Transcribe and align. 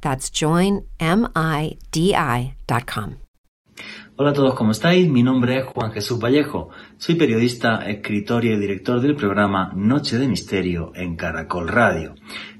That's 0.00 0.30
joinmidi.com. 0.30 0.90
Hola 4.16 4.30
a 4.30 4.34
todos, 4.34 4.54
¿cómo 4.54 4.72
estáis? 4.72 5.08
Mi 5.08 5.22
nombre 5.22 5.58
es 5.58 5.64
Juan 5.64 5.92
Jesús 5.92 6.18
Vallejo. 6.18 6.68
Soy 6.98 7.14
periodista, 7.14 7.88
escritor 7.88 8.44
y 8.44 8.54
director 8.56 9.00
del 9.00 9.16
programa 9.16 9.72
Noche 9.74 10.18
de 10.18 10.28
Misterio 10.28 10.92
en 10.94 11.16
Caracol 11.16 11.68
Radio. 11.68 12.14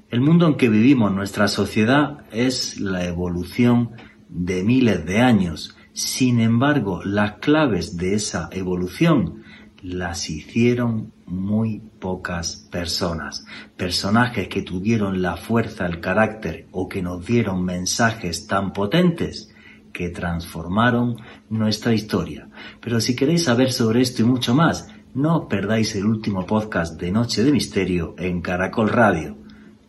El 0.09 0.21
mundo 0.21 0.47
en 0.47 0.55
que 0.55 0.69
vivimos, 0.69 1.11
nuestra 1.11 1.47
sociedad, 1.47 2.25
es 2.31 2.79
la 2.79 3.05
evolución 3.05 3.91
de 4.27 4.63
miles 4.63 5.05
de 5.05 5.19
años. 5.19 5.77
Sin 5.93 6.39
embargo, 6.39 7.03
las 7.03 7.33
claves 7.33 7.95
de 7.95 8.15
esa 8.15 8.49
evolución 8.51 9.43
las 9.83 10.29
hicieron 10.29 11.13
muy 11.31 11.81
pocas 11.99 12.67
personas. 12.71 13.45
Personajes 13.77 14.47
que 14.49 14.61
tuvieron 14.61 15.21
la 15.21 15.37
fuerza, 15.37 15.85
el 15.85 15.99
carácter 15.99 16.67
o 16.71 16.87
que 16.87 17.01
nos 17.01 17.25
dieron 17.25 17.63
mensajes 17.63 18.47
tan 18.47 18.73
potentes 18.73 19.49
que 19.93 20.09
transformaron 20.09 21.17
nuestra 21.49 21.93
historia. 21.93 22.49
Pero 22.79 22.99
si 22.99 23.15
queréis 23.15 23.45
saber 23.45 23.71
sobre 23.71 24.01
esto 24.01 24.21
y 24.21 24.25
mucho 24.25 24.53
más, 24.53 24.89
no 25.13 25.47
perdáis 25.47 25.95
el 25.95 26.05
último 26.05 26.45
podcast 26.45 26.99
de 26.99 27.11
Noche 27.11 27.43
de 27.43 27.51
Misterio 27.51 28.15
en 28.17 28.41
Caracol 28.41 28.89
Radio. 28.89 29.37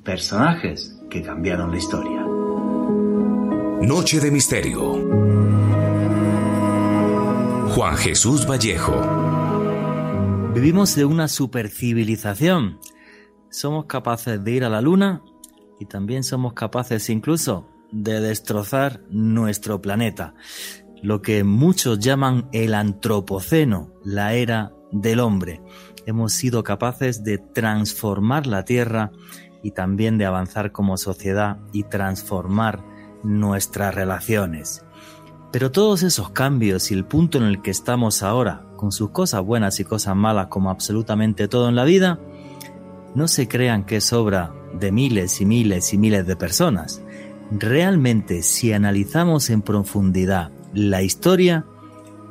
Personajes 0.03 0.99
que 1.11 1.23
cambiaron 1.23 1.71
la 1.71 1.77
historia. 1.77 2.23
Noche 3.87 4.21
de 4.21 4.31
Misterio. 4.31 4.93
Juan 7.75 7.97
Jesús 7.97 8.47
Vallejo. 8.49 9.42
Vivimos 10.55 10.95
de 10.97 11.07
una 11.07 11.29
supercivilización. 11.29 12.79
Somos 13.49 13.87
capaces 13.87 14.45
de 14.45 14.53
ir 14.53 14.65
a 14.65 14.69
la 14.69 14.83
luna 14.83 15.23
y 15.81 15.87
también 15.87 16.23
somos 16.25 16.53
capaces 16.53 17.09
incluso 17.09 17.67
de 17.91 18.21
destrozar 18.21 19.01
nuestro 19.09 19.81
planeta, 19.81 20.35
lo 21.03 21.23
que 21.23 21.43
muchos 21.43 22.01
llaman 22.01 22.51
el 22.53 22.75
antropoceno, 22.75 23.95
la 24.05 24.35
era 24.35 24.73
del 24.93 25.21
hombre. 25.21 25.63
Hemos 26.05 26.35
sido 26.35 26.63
capaces 26.63 27.25
de 27.25 27.39
transformar 27.39 28.47
la 28.47 28.67
Tierra 28.67 29.11
y 29.63 29.71
también 29.71 30.19
de 30.19 30.27
avanzar 30.27 30.71
como 30.71 30.99
sociedad 30.99 31.61
y 31.73 31.85
transformar 31.85 32.85
nuestras 33.23 33.95
relaciones. 33.95 34.85
Pero 35.53 35.71
todos 35.71 36.03
esos 36.03 36.31
cambios 36.31 36.91
y 36.91 36.95
el 36.95 37.05
punto 37.05 37.37
en 37.37 37.45
el 37.45 37.61
que 37.61 37.71
estamos 37.71 38.23
ahora, 38.23 38.65
con 38.77 38.91
sus 38.91 39.11
cosas 39.11 39.45
buenas 39.45 39.79
y 39.81 39.85
cosas 39.85 40.17
malas 40.17 40.47
como 40.47 40.71
absolutamente 40.71 41.47
todo 41.47 41.69
en 41.69 41.77
la 41.77 41.85
vida, 41.85 42.19
no 43.15 43.29
se 43.29 43.47
crean 43.49 43.85
que 43.85 43.97
es 43.97 44.13
obra 44.15 44.55
de 44.73 44.91
miles 44.91 45.43
y 45.43 45.45
miles 45.45 45.93
y 45.93 45.99
miles 45.99 46.27
de 46.27 46.37
personas. 46.37 47.03
Realmente, 47.51 48.43
si 48.43 48.73
analizamos 48.73 49.51
en 49.51 49.61
profundidad 49.61 50.51
la 50.73 51.03
historia, 51.03 51.67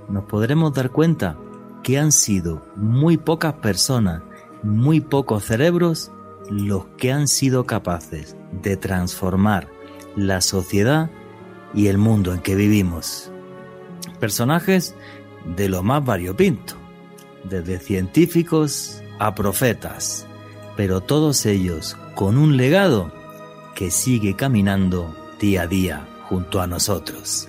nos 0.10 0.26
podremos 0.26 0.74
dar 0.74 0.90
cuenta 0.90 1.38
que 1.84 2.00
han 2.00 2.12
sido 2.12 2.66
muy 2.76 3.18
pocas 3.18 3.54
personas, 3.54 4.24
muy 4.64 5.00
pocos 5.00 5.44
cerebros, 5.46 6.12
los 6.50 6.86
que 6.98 7.12
han 7.12 7.28
sido 7.28 7.68
capaces 7.68 8.36
de 8.64 8.78
transformar 8.78 9.70
la 10.16 10.42
sociedad 10.42 11.12
y 11.74 11.88
el 11.88 11.98
mundo 11.98 12.34
en 12.34 12.40
que 12.40 12.56
vivimos. 12.56 13.32
Personajes 14.20 14.96
de 15.46 15.70
lo 15.70 15.84
más 15.84 16.04
variopinto, 16.04 16.76
desde 17.44 17.80
científicos 17.80 19.02
a 19.20 19.34
profetas, 19.36 20.28
pero 20.76 21.02
todos 21.02 21.46
ellos 21.46 21.98
con 22.16 22.38
un 22.38 22.58
legado 22.58 23.12
que 23.76 23.92
sigue 23.92 24.36
caminando 24.36 25.16
día 25.40 25.64
a 25.64 25.68
día 25.68 26.08
junto 26.28 26.62
a 26.62 26.68
nosotros. 26.68 27.48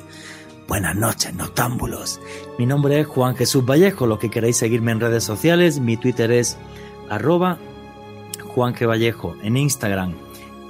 Buenas 0.68 0.96
noches, 0.96 1.34
noctámbulos. 1.34 2.20
Mi 2.58 2.66
nombre 2.66 3.00
es 3.00 3.06
Juan 3.06 3.36
Jesús 3.36 3.64
Vallejo. 3.64 4.06
Los 4.06 4.18
que 4.18 4.30
queráis 4.30 4.56
seguirme 4.56 4.92
en 4.92 5.00
redes 5.00 5.24
sociales, 5.24 5.80
mi 5.80 5.96
Twitter 5.96 6.30
es 6.32 6.56
arroba. 7.10 7.58
Vallejo 8.56 9.34
en 9.42 9.56
Instagram 9.56 10.14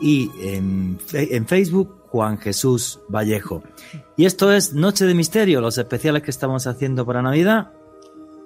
y 0.01 0.31
en, 0.41 0.99
en 1.13 1.47
Facebook 1.47 2.02
Juan 2.13 2.37
Jesús 2.37 3.01
Vallejo. 3.09 3.63
Y 4.19 4.27
esto 4.27 4.53
es 4.53 4.75
Noche 4.75 5.07
de 5.07 5.15
Misterio, 5.15 5.63
los 5.63 5.79
especiales 5.79 6.23
que 6.23 6.31
estamos 6.31 6.67
haciendo 6.67 7.07
para 7.07 7.23
Navidad. 7.23 7.73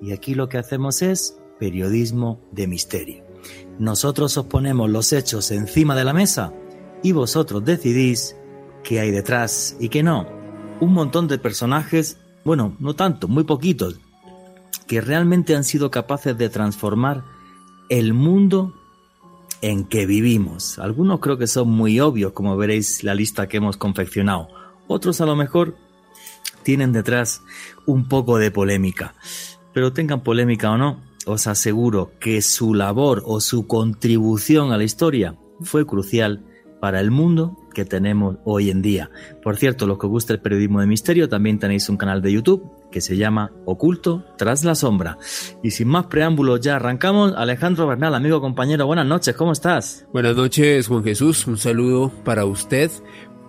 Y 0.01 0.13
aquí 0.13 0.37
lo 0.37 0.49
que 0.49 0.57
hacemos 0.57 1.03
es 1.03 1.37
periodismo 1.59 2.41
de 2.53 2.69
misterio. 2.69 3.25
Nosotros 3.81 4.39
os 4.39 4.47
ponemos 4.47 4.89
los 4.89 5.13
hechos 5.13 5.51
encima 5.51 5.97
de 5.97 6.05
la 6.05 6.13
mesa 6.13 6.53
y 7.03 7.11
vosotros 7.11 7.65
decidís 7.65 8.37
qué 8.85 9.01
hay 9.01 9.11
detrás 9.11 9.77
y 9.81 9.89
qué 9.89 10.05
no. 10.05 10.29
Un 10.79 10.93
montón 10.93 11.27
de 11.27 11.39
personajes, 11.39 12.19
bueno, 12.45 12.77
no 12.79 12.95
tanto, 12.95 13.27
muy 13.27 13.43
poquitos, 13.43 13.99
que 14.87 15.01
realmente 15.01 15.57
han 15.57 15.65
sido 15.65 15.91
capaces 15.91 16.39
de 16.39 16.51
transformar 16.51 17.25
el 17.89 18.15
mundo 18.15 18.75
en 19.63 19.85
que 19.85 20.07
vivimos. 20.07 20.79
Algunos 20.79 21.21
creo 21.21 21.39
que 21.39 21.47
son 21.47 21.69
muy 21.69 22.01
obvios, 22.01 22.33
como 22.33 22.57
veréis 22.57 23.03
la 23.05 23.15
lista 23.15 23.49
que 23.49 23.59
hemos 23.59 23.77
confeccionado. 23.77 24.49
Otros 24.87 25.21
a 25.21 25.27
lo 25.27 25.37
mejor 25.37 25.77
tienen 26.63 26.93
detrás 26.93 27.43
un 27.87 28.09
poco 28.09 28.39
de 28.39 28.51
polémica. 28.51 29.15
Pero 29.73 29.93
tengan 29.93 30.23
polémica 30.23 30.71
o 30.71 30.79
no, 30.79 31.01
os 31.27 31.47
aseguro 31.47 32.13
que 32.21 32.43
su 32.43 32.75
labor 32.75 33.23
o 33.27 33.41
su 33.41 33.67
contribución 33.67 34.73
a 34.73 34.79
la 34.79 34.85
historia 34.85 35.37
fue 35.61 35.87
crucial 35.87 36.45
para 36.81 37.01
el 37.01 37.11
mundo 37.11 37.57
que 37.75 37.85
tenemos 37.85 38.37
hoy 38.45 38.71
en 38.71 38.83
día. 38.83 39.11
Por 39.43 39.57
cierto, 39.57 39.87
los 39.87 39.99
que 39.99 40.07
os 40.07 40.13
gusta 40.13 40.33
el 40.33 40.41
periodismo 40.41 40.81
de 40.81 40.87
misterio, 40.87 41.29
también 41.29 41.59
tenéis 41.59 41.89
un 41.89 41.97
canal 41.97 42.23
de 42.23 42.33
YouTube 42.33 42.71
que 42.97 43.03
se 43.03 43.19
llama 43.19 43.53
Oculto 43.67 44.25
tras 44.39 44.65
la 44.65 44.75
sombra. 44.75 45.19
Y 45.63 45.73
sin 45.73 45.87
más 45.87 46.07
preámbulos, 46.07 46.63
ya 46.63 46.77
arrancamos. 46.77 47.35
Alejandro 47.37 47.87
Bernal, 47.87 48.15
amigo 48.15 48.41
compañero, 48.41 48.87
buenas 48.87 49.05
noches, 49.05 49.37
¿cómo 49.37 49.53
estás? 49.53 50.07
Buenas 50.15 50.35
noches, 50.35 50.89
Juan 50.89 51.05
Jesús. 51.05 51.47
Un 51.47 51.59
saludo 51.59 52.11
para 52.25 52.47
usted, 52.47 52.91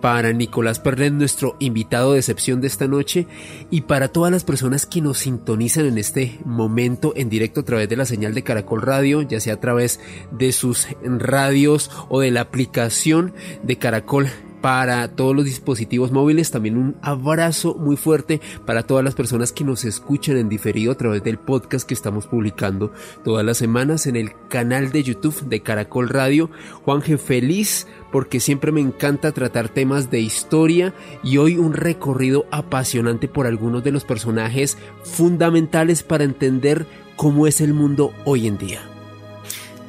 para 0.02 0.34
Nicolás 0.34 0.80
Perlet, 0.80 1.14
nuestro 1.14 1.56
invitado 1.60 2.12
de 2.12 2.18
excepción 2.18 2.60
de 2.60 2.66
esta 2.66 2.86
noche, 2.88 3.26
y 3.70 3.80
para 3.80 4.08
todas 4.08 4.30
las 4.30 4.44
personas 4.44 4.84
que 4.84 5.00
nos 5.00 5.16
sintonizan 5.16 5.86
en 5.86 5.96
este 5.96 6.38
momento 6.44 7.14
en 7.16 7.30
directo 7.30 7.60
a 7.60 7.64
través 7.64 7.88
de 7.88 7.96
la 7.96 8.04
señal 8.04 8.34
de 8.34 8.42
Caracol 8.44 8.82
Radio, 8.82 9.22
ya 9.22 9.40
sea 9.40 9.54
a 9.54 9.60
través 9.60 9.98
de 10.30 10.52
sus 10.52 10.88
radios 11.02 11.90
o 12.10 12.20
de 12.20 12.30
la 12.32 12.42
aplicación 12.42 13.32
de 13.62 13.78
Caracol 13.78 14.28
para 14.60 15.08
todos 15.08 15.34
los 15.34 15.44
dispositivos 15.44 16.12
móviles. 16.12 16.50
También 16.50 16.76
un 16.76 16.96
abrazo 17.02 17.74
muy 17.74 17.96
fuerte 17.96 18.40
para 18.66 18.82
todas 18.82 19.04
las 19.04 19.14
personas 19.14 19.52
que 19.52 19.64
nos 19.64 19.84
escuchan 19.84 20.36
en 20.36 20.48
diferido 20.48 20.92
a 20.92 20.96
través 20.96 21.22
del 21.22 21.38
podcast 21.38 21.86
que 21.86 21.94
estamos 21.94 22.26
publicando 22.26 22.92
todas 23.24 23.44
las 23.44 23.58
semanas 23.58 24.06
en 24.06 24.16
el 24.16 24.32
canal 24.48 24.92
de 24.92 25.02
YouTube 25.02 25.40
de 25.48 25.60
Caracol 25.60 26.08
Radio. 26.08 26.50
Juanje, 26.84 27.18
feliz 27.18 27.86
porque 28.10 28.40
siempre 28.40 28.72
me 28.72 28.80
encanta 28.80 29.32
tratar 29.32 29.68
temas 29.68 30.10
de 30.10 30.20
historia 30.20 30.94
y 31.22 31.38
hoy 31.38 31.56
un 31.56 31.74
recorrido 31.74 32.46
apasionante 32.50 33.28
por 33.28 33.46
algunos 33.46 33.84
de 33.84 33.92
los 33.92 34.04
personajes 34.04 34.78
fundamentales 35.04 36.02
para 36.02 36.24
entender 36.24 36.86
cómo 37.16 37.46
es 37.46 37.60
el 37.60 37.74
mundo 37.74 38.12
hoy 38.24 38.46
en 38.46 38.58
día. 38.58 38.80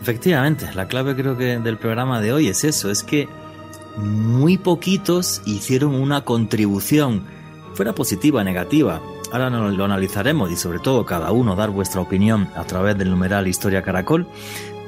Efectivamente, 0.02 0.68
la 0.76 0.88
clave 0.88 1.16
creo 1.16 1.38
que 1.38 1.60
del 1.60 1.78
programa 1.78 2.22
de 2.22 2.34
hoy 2.34 2.48
es 2.48 2.64
eso, 2.64 2.90
es 2.90 3.04
que 3.04 3.28
muy 4.00 4.58
poquitos 4.58 5.42
hicieron 5.46 5.96
una 5.96 6.22
contribución 6.26 7.24
fuera 7.74 7.94
positiva 7.94 8.42
o 8.42 8.44
negativa. 8.44 9.02
Ahora 9.32 9.50
lo 9.50 9.86
analizaremos 9.86 10.52
y 10.52 10.56
sobre 10.56 10.80
todo 10.80 11.06
cada 11.06 11.32
uno 11.32 11.56
dar 11.56 11.70
vuestra 11.70 12.02
opinión 12.02 12.50
a 12.56 12.64
través 12.64 12.98
del 12.98 13.12
numeral 13.12 13.48
Historia 13.48 13.84
Caracol, 13.84 14.28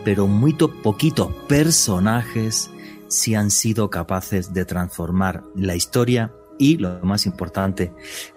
pero 0.04 0.28
muy 0.28 0.54
poquitos 0.54 1.32
personajes 1.48 2.72
si 3.08 3.36
han 3.36 3.52
sido 3.52 3.90
capaces 3.90 4.54
de 4.54 4.66
transformar 4.66 5.44
la 5.56 5.76
historia 5.76 6.34
y, 6.58 6.78
lo 6.78 7.00
más 7.02 7.26
importante, 7.26 7.92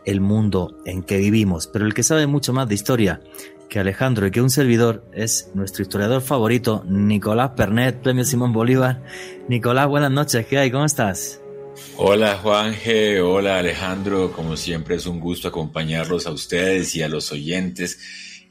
el 0.05 0.21
mundo 0.21 0.79
en 0.85 1.03
que 1.03 1.19
vivimos. 1.19 1.67
Pero 1.67 1.87
el 1.87 1.95
que 1.95 2.03
sabe 2.03 2.27
mucho 2.27 2.53
más 2.53 2.69
de 2.69 2.75
historia 2.75 3.21
que 3.69 3.79
Alejandro 3.79 4.27
y 4.27 4.31
que 4.31 4.41
un 4.41 4.51
servidor 4.51 5.05
es 5.13 5.51
nuestro 5.55 5.83
historiador 5.83 6.23
favorito, 6.23 6.85
Nicolás 6.87 7.51
Pernet, 7.57 8.01
Premio 8.01 8.25
Simón 8.25 8.53
Bolívar. 8.53 9.03
Nicolás, 9.49 9.89
buenas 9.89 10.11
noches, 10.11 10.47
¿qué 10.47 10.59
hay? 10.59 10.71
¿Cómo 10.71 10.85
estás? 10.85 11.41
Hola 11.97 12.39
Juanje, 12.43 13.21
hola 13.21 13.59
Alejandro, 13.59 14.33
como 14.33 14.57
siempre 14.57 14.97
es 14.97 15.07
un 15.07 15.21
gusto 15.21 15.49
acompañarlos 15.49 16.27
a 16.27 16.31
ustedes 16.31 16.95
y 16.95 17.03
a 17.03 17.09
los 17.09 17.33
oyentes 17.33 17.99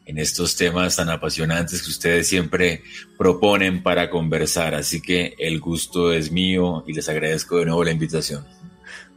en 0.06 0.18
estos 0.18 0.56
temas 0.56 0.96
tan 0.96 1.10
apasionantes 1.10 1.82
que 1.82 1.90
ustedes 1.90 2.28
siempre 2.28 2.84
proponen 3.18 3.82
para 3.82 4.10
conversar. 4.10 4.76
Así 4.76 5.02
que 5.02 5.36
el 5.38 5.60
gusto 5.60 6.12
es 6.12 6.32
mío 6.32 6.84
y 6.88 6.94
les 6.94 7.08
agradezco 7.10 7.58
de 7.58 7.66
nuevo 7.66 7.84
la 7.84 7.92
invitación. 7.92 8.46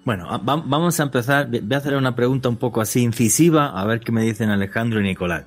Bueno, 0.07 0.41
vamos 0.45 1.01
a 1.01 1.03
empezar. 1.03 1.49
Voy 1.51 1.75
a 1.75 1.79
hacer 1.79 1.97
una 1.97 2.15
pregunta 2.15 2.49
un 2.49 2.59
poco 2.59 2.81
así 2.81 3.03
incisiva, 3.03 3.79
a 3.79 3.85
ver 3.85 3.99
qué 3.99 4.13
me 4.13 4.23
dicen 4.23 4.51
Alejandro 4.51 5.01
y 5.01 5.03
Nicolás. 5.03 5.47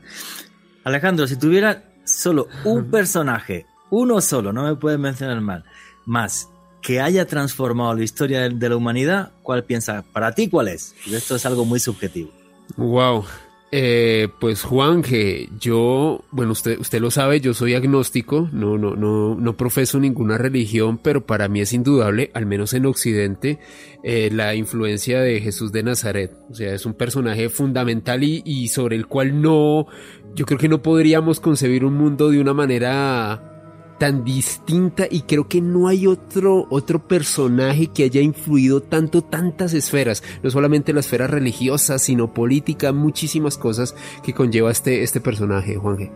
Alejandro, 0.84 1.28
si 1.28 1.38
tuviera 1.38 1.86
solo 2.04 2.50
un 2.66 2.86
personaje, 2.92 3.66
uno 3.90 4.20
solo, 4.20 4.52
no 4.52 4.64
me 4.64 4.76
puedes 4.76 5.00
mencionar 5.00 5.40
mal, 5.40 5.64
más 6.06 6.50
que 6.82 7.00
haya 7.00 7.26
transformado 7.26 7.94
la 7.94 8.04
historia 8.04 8.50
de 8.50 8.70
la 8.70 8.76
humanidad, 8.76 9.32
¿cuál 9.44 9.64
piensa? 9.64 10.04
Para 10.12 10.34
ti, 10.34 10.50
¿cuál 10.50 10.68
es? 10.68 10.94
esto 11.10 11.38
es 11.38 11.46
algo 11.46 11.64
muy 11.64 11.80
subjetivo. 11.80 12.30
Wow, 12.76 13.24
eh, 13.72 14.30
pues 14.40 14.64
Juan, 14.64 15.04
que 15.04 15.50
yo, 15.60 16.24
bueno, 16.32 16.54
usted, 16.54 16.80
usted 16.80 17.00
lo 17.00 17.12
sabe, 17.12 17.40
yo 17.40 17.54
soy 17.54 17.76
agnóstico, 17.76 18.50
no, 18.52 18.80
no, 18.80 18.96
no, 18.96 19.36
no 19.36 19.58
profeso 19.58 20.00
ninguna 20.00 20.40
religión, 20.40 20.98
pero 20.98 21.26
para 21.26 21.48
mí 21.48 21.62
es 21.62 21.74
indudable, 21.74 22.32
al 22.34 22.48
menos 22.48 22.74
en 22.74 22.88
Occidente, 22.88 23.60
eh, 24.04 24.30
la 24.32 24.56
influencia 24.56 25.22
de 25.22 25.40
Jesús 25.40 25.72
de 25.72 25.84
Nazaret. 25.84 26.32
O 26.50 26.56
sea, 26.56 26.74
es 26.74 26.86
un 26.88 26.96
personaje 26.96 27.50
fundamental 27.50 28.24
y, 28.24 28.42
y 28.44 28.70
sobre 28.70 28.96
el 28.96 29.06
cual 29.06 29.40
no, 29.40 29.86
yo 30.34 30.46
creo 30.46 30.58
que 30.58 30.70
no 30.70 30.82
podríamos 30.82 31.40
concebir 31.40 31.86
un 31.86 31.94
mundo 31.94 32.30
de 32.32 32.42
una 32.42 32.56
manera 32.56 33.59
tan 34.00 34.24
distinta 34.24 35.06
y 35.10 35.22
creo 35.22 35.48
que 35.48 35.62
no 35.62 35.88
hay 35.88 36.08
otro, 36.08 36.66
otro 36.70 37.08
personaje 37.08 37.88
que 37.88 38.06
haya 38.06 38.22
influido 38.22 38.82
tanto 38.82 39.22
tantas 39.22 39.74
esferas, 39.74 40.24
no 40.42 40.50
solamente 40.50 40.94
la 40.94 41.02
esfera 41.02 41.28
religiosa, 41.28 42.00
sino 42.00 42.34
política, 42.34 42.94
muchísimas 42.94 43.58
cosas 43.58 43.96
que 44.24 44.34
conlleva 44.34 44.72
este, 44.72 45.04
este 45.04 45.22
personaje, 45.22 45.76
Juan 45.76 45.98
G. 45.98 46.12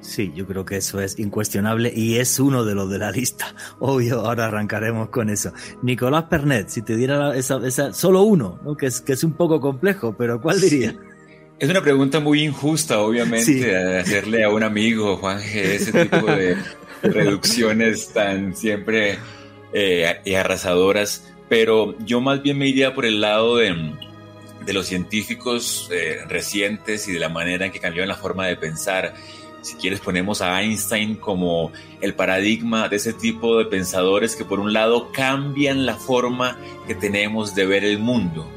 Sí, 0.00 0.32
yo 0.34 0.46
creo 0.46 0.64
que 0.64 0.76
eso 0.76 1.00
es 1.00 1.18
incuestionable 1.20 1.92
y 1.94 2.16
es 2.16 2.40
uno 2.40 2.64
de 2.64 2.74
los 2.74 2.90
de 2.90 2.98
la 2.98 3.12
lista. 3.12 3.54
Obvio, 3.78 4.20
ahora 4.20 4.46
arrancaremos 4.46 5.10
con 5.10 5.30
eso. 5.30 5.52
Nicolás 5.82 6.24
Pernet, 6.24 6.68
si 6.68 6.82
te 6.82 6.96
diera 6.96 7.36
esa, 7.36 7.64
esa 7.64 7.92
solo 7.92 8.22
uno, 8.22 8.58
¿no? 8.64 8.76
que, 8.76 8.86
es, 8.86 9.00
que 9.00 9.12
es 9.12 9.22
un 9.22 9.32
poco 9.32 9.60
complejo, 9.60 10.14
pero 10.18 10.40
¿cuál 10.40 10.60
diría? 10.60 10.96
Es 11.60 11.68
una 11.68 11.82
pregunta 11.82 12.20
muy 12.20 12.42
injusta, 12.42 13.00
obviamente, 13.00 13.76
hacerle 13.76 14.44
a 14.44 14.48
un 14.48 14.62
amigo, 14.62 15.18
Juan 15.18 15.40
ese 15.40 15.92
tipo 16.06 16.24
de, 16.26 16.56
reducciones 17.02 18.14
tan 18.14 18.56
siempre 18.56 19.18
eh, 19.74 20.20
y 20.24 20.34
arrasadoras, 20.36 21.30
pero 21.50 21.94
yo 21.98 22.22
más 22.22 22.42
bien 22.42 22.56
me 22.56 22.66
iría 22.66 22.94
por 22.94 23.04
el 23.04 23.20
lado 23.20 23.58
de, 23.58 23.92
de 24.64 24.72
los 24.72 24.86
científicos 24.86 25.90
eh, 25.92 26.20
recientes 26.26 27.06
y 27.08 27.12
de 27.12 27.18
la 27.18 27.28
manera 27.28 27.66
en 27.66 27.72
que 27.72 27.78
cambiaron 27.78 28.08
la 28.08 28.16
forma 28.16 28.46
de 28.46 28.56
pensar. 28.56 29.12
Si 29.60 29.74
quieres 29.74 30.00
ponemos 30.00 30.40
a 30.40 30.62
Einstein 30.62 31.16
como 31.16 31.72
el 32.00 32.14
paradigma 32.14 32.88
de 32.88 32.96
ese 32.96 33.12
tipo 33.12 33.58
de 33.58 33.66
pensadores 33.66 34.34
que 34.34 34.46
por 34.46 34.60
un 34.60 34.72
lado 34.72 35.12
cambian 35.12 35.84
la 35.84 35.96
forma 35.96 36.56
que 36.86 36.94
tenemos 36.94 37.54
de 37.54 37.66
ver 37.66 37.84
el 37.84 37.98
mundo, 37.98 38.50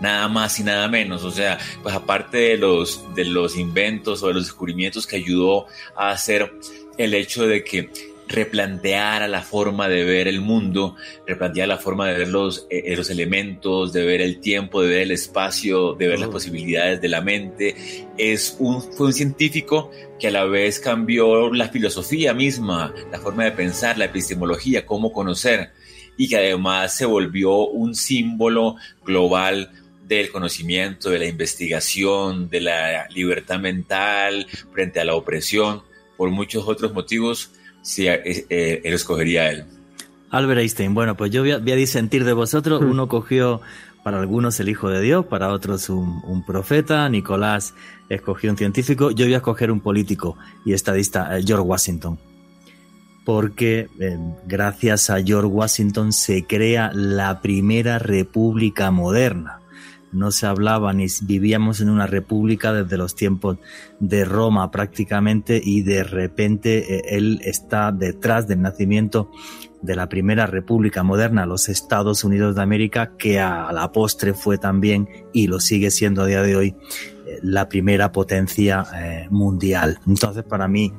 nada 0.00 0.28
más 0.28 0.58
y 0.58 0.64
nada 0.64 0.88
menos. 0.88 1.24
O 1.24 1.30
sea, 1.30 1.58
pues 1.82 1.94
aparte 1.94 2.38
de 2.38 2.56
los, 2.58 3.02
de 3.14 3.24
los 3.24 3.56
inventos 3.56 4.22
o 4.22 4.28
de 4.28 4.34
los 4.34 4.44
descubrimientos 4.44 5.06
que 5.06 5.16
ayudó 5.16 5.66
a 5.96 6.10
hacer 6.10 6.52
el 6.96 7.14
hecho 7.14 7.46
de 7.46 7.64
que 7.64 7.90
replanteara 8.28 9.26
la 9.26 9.42
forma 9.42 9.88
de 9.88 10.04
ver 10.04 10.28
el 10.28 10.40
mundo, 10.40 10.96
replanteara 11.26 11.74
la 11.74 11.78
forma 11.78 12.08
de 12.08 12.18
ver 12.18 12.28
los, 12.28 12.66
eh, 12.70 12.94
los 12.94 13.10
elementos, 13.10 13.92
de 13.92 14.04
ver 14.04 14.20
el 14.20 14.40
tiempo, 14.40 14.82
de 14.82 14.88
ver 14.88 15.02
el 15.02 15.12
espacio, 15.12 15.94
de 15.94 16.08
ver 16.08 16.20
las 16.20 16.28
posibilidades 16.28 17.00
de 17.00 17.08
la 17.08 17.22
mente. 17.22 17.74
Es 18.18 18.56
un, 18.58 18.82
fue 18.82 19.06
un 19.06 19.12
científico 19.14 19.90
que 20.20 20.28
a 20.28 20.30
la 20.30 20.44
vez 20.44 20.78
cambió 20.78 21.52
la 21.52 21.68
filosofía 21.68 22.34
misma, 22.34 22.94
la 23.10 23.18
forma 23.18 23.44
de 23.44 23.52
pensar, 23.52 23.96
la 23.96 24.06
epistemología, 24.06 24.84
cómo 24.84 25.12
conocer, 25.12 25.70
y 26.18 26.28
que 26.28 26.36
además 26.36 26.94
se 26.94 27.06
volvió 27.06 27.66
un 27.66 27.94
símbolo 27.94 28.76
global 29.04 29.70
del 30.08 30.30
conocimiento, 30.32 31.10
de 31.10 31.18
la 31.18 31.26
investigación, 31.26 32.48
de 32.48 32.62
la 32.62 33.08
libertad 33.10 33.60
mental 33.60 34.46
frente 34.72 35.00
a 35.00 35.04
la 35.04 35.14
opresión 35.14 35.82
por 36.16 36.30
muchos 36.30 36.66
otros 36.66 36.92
motivos, 36.94 37.52
si 37.82 38.08
eh, 38.08 38.46
eh, 38.48 38.80
él 38.82 38.94
escogería 38.94 39.42
a 39.42 39.50
él. 39.50 39.64
Albert 40.30 40.60
Einstein, 40.60 40.94
bueno, 40.94 41.16
pues 41.16 41.30
yo 41.30 41.42
voy 41.42 41.52
a, 41.52 41.58
disentir 41.58 42.24
de 42.24 42.32
vosotros. 42.32 42.82
Hmm. 42.82 42.90
Uno 42.90 43.08
cogió 43.08 43.60
para 44.02 44.18
algunos 44.18 44.58
el 44.60 44.68
Hijo 44.68 44.88
de 44.88 45.00
Dios, 45.00 45.26
para 45.26 45.52
otros 45.52 45.88
un, 45.90 46.42
profeta. 46.46 47.08
Nicolás 47.08 47.74
escogió 48.08 48.50
un 48.50 48.56
científico. 48.56 49.10
Yo 49.10 49.26
voy 49.26 49.34
a 49.34 49.38
escoger 49.38 49.70
un 49.70 49.80
político 49.80 50.36
y 50.64 50.72
estadista, 50.72 51.38
eh, 51.38 51.42
George 51.46 51.64
Washington. 51.64 52.18
Porque 53.24 53.88
gracias 54.46 55.10
a 55.10 55.22
George 55.22 55.48
Washington 55.48 56.14
se 56.14 56.46
crea 56.46 56.90
la 56.94 57.42
primera 57.42 57.98
república 57.98 58.90
moderna 58.90 59.57
no 60.12 60.30
se 60.30 60.46
hablaba 60.46 60.92
ni 60.92 61.06
vivíamos 61.22 61.80
en 61.80 61.90
una 61.90 62.06
república 62.06 62.72
desde 62.72 62.96
los 62.96 63.14
tiempos 63.14 63.58
de 64.00 64.24
Roma 64.24 64.70
prácticamente 64.70 65.60
y 65.62 65.82
de 65.82 66.04
repente 66.04 66.96
eh, 66.96 67.02
él 67.10 67.40
está 67.44 67.92
detrás 67.92 68.46
del 68.46 68.62
nacimiento 68.62 69.30
de 69.82 69.94
la 69.94 70.08
primera 70.08 70.46
república 70.46 71.04
moderna, 71.04 71.46
los 71.46 71.68
Estados 71.68 72.24
Unidos 72.24 72.56
de 72.56 72.62
América, 72.62 73.12
que 73.16 73.38
a 73.38 73.70
la 73.72 73.92
postre 73.92 74.34
fue 74.34 74.58
también 74.58 75.08
y 75.32 75.46
lo 75.46 75.60
sigue 75.60 75.90
siendo 75.90 76.22
a 76.22 76.26
día 76.26 76.42
de 76.42 76.56
hoy 76.56 76.76
eh, 77.26 77.38
la 77.42 77.68
primera 77.68 78.10
potencia 78.10 78.84
eh, 78.96 79.28
mundial. 79.30 80.00
Entonces 80.06 80.42
para 80.44 80.68
mí 80.68 80.92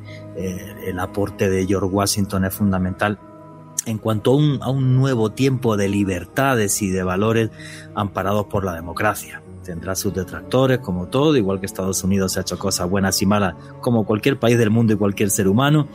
el 0.87 0.97
aporte 0.99 1.49
de 1.49 1.67
George 1.67 1.87
Washington 1.87 2.45
es 2.45 2.53
fundamental 2.53 3.19
en 3.89 3.97
cuanto 3.97 4.31
a 4.61 4.69
un, 4.69 4.95
nuevo 4.95 5.31
tiempo 5.31 5.75
de 5.75 5.89
libertades 5.89 6.81
y 6.81 6.89
de 6.89 7.03
valores 7.03 7.49
amparados 7.95 8.45
por 8.45 8.63
la 8.63 8.75
democracia. 8.75 9.41
Tendrá 9.63 9.95
sus 9.95 10.13
detractores, 10.13 10.79
como 10.79 11.07
todo, 11.07 11.35
igual 11.35 11.59
que 11.59 11.65
Estados 11.65 12.03
Unidos 12.03 12.37
ha 12.37 12.41
hecho 12.41 12.57
cosas 12.59 12.89
buenas 12.89 13.21
y 13.21 13.25
malas, 13.25 13.55
como 13.81 14.05
cualquier 14.05 14.37
país 14.37 14.57
del 14.57 14.69
mundo 14.69 14.93
y 14.93 14.97
cualquier 14.97 15.31
ser 15.31 15.47
humano, 15.47 15.87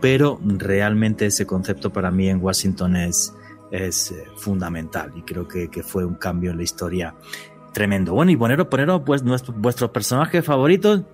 pero 0.00 0.40
realmente 0.42 1.26
ese 1.26 1.46
concepto 1.46 1.92
para 1.92 2.10
mí 2.10 2.28
en 2.28 2.42
Washington 2.42 2.96
es, 2.96 3.32
eh, 3.70 3.90
fundamental 4.36 5.12
y 5.14 5.22
creo 5.22 5.46
que, 5.46 5.68
fue 5.84 6.04
un 6.04 6.14
cambio 6.14 6.50
en 6.50 6.56
la 6.56 6.64
historia 6.64 7.14
tremendo. 7.72 8.14
Bueno, 8.14 8.32
y 8.32 8.36
poneros, 8.36 8.66
poneros 8.66 9.02
pues, 9.06 9.22
vuestros 9.22 9.90
personajes 9.90 10.44
favoritos 10.44 11.04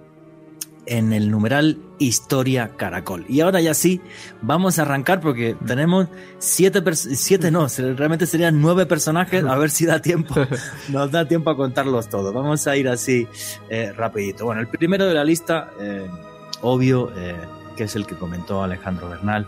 en 0.87 1.13
el 1.13 1.31
numeral 1.31 1.79
Historia 1.99 2.73
Caracol. 2.77 3.25
Y 3.29 3.41
ahora 3.41 3.61
ya 3.61 3.75
sí, 3.75 4.01
vamos 4.43 4.79
a 4.79 4.83
arrancar 4.83 5.21
porque 5.21 5.57
tenemos 5.67 6.09
siete, 6.39 6.83
siete 6.95 7.51
no, 7.51 7.67
realmente 7.97 8.27
serían 8.27 8.61
nueve 8.61 8.87
personajes, 8.87 9.45
a 9.45 9.57
ver 9.57 9.71
si 9.71 9.87
da 9.87 10.01
tiempo, 10.01 10.35
nos 10.89 11.11
da 11.11 11.27
tiempo 11.27 11.51
a 11.51 11.57
contarlos 11.57 12.09
todos. 12.09 12.33
Vamos 12.33 12.67
a 12.67 12.77
ir 12.77 12.89
así 12.89 13.27
eh, 13.69 13.93
rapidito. 13.93 14.45
Bueno, 14.45 14.61
el 14.61 14.69
primero 14.69 15.07
de 15.07 15.15
la 15.15 15.25
lista, 15.25 15.71
eh, 15.81 16.07
obvio, 16.63 17.11
eh, 17.17 17.35
que 17.77 17.85
es 17.85 17.97
el 17.97 18.07
que 18.07 18.15
comentó 18.15 18.63
Alejandro 18.63 19.09
Bernal, 19.09 19.47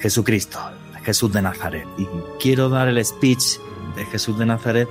Jesucristo, 0.00 0.58
Jesús 1.04 1.32
de 1.32 1.40
Nazaret. 1.40 1.86
Y 1.96 2.06
quiero 2.38 2.68
dar 2.68 2.88
el 2.88 3.02
speech 3.02 3.58
de 3.96 4.04
Jesús 4.06 4.36
de 4.38 4.44
Nazaret 4.44 4.88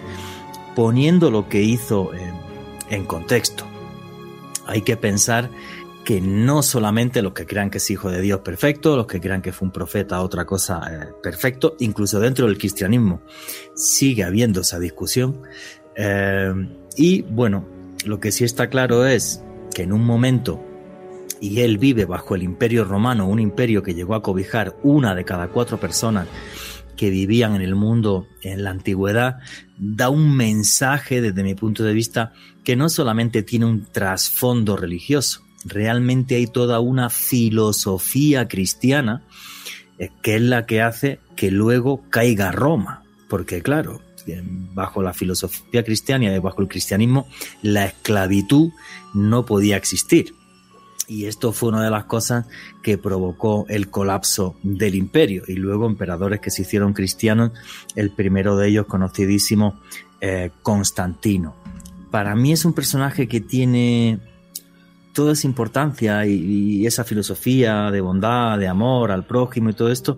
poniendo 0.73 1.29
lo 1.29 1.47
que 1.49 1.61
hizo 1.61 2.11
en 2.89 3.05
contexto 3.05 3.67
hay 4.67 4.81
que 4.81 4.97
pensar 4.97 5.49
que 6.03 6.19
no 6.19 6.63
solamente 6.63 7.21
los 7.21 7.33
que 7.33 7.45
crean 7.45 7.69
que 7.69 7.77
es 7.77 7.89
hijo 7.89 8.11
de 8.11 8.21
Dios 8.21 8.41
perfecto, 8.41 8.97
los 8.97 9.07
que 9.07 9.21
crean 9.21 9.41
que 9.41 9.53
fue 9.53 9.67
un 9.67 9.71
profeta, 9.71 10.21
otra 10.21 10.45
cosa 10.45 10.81
eh, 10.91 11.13
perfecto, 11.21 11.75
incluso 11.79 12.19
dentro 12.19 12.45
del 12.47 12.57
cristianismo 12.57 13.21
sigue 13.75 14.23
habiendo 14.23 14.61
esa 14.61 14.79
discusión. 14.79 15.41
Eh, 15.95 16.53
y 16.97 17.21
bueno, 17.21 17.65
lo 18.05 18.19
que 18.19 18.31
sí 18.31 18.43
está 18.43 18.69
claro 18.69 19.05
es 19.05 19.41
que 19.73 19.83
en 19.83 19.93
un 19.93 20.05
momento, 20.05 20.61
y 21.39 21.61
él 21.61 21.77
vive 21.77 22.05
bajo 22.05 22.35
el 22.35 22.43
imperio 22.43 22.83
romano, 22.83 23.27
un 23.27 23.39
imperio 23.39 23.81
que 23.81 23.93
llegó 23.93 24.15
a 24.15 24.21
cobijar 24.21 24.75
una 24.83 25.15
de 25.15 25.23
cada 25.23 25.47
cuatro 25.47 25.79
personas 25.79 26.27
que 26.95 27.09
vivían 27.09 27.55
en 27.55 27.61
el 27.61 27.75
mundo 27.75 28.27
en 28.41 28.63
la 28.63 28.71
antigüedad, 28.71 29.39
da 29.77 30.09
un 30.09 30.35
mensaje 30.35 31.21
desde 31.21 31.43
mi 31.43 31.55
punto 31.55 31.83
de 31.83 31.93
vista 31.93 32.33
que 32.63 32.75
no 32.75 32.89
solamente 32.89 33.43
tiene 33.43 33.65
un 33.65 33.85
trasfondo 33.91 34.77
religioso, 34.77 35.41
realmente 35.65 36.35
hay 36.35 36.47
toda 36.47 36.79
una 36.79 37.09
filosofía 37.09 38.47
cristiana 38.47 39.23
eh, 39.97 40.09
que 40.21 40.35
es 40.35 40.41
la 40.41 40.65
que 40.65 40.81
hace 40.81 41.19
que 41.35 41.51
luego 41.51 42.03
caiga 42.09 42.51
Roma, 42.51 43.03
porque 43.29 43.61
claro, 43.61 44.01
bajo 44.73 45.01
la 45.01 45.13
filosofía 45.13 45.83
cristiana 45.83 46.33
y 46.35 46.39
bajo 46.39 46.61
el 46.61 46.67
cristianismo, 46.67 47.27
la 47.61 47.85
esclavitud 47.85 48.71
no 49.13 49.45
podía 49.45 49.77
existir. 49.77 50.33
Y 51.07 51.25
esto 51.25 51.51
fue 51.51 51.69
una 51.69 51.83
de 51.83 51.89
las 51.89 52.05
cosas 52.05 52.45
que 52.81 52.97
provocó 52.97 53.65
el 53.67 53.89
colapso 53.89 54.55
del 54.63 54.95
imperio. 54.95 55.43
Y 55.47 55.53
luego 55.53 55.85
emperadores 55.85 56.39
que 56.39 56.49
se 56.49 56.61
hicieron 56.61 56.93
cristianos, 56.93 57.51
el 57.95 58.11
primero 58.11 58.55
de 58.55 58.69
ellos 58.69 58.85
conocidísimo, 58.85 59.79
eh, 60.21 60.51
Constantino. 60.61 61.55
Para 62.09 62.35
mí 62.35 62.53
es 62.53 62.63
un 62.63 62.73
personaje 62.73 63.27
que 63.27 63.41
tiene 63.41 64.19
toda 65.13 65.33
esa 65.33 65.47
importancia 65.47 66.25
y, 66.25 66.85
esa 66.85 67.03
filosofía 67.03 67.91
de 67.91 68.01
bondad, 68.01 68.57
de 68.57 68.67
amor 68.67 69.11
al 69.11 69.25
prójimo 69.25 69.69
y 69.69 69.73
todo 69.73 69.91
esto. 69.91 70.17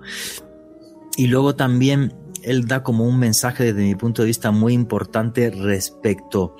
Y 1.17 1.27
luego 1.27 1.55
también 1.55 2.13
él 2.43 2.67
da 2.67 2.83
como 2.83 3.05
un 3.05 3.17
mensaje 3.17 3.63
desde 3.63 3.81
mi 3.81 3.95
punto 3.95 4.21
de 4.21 4.27
vista 4.27 4.51
muy 4.51 4.73
importante 4.73 5.49
respecto 5.49 6.55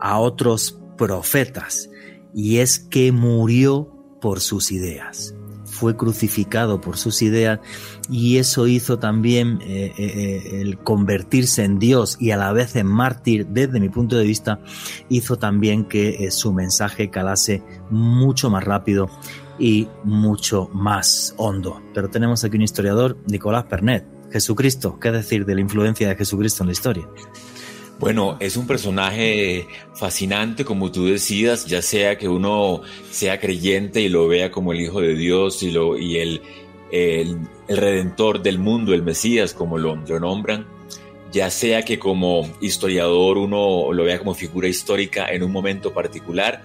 a 0.00 0.18
otros 0.18 0.80
profetas 0.96 1.90
y 2.34 2.58
es 2.58 2.78
que 2.78 3.12
murió 3.12 3.92
por 4.20 4.40
sus 4.40 4.72
ideas. 4.72 5.34
Fue 5.64 5.96
crucificado 5.96 6.80
por 6.80 6.96
sus 6.96 7.20
ideas 7.22 7.60
y 8.08 8.38
eso 8.38 8.66
hizo 8.66 8.98
también 8.98 9.58
eh, 9.62 9.92
eh, 9.98 10.04
eh, 10.06 10.60
el 10.62 10.78
convertirse 10.78 11.64
en 11.64 11.78
Dios 11.78 12.16
y 12.20 12.30
a 12.30 12.36
la 12.36 12.52
vez 12.52 12.76
en 12.76 12.86
mártir, 12.86 13.46
desde 13.48 13.80
mi 13.80 13.88
punto 13.88 14.16
de 14.16 14.24
vista, 14.24 14.60
hizo 15.08 15.36
también 15.36 15.84
que 15.84 16.30
su 16.30 16.52
mensaje 16.52 17.10
calase 17.10 17.62
mucho 17.90 18.48
más 18.48 18.64
rápido 18.64 19.10
y 19.58 19.88
mucho 20.04 20.70
más 20.72 21.34
hondo. 21.36 21.82
Pero 21.94 22.08
tenemos 22.08 22.44
aquí 22.44 22.56
un 22.56 22.62
historiador, 22.62 23.18
Nicolás 23.26 23.64
Pernet. 23.64 24.06
Jesucristo, 24.30 24.98
¿qué 24.98 25.12
decir 25.12 25.44
de 25.46 25.54
la 25.54 25.60
influencia 25.60 26.08
de 26.08 26.16
Jesucristo 26.16 26.62
en 26.62 26.66
la 26.66 26.72
historia? 26.72 27.08
Bueno, 27.98 28.36
es 28.40 28.58
un 28.58 28.66
personaje 28.66 29.68
fascinante, 29.94 30.66
como 30.66 30.92
tú 30.92 31.06
decías, 31.06 31.64
ya 31.64 31.80
sea 31.80 32.18
que 32.18 32.28
uno 32.28 32.82
sea 33.10 33.40
creyente 33.40 34.02
y 34.02 34.10
lo 34.10 34.28
vea 34.28 34.50
como 34.50 34.72
el 34.72 34.82
Hijo 34.82 35.00
de 35.00 35.14
Dios 35.14 35.62
y, 35.62 35.70
lo, 35.70 35.96
y 35.96 36.18
el, 36.18 36.42
Redentor 37.68 38.42
del 38.42 38.58
mundo, 38.58 38.92
el 38.92 39.02
Mesías, 39.02 39.54
como 39.54 39.78
lo, 39.78 39.96
nombran, 39.96 40.66
ya 41.32 41.50
sea 41.50 41.84
que 41.84 41.98
como 41.98 42.48
historiador 42.60 43.38
uno 43.38 43.92
lo 43.92 44.04
vea 44.04 44.18
como 44.18 44.34
figura 44.34 44.68
histórica 44.68 45.28
en 45.30 45.42
un 45.42 45.50
momento 45.50 45.94
particular, 45.94 46.62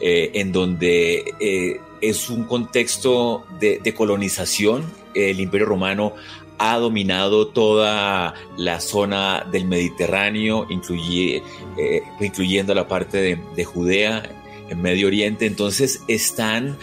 eh, 0.00 0.32
en 0.34 0.50
donde 0.50 1.32
eh, 1.40 1.80
es 2.00 2.28
un 2.28 2.44
contexto 2.44 3.46
de, 3.60 3.78
de 3.78 3.94
colonización, 3.94 4.84
el 5.14 5.40
Imperio 5.40 5.66
Romano 5.66 6.14
ha 6.58 6.78
dominado 6.78 7.48
toda 7.48 8.34
la 8.56 8.80
zona 8.80 9.46
del 9.50 9.66
Mediterráneo, 9.66 10.66
eh, 10.70 12.02
incluyendo 12.20 12.74
la 12.74 12.88
parte 12.88 13.38
de, 13.54 13.64
Judea, 13.64 14.22
en 14.68 14.82
Medio 14.82 15.08
Oriente. 15.08 15.46
Entonces 15.46 16.00
están 16.08 16.76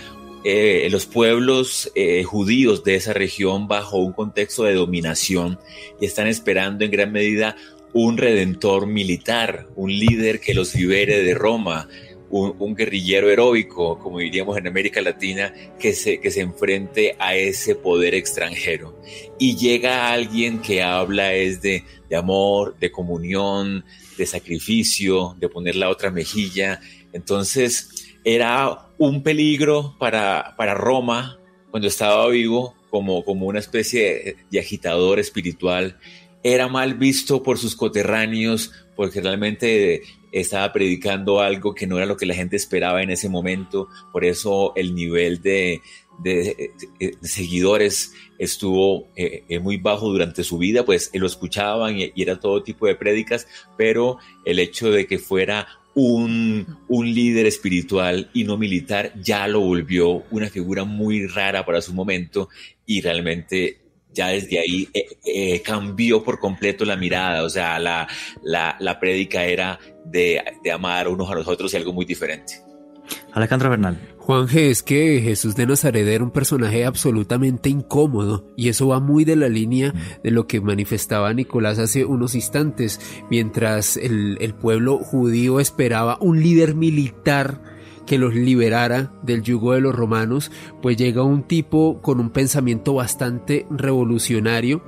eh, 0.44 0.88
los 0.92 1.06
pueblos 1.06 1.92
eh, 1.96 2.24
judíos 2.24 2.84
de 2.84 2.96
esa 2.96 3.14
región 3.14 3.68
bajo 3.68 3.98
un 3.98 4.14
contexto 4.14 4.64
de 4.64 4.76
dominación 4.76 5.60
y 6.00 6.06
están 6.06 6.28
esperando 6.28 6.86
en 6.86 6.92
gran 6.92 7.12
medida 7.12 7.56
un 7.94 8.18
redentor 8.18 8.88
militar, 8.88 9.68
un 9.76 9.92
líder 9.92 10.40
que 10.40 10.54
los 10.54 10.74
libere 10.76 11.24
de 11.24 11.36
Roma, 11.36 11.88
un, 12.34 12.74
guerrillero 12.76 13.30
heroico, 13.30 14.00
como 14.00 14.18
diríamos 14.18 14.58
en 14.58 14.66
América 14.66 15.02
Latina, 15.02 15.54
que 15.80 15.94
se, 15.94 16.20
que 16.20 16.32
se 16.32 16.42
enfrente 16.42 17.16
a 17.20 17.36
ese 17.36 17.76
poder 17.76 18.16
extranjero. 18.16 19.00
Y 19.38 19.56
llega 19.56 20.12
alguien 20.12 20.60
que 20.60 20.82
habla 20.82 21.34
es 21.36 21.62
de, 21.62 21.84
de 22.10 22.16
amor, 22.16 22.76
de 22.80 22.92
comunión, 22.92 23.86
de 24.18 24.26
sacrificio, 24.26 25.36
de 25.40 25.48
poner 25.48 25.76
la 25.76 25.90
otra 25.90 26.10
mejilla. 26.10 26.80
Entonces 27.12 28.16
era 28.24 28.88
un 28.98 29.22
peligro 29.22 29.96
para, 30.00 30.56
para 30.58 30.74
Roma 30.74 31.38
cuando 31.70 31.88
estaba 31.88 32.28
vivo 32.30 32.74
como, 32.90 33.24
como 33.24 33.46
una 33.46 33.60
especie 33.60 34.38
de 34.50 34.60
agitador 34.60 35.20
espiritual. 35.20 36.00
Era 36.42 36.68
mal 36.68 36.96
visto 36.96 37.44
por 37.44 37.60
sus 37.60 37.76
coterráneos 37.76 38.72
porque 38.96 39.22
realmente 39.22 40.02
estaba 40.34 40.74
predicando 40.74 41.40
algo 41.40 41.76
que 41.76 41.86
no 41.86 41.98
era 41.98 42.08
lo 42.08 42.18
que 42.18 42.26
la 42.26 42.34
gente 42.34 42.56
esperaba 42.56 43.04
en 43.04 43.12
ese 43.12 43.30
momento, 43.30 43.88
por 44.12 44.26
eso 44.26 44.74
el 44.76 44.96
nivel 44.96 45.42
de, 45.42 45.82
seguidores 47.22 48.14
estuvo 48.40 49.08
eh, 49.16 49.44
eh, 49.48 49.60
muy 49.60 49.78
bajo 49.78 50.10
durante 50.10 50.44
su 50.44 50.58
vida, 50.58 50.84
pues 50.84 51.12
lo 51.14 51.28
escuchaban 51.28 52.00
y, 52.00 52.12
era 52.16 52.40
todo 52.40 52.64
tipo 52.64 52.88
de 52.88 52.96
prédicas, 52.96 53.48
pero 53.78 54.18
el 54.44 54.60
hecho 54.60 54.92
de 54.92 55.06
que 55.06 55.20
fuera 55.20 55.68
un, 55.96 56.78
un, 56.88 57.14
líder 57.14 57.46
espiritual 57.46 58.32
y 58.34 58.44
no 58.44 58.58
militar 58.58 59.14
ya 59.22 59.48
lo 59.48 59.60
volvió 59.60 60.24
una 60.32 60.50
figura 60.50 60.84
muy 60.84 61.28
rara 61.28 61.64
para 61.66 61.82
su 61.82 61.94
momento 61.94 62.50
y 62.88 63.02
realmente 63.02 63.83
ya 64.14 64.28
desde 64.28 64.60
ahí 64.60 64.88
eh, 64.94 65.06
eh, 65.26 65.62
cambió 65.62 66.24
por 66.24 66.40
completo 66.40 66.86
la 66.86 66.96
mirada, 66.96 67.44
o 67.44 67.50
sea, 67.50 67.80
la, 67.80 68.08
la, 68.42 68.76
la 68.80 69.00
prédica 69.00 69.44
era 69.46 69.80
de, 70.06 70.42
de, 70.64 70.72
amar 70.72 71.08
unos 71.08 71.30
a 71.30 71.36
los 71.36 71.48
otros 71.48 71.74
y 71.74 71.78
algo 71.78 71.94
muy 71.94 72.06
diferente. 72.06 72.54
Alejandro 73.34 73.70
Bernal. 73.70 74.00
Juan 74.18 74.48
G, 74.48 74.70
es 74.70 74.84
que 74.84 75.20
Jesús 75.22 75.56
de 75.58 75.66
Nazaret 75.66 76.08
era 76.08 76.24
un 76.24 76.32
personaje 76.32 76.86
absolutamente 76.86 77.68
incómodo 77.68 78.48
y 78.56 78.70
eso 78.70 78.88
va 78.88 79.02
muy 79.02 79.26
de 79.26 79.36
la 79.36 79.50
línea 79.50 79.94
de 80.24 80.32
lo 80.32 80.48
que 80.48 80.62
manifestaba 80.62 81.34
Nicolás 81.34 81.78
hace 81.78 82.06
unos 82.06 82.34
instantes, 82.34 83.02
mientras 83.30 83.98
el, 83.98 84.38
el 84.40 84.54
pueblo 84.56 85.00
judío 85.00 85.60
esperaba 85.60 86.18
un 86.22 86.42
líder 86.42 86.76
militar 86.76 87.73
que 88.06 88.18
los 88.18 88.34
liberara 88.34 89.12
del 89.22 89.42
yugo 89.44 89.74
de 89.74 89.82
los 89.82 89.96
romanos, 89.96 90.52
pues 90.82 90.98
llega 90.98 91.24
un 91.24 91.44
tipo 91.44 92.02
con 92.02 92.20
un 92.20 92.30
pensamiento 92.30 92.94
bastante 92.94 93.66
revolucionario. 93.70 94.84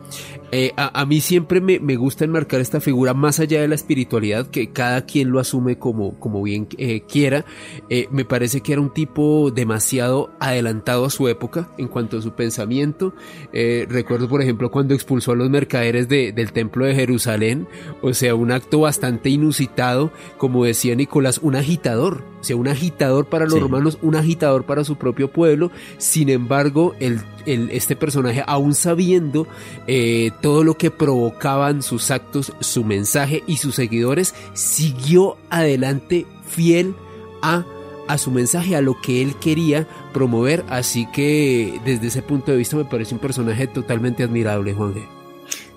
Eh, 0.51 0.71
a, 0.77 1.05
mí 1.05 1.21
siempre 1.21 1.59
me, 1.59 1.95
gusta 1.95 2.25
enmarcar 2.25 2.61
esta 2.61 2.79
figura 2.79 3.13
más 3.13 3.39
allá 3.39 3.61
de 3.61 3.67
la 3.67 3.75
espiritualidad, 3.75 4.47
que 4.47 4.71
cada 4.71 5.05
quien 5.05 5.31
lo 5.31 5.39
asume 5.39 5.77
como, 5.77 6.19
como 6.19 6.41
bien 6.43 6.67
eh, 6.77 7.01
quiera. 7.01 7.45
Eh, 7.89 8.07
me 8.11 8.25
parece 8.25 8.61
que 8.61 8.73
era 8.73 8.81
un 8.81 8.93
tipo 8.93 9.51
demasiado 9.51 10.31
adelantado 10.39 11.05
a 11.05 11.09
su 11.09 11.27
época 11.27 11.69
en 11.77 11.87
cuanto 11.87 12.17
a 12.17 12.21
su 12.21 12.31
pensamiento. 12.33 13.13
recuerdo, 13.51 14.29
por 14.29 14.41
ejemplo, 14.41 14.71
cuando 14.71 14.93
expulsó 14.93 15.31
a 15.31 15.35
los 15.35 15.49
mercaderes 15.49 16.07
del 16.07 16.51
templo 16.51 16.85
de 16.85 16.95
Jerusalén, 16.95 17.67
o 18.01 18.13
sea, 18.13 18.35
un 18.35 18.51
acto 18.51 18.81
bastante 18.81 19.29
inusitado, 19.29 20.11
como 20.37 20.65
decía 20.65 20.95
Nicolás, 20.95 21.39
un 21.41 21.55
agitador, 21.55 22.23
o 22.39 22.43
sea, 22.43 22.55
un 22.55 22.67
agitador 22.67 23.25
para 23.25 23.45
los 23.45 23.59
romanos, 23.59 23.97
un 24.03 24.15
agitador 24.15 24.65
para 24.65 24.83
su 24.83 24.97
propio 24.97 25.31
pueblo. 25.31 25.71
Sin 25.97 26.29
embargo, 26.29 26.93
el, 26.99 27.21
este 27.45 27.95
personaje, 27.95 28.43
aún 28.45 28.75
sabiendo 28.75 29.47
eh, 29.87 30.29
todo 30.42 30.63
lo 30.63 30.77
que 30.77 30.92
provocaban 30.92 31.82
sus 31.82 32.12
actos, 32.12 32.54
su 32.60 32.84
mensaje 32.84 33.44
y 33.48 33.58
sus 33.58 33.75
seguidores, 33.75 34.34
siguió 34.54 35.38
adelante 35.50 36.25
fiel 36.48 36.96
a 37.42 37.65
a 38.08 38.18
su 38.18 38.32
mensaje, 38.32 38.75
a 38.75 38.82
lo 38.82 39.01
que 39.01 39.22
él 39.22 39.36
quería 39.36 39.88
promover, 40.13 40.63
así 40.70 41.08
que 41.08 41.80
desde 41.86 42.08
ese 42.08 42.22
punto 42.22 42.51
de 42.51 42.58
vista 42.58 42.77
me 42.77 42.86
parece 42.86 43.15
un 43.15 43.20
personaje 43.20 43.68
totalmente 43.68 44.24
admirable, 44.24 44.74
Juan 44.74 44.94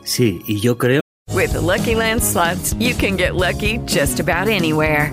Sí, 0.05 0.43
y 0.47 0.61
yo 0.61 0.77
creo 0.79 1.01
With 1.35 1.55
Lucky 1.55 1.95
Land 1.95 2.23
slots, 2.23 2.75
you 2.79 2.95
can 2.95 3.17
get 3.17 3.35
lucky 3.35 3.79
just 3.87 4.19
about 4.19 4.49
anywhere. 4.49 5.13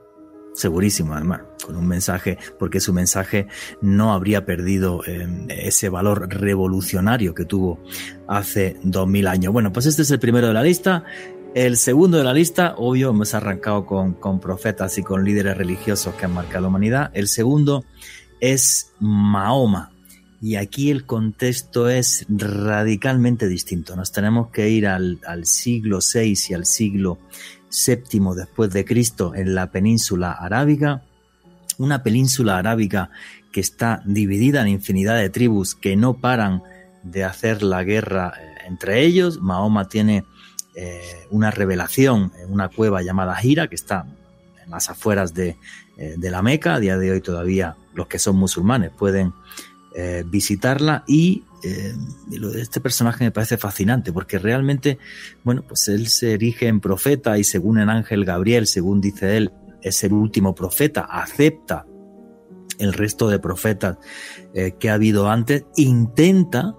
Segurísimo 0.53 1.13
además, 1.13 1.41
con 1.65 1.75
un 1.75 1.87
mensaje, 1.87 2.37
porque 2.59 2.79
su 2.79 2.93
mensaje 2.93 3.47
no 3.81 4.13
habría 4.13 4.45
perdido 4.45 5.01
eh, 5.05 5.27
ese 5.49 5.89
valor 5.89 6.29
revolucionario 6.29 7.33
que 7.33 7.45
tuvo 7.45 7.79
hace 8.27 8.77
dos 8.83 9.07
mil 9.07 9.27
años. 9.27 9.53
Bueno, 9.53 9.71
pues 9.71 9.85
este 9.85 10.01
es 10.01 10.11
el 10.11 10.19
primero 10.19 10.47
de 10.47 10.53
la 10.53 10.63
lista. 10.63 11.03
El 11.53 11.75
segundo 11.75 12.17
de 12.17 12.23
la 12.23 12.33
lista, 12.33 12.75
obvio, 12.77 13.09
hemos 13.09 13.33
arrancado 13.33 13.85
con, 13.85 14.13
con 14.13 14.39
profetas 14.39 14.97
y 14.97 15.03
con 15.03 15.25
líderes 15.25 15.57
religiosos 15.57 16.15
que 16.15 16.25
han 16.25 16.33
marcado 16.33 16.61
la 16.61 16.67
humanidad. 16.69 17.11
El 17.13 17.27
segundo 17.27 17.83
es 18.39 18.93
Mahoma. 18.99 19.91
Y 20.41 20.55
aquí 20.55 20.89
el 20.89 21.05
contexto 21.05 21.87
es 21.87 22.25
radicalmente 22.29 23.47
distinto. 23.47 23.95
Nos 23.95 24.11
tenemos 24.11 24.49
que 24.49 24.69
ir 24.69 24.87
al, 24.87 25.19
al 25.27 25.45
siglo 25.45 25.99
VI 25.99 26.33
y 26.49 26.53
al 26.53 26.65
siglo 26.65 27.19
VII 27.71 28.35
después 28.35 28.71
de 28.71 28.85
Cristo 28.85 29.33
en 29.35 29.55
la 29.55 29.71
península 29.71 30.31
arábiga, 30.31 31.03
una 31.77 32.03
península 32.03 32.57
arábiga 32.57 33.09
que 33.51 33.59
está 33.59 34.01
dividida 34.05 34.61
en 34.61 34.67
infinidad 34.67 35.17
de 35.17 35.29
tribus 35.29 35.75
que 35.75 35.95
no 35.95 36.15
paran 36.15 36.63
de 37.03 37.23
hacer 37.23 37.63
la 37.63 37.83
guerra 37.83 38.33
eh, 38.39 38.67
entre 38.67 39.03
ellos. 39.03 39.41
Mahoma 39.41 39.87
tiene 39.87 40.23
eh, 40.75 41.01
una 41.29 41.51
revelación 41.51 42.31
en 42.39 42.51
una 42.51 42.69
cueva 42.69 43.01
llamada 43.01 43.35
Gira, 43.35 43.67
que 43.67 43.75
está 43.75 44.05
en 44.63 44.71
las 44.71 44.89
afueras 44.89 45.33
de, 45.33 45.57
eh, 45.97 46.15
de, 46.17 46.31
la 46.31 46.41
Meca. 46.41 46.75
A 46.75 46.79
día 46.79 46.97
de 46.97 47.11
hoy 47.11 47.21
todavía 47.21 47.75
los 47.93 48.07
que 48.07 48.19
son 48.19 48.37
musulmanes 48.37 48.91
pueden 48.91 49.33
visitarla 50.27 51.03
y 51.05 51.43
eh, 51.63 51.95
este 52.55 52.81
personaje 52.81 53.23
me 53.23 53.31
parece 53.31 53.57
fascinante 53.57 54.11
porque 54.11 54.39
realmente, 54.39 54.97
bueno, 55.43 55.63
pues 55.67 55.87
él 55.87 56.07
se 56.07 56.33
erige 56.33 56.67
en 56.67 56.79
profeta 56.79 57.37
y 57.37 57.43
según 57.43 57.79
el 57.79 57.89
ángel 57.89 58.25
Gabriel, 58.25 58.67
según 58.67 59.01
dice 59.01 59.37
él, 59.37 59.51
es 59.81 60.03
el 60.03 60.13
último 60.13 60.55
profeta, 60.55 61.01
acepta 61.01 61.85
el 62.77 62.93
resto 62.93 63.29
de 63.29 63.39
profetas 63.39 63.97
eh, 64.53 64.73
que 64.79 64.89
ha 64.89 64.95
habido 64.95 65.29
antes, 65.29 65.65
intenta 65.75 66.75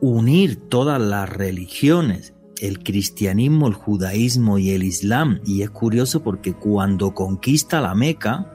unir 0.00 0.68
todas 0.68 1.00
las 1.00 1.28
religiones, 1.28 2.34
el 2.60 2.82
cristianismo, 2.82 3.68
el 3.68 3.74
judaísmo 3.74 4.58
y 4.58 4.70
el 4.70 4.82
islam. 4.82 5.40
Y 5.44 5.62
es 5.62 5.70
curioso 5.70 6.22
porque 6.22 6.54
cuando 6.54 7.14
conquista 7.14 7.80
la 7.80 7.94
Meca, 7.94 8.52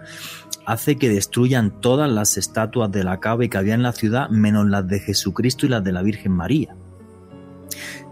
hace 0.72 0.96
que 0.96 1.10
destruyan 1.10 1.82
todas 1.82 2.10
las 2.10 2.38
estatuas 2.38 2.90
de 2.92 3.04
la 3.04 3.20
cava 3.20 3.46
que 3.48 3.58
había 3.58 3.74
en 3.74 3.84
la 3.84 3.92
ciudad, 3.92 4.30
menos 4.30 4.70
las 4.70 4.88
de 4.88 5.00
Jesucristo 5.00 5.66
y 5.66 5.70
las 5.70 5.84
de 5.84 5.92
la 5.92 6.02
Virgen 6.02 6.32
María. 6.32 6.76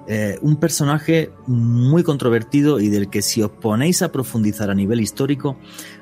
Eh, 0.08 0.38
un 0.42 0.58
personaje 0.58 1.32
muy 1.48 2.04
controvertido 2.04 2.80
y 2.80 2.90
del 2.90 3.10
que 3.10 3.22
si 3.22 3.42
os 3.42 3.52
ponéis 3.52 4.02
a 4.02 4.12
profundizar 4.12 4.70
a 4.70 4.76
nivel 4.76 5.00
histórico 5.00 5.58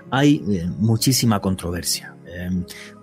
hay 0.10 0.44
eh, 0.50 0.68
muchísima 0.80 1.42
controversia. 1.42 2.16
Eh, 2.26 2.50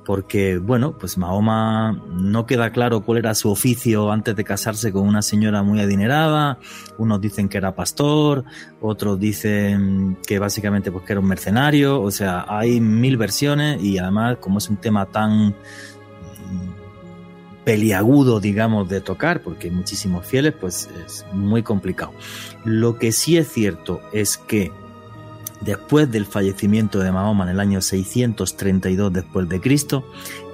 porque, 0.05 0.59
bueno, 0.59 0.97
pues 0.99 1.17
Mahoma 1.17 2.03
no 2.11 2.47
queda 2.47 2.71
claro 2.71 3.03
cuál 3.03 3.19
era 3.19 3.35
su 3.35 3.51
oficio 3.51 4.13
antes 4.13 4.37
de 4.37 4.45
casarse 4.45 4.93
con 4.93 5.07
una 5.07 5.23
señora 5.23 5.63
muy 5.63 5.81
adinerada, 5.81 6.59
unos 6.99 7.21
dicen 7.21 7.49
que 7.49 7.59
era 7.59 7.75
pastor, 7.75 8.45
otros 8.81 9.19
dicen 9.19 10.19
que 10.27 10.39
básicamente 10.39 10.93
pues 10.93 11.05
que 11.05 11.13
era 11.13 11.21
un 11.21 11.29
mercenario, 11.29 12.03
o 12.03 12.11
sea, 12.11 12.45
hay 12.49 12.81
mil 12.81 13.17
versiones 13.17 13.83
y 13.83 13.99
además 13.99 14.37
como 14.41 14.59
es 14.59 14.69
un 14.69 14.77
tema 14.77 15.07
tan 15.07 15.55
peliagudo, 17.65 18.41
digamos, 18.41 18.89
de 18.89 19.01
tocar, 19.01 19.43
porque 19.43 19.69
hay 19.69 19.75
muchísimos 19.75 20.27
fieles, 20.27 20.53
pues 20.53 20.89
es 21.07 21.25
muy 21.33 21.63
complicado. 21.63 22.13
Lo 22.65 22.99
que 22.99 23.11
sí 23.11 23.39
es 23.39 23.51
cierto 23.51 24.03
es 24.13 24.37
que 24.37 24.71
después 25.65 26.11
del 26.11 26.27
fallecimiento 26.27 26.99
de 26.99 27.13
Mahoma 27.13 27.45
en 27.45 27.51
el 27.51 27.61
año 27.61 27.81
632 27.81 29.13
después 29.13 29.49
de 29.49 29.61
Cristo, 29.61 30.05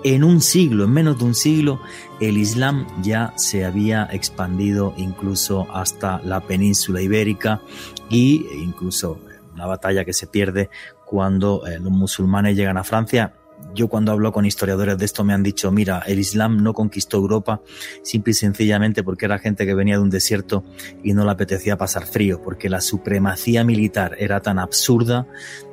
en 0.04 0.24
un 0.24 0.40
siglo, 0.40 0.84
en 0.84 0.92
menos 0.92 1.18
de 1.18 1.24
un 1.24 1.34
siglo, 1.34 1.80
el 2.20 2.38
Islam 2.38 2.86
ya 3.02 3.32
se 3.36 3.64
había 3.64 4.08
expandido 4.10 4.94
incluso 4.96 5.66
hasta 5.74 6.20
la 6.22 6.40
península 6.40 7.02
ibérica 7.02 7.60
y 8.08 8.46
incluso 8.62 9.20
una 9.52 9.66
batalla 9.66 10.04
que 10.04 10.12
se 10.12 10.26
pierde 10.26 10.70
cuando 11.04 11.66
eh, 11.66 11.78
los 11.78 11.90
musulmanes 11.90 12.56
llegan 12.56 12.78
a 12.78 12.84
Francia 12.84 13.34
yo 13.74 13.88
cuando 13.88 14.12
hablo 14.12 14.32
con 14.32 14.46
historiadores 14.46 14.98
de 14.98 15.04
esto 15.04 15.24
me 15.24 15.32
han 15.32 15.42
dicho, 15.42 15.70
mira, 15.70 16.02
el 16.06 16.18
Islam 16.18 16.62
no 16.62 16.74
conquistó 16.74 17.16
Europa 17.18 17.60
simple 18.02 18.32
y 18.32 18.34
sencillamente 18.34 19.02
porque 19.02 19.26
era 19.26 19.38
gente 19.38 19.66
que 19.66 19.74
venía 19.74 19.96
de 19.96 20.02
un 20.02 20.10
desierto 20.10 20.64
y 21.02 21.12
no 21.12 21.24
le 21.24 21.30
apetecía 21.30 21.76
pasar 21.76 22.06
frío, 22.06 22.40
porque 22.42 22.68
la 22.68 22.80
supremacía 22.80 23.64
militar 23.64 24.16
era 24.18 24.40
tan 24.40 24.58
absurda 24.58 25.26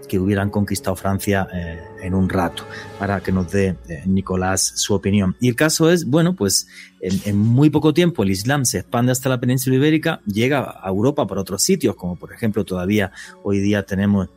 que 0.07 0.19
hubieran 0.19 0.49
conquistado 0.49 0.95
Francia 0.95 1.47
eh, 1.53 1.79
en 2.01 2.13
un 2.13 2.29
rato, 2.29 2.63
para 2.97 3.19
que 3.19 3.31
nos 3.31 3.51
dé 3.51 3.77
eh, 3.89 4.03
Nicolás 4.05 4.71
su 4.75 4.93
opinión. 4.93 5.35
Y 5.41 5.49
el 5.49 5.55
caso 5.55 5.91
es, 5.91 6.05
bueno, 6.05 6.33
pues 6.33 6.67
en, 7.01 7.19
en, 7.25 7.37
muy 7.37 7.69
poco 7.69 7.93
tiempo 7.93 8.23
el 8.23 8.29
Islam 8.29 8.63
se 8.63 8.79
expande 8.79 9.11
hasta 9.11 9.27
la 9.27 9.39
península 9.39 9.75
ibérica, 9.75 10.21
llega 10.25 10.79
a 10.81 10.87
Europa 10.87 11.27
por 11.27 11.37
otros 11.37 11.61
sitios, 11.61 11.95
como 11.95 12.15
por 12.15 12.31
ejemplo 12.31 12.63
todavía 12.63 13.11
hoy 13.43 13.59
día 13.59 13.83
tenemos 13.83 14.29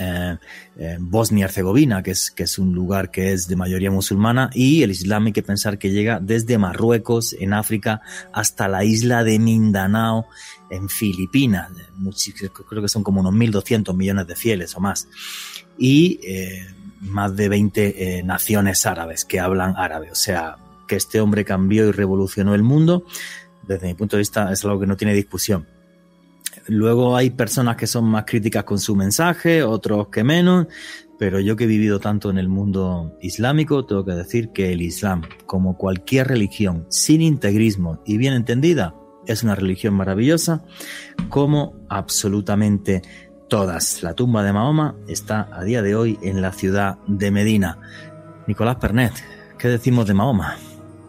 eh, 0.00 0.38
eh, 0.78 0.96
Bosnia-Herzegovina, 0.98 2.02
que 2.02 2.12
es, 2.12 2.30
que 2.30 2.44
es 2.44 2.58
un 2.58 2.72
lugar 2.72 3.10
que 3.10 3.32
es 3.32 3.46
de 3.46 3.56
mayoría 3.56 3.90
musulmana, 3.90 4.50
y 4.54 4.82
el 4.82 4.90
Islam 4.90 5.26
hay 5.26 5.32
que 5.32 5.42
pensar 5.42 5.78
que 5.78 5.90
llega 5.90 6.18
desde 6.20 6.58
Marruecos, 6.58 7.36
en 7.38 7.52
África, 7.52 8.00
hasta 8.32 8.66
la 8.66 8.84
isla 8.84 9.22
de 9.22 9.38
Mindanao, 9.38 10.26
en 10.70 10.88
Filipinas. 10.88 11.70
Creo 12.68 12.82
que 12.82 12.88
son 12.88 13.02
como 13.02 13.20
unos 13.20 13.34
1.200 13.34 13.94
millones 13.94 14.26
de 14.26 14.36
fieles 14.36 14.74
o 14.76 14.80
más. 14.80 15.08
Y 15.76 16.20
eh, 16.22 16.66
más 17.00 17.36
de 17.36 17.48
20 17.48 18.18
eh, 18.18 18.22
naciones 18.22 18.86
árabes 18.86 19.24
que 19.24 19.40
hablan 19.40 19.74
árabe. 19.76 20.10
O 20.10 20.14
sea, 20.14 20.56
que 20.86 20.96
este 20.96 21.20
hombre 21.20 21.44
cambió 21.44 21.88
y 21.88 21.92
revolucionó 21.92 22.54
el 22.54 22.62
mundo, 22.62 23.04
desde 23.66 23.86
mi 23.86 23.94
punto 23.94 24.16
de 24.16 24.20
vista 24.20 24.50
es 24.52 24.64
algo 24.64 24.80
que 24.80 24.86
no 24.86 24.96
tiene 24.96 25.14
discusión. 25.14 25.66
Luego 26.66 27.16
hay 27.16 27.30
personas 27.30 27.76
que 27.76 27.86
son 27.86 28.04
más 28.04 28.24
críticas 28.26 28.64
con 28.64 28.78
su 28.78 28.94
mensaje, 28.94 29.62
otros 29.62 30.08
que 30.08 30.24
menos, 30.24 30.66
pero 31.18 31.40
yo 31.40 31.56
que 31.56 31.64
he 31.64 31.66
vivido 31.66 32.00
tanto 32.00 32.30
en 32.30 32.38
el 32.38 32.48
mundo 32.48 33.16
islámico, 33.20 33.84
tengo 33.84 34.04
que 34.04 34.12
decir 34.12 34.50
que 34.50 34.72
el 34.72 34.82
Islam, 34.82 35.22
como 35.46 35.76
cualquier 35.76 36.28
religión 36.28 36.86
sin 36.88 37.22
integrismo 37.22 38.02
y 38.06 38.16
bien 38.16 38.34
entendida, 38.34 38.94
es 39.26 39.42
una 39.42 39.54
religión 39.54 39.94
maravillosa, 39.94 40.64
como 41.28 41.74
absolutamente 41.88 43.02
todas. 43.48 44.02
La 44.02 44.14
tumba 44.14 44.42
de 44.42 44.52
Mahoma 44.52 44.96
está 45.08 45.48
a 45.52 45.62
día 45.62 45.82
de 45.82 45.94
hoy 45.94 46.18
en 46.22 46.40
la 46.40 46.52
ciudad 46.52 46.98
de 47.06 47.30
Medina. 47.30 47.78
Nicolás 48.46 48.76
Pernet, 48.76 49.12
¿qué 49.58 49.68
decimos 49.68 50.06
de 50.06 50.14
Mahoma? 50.14 50.56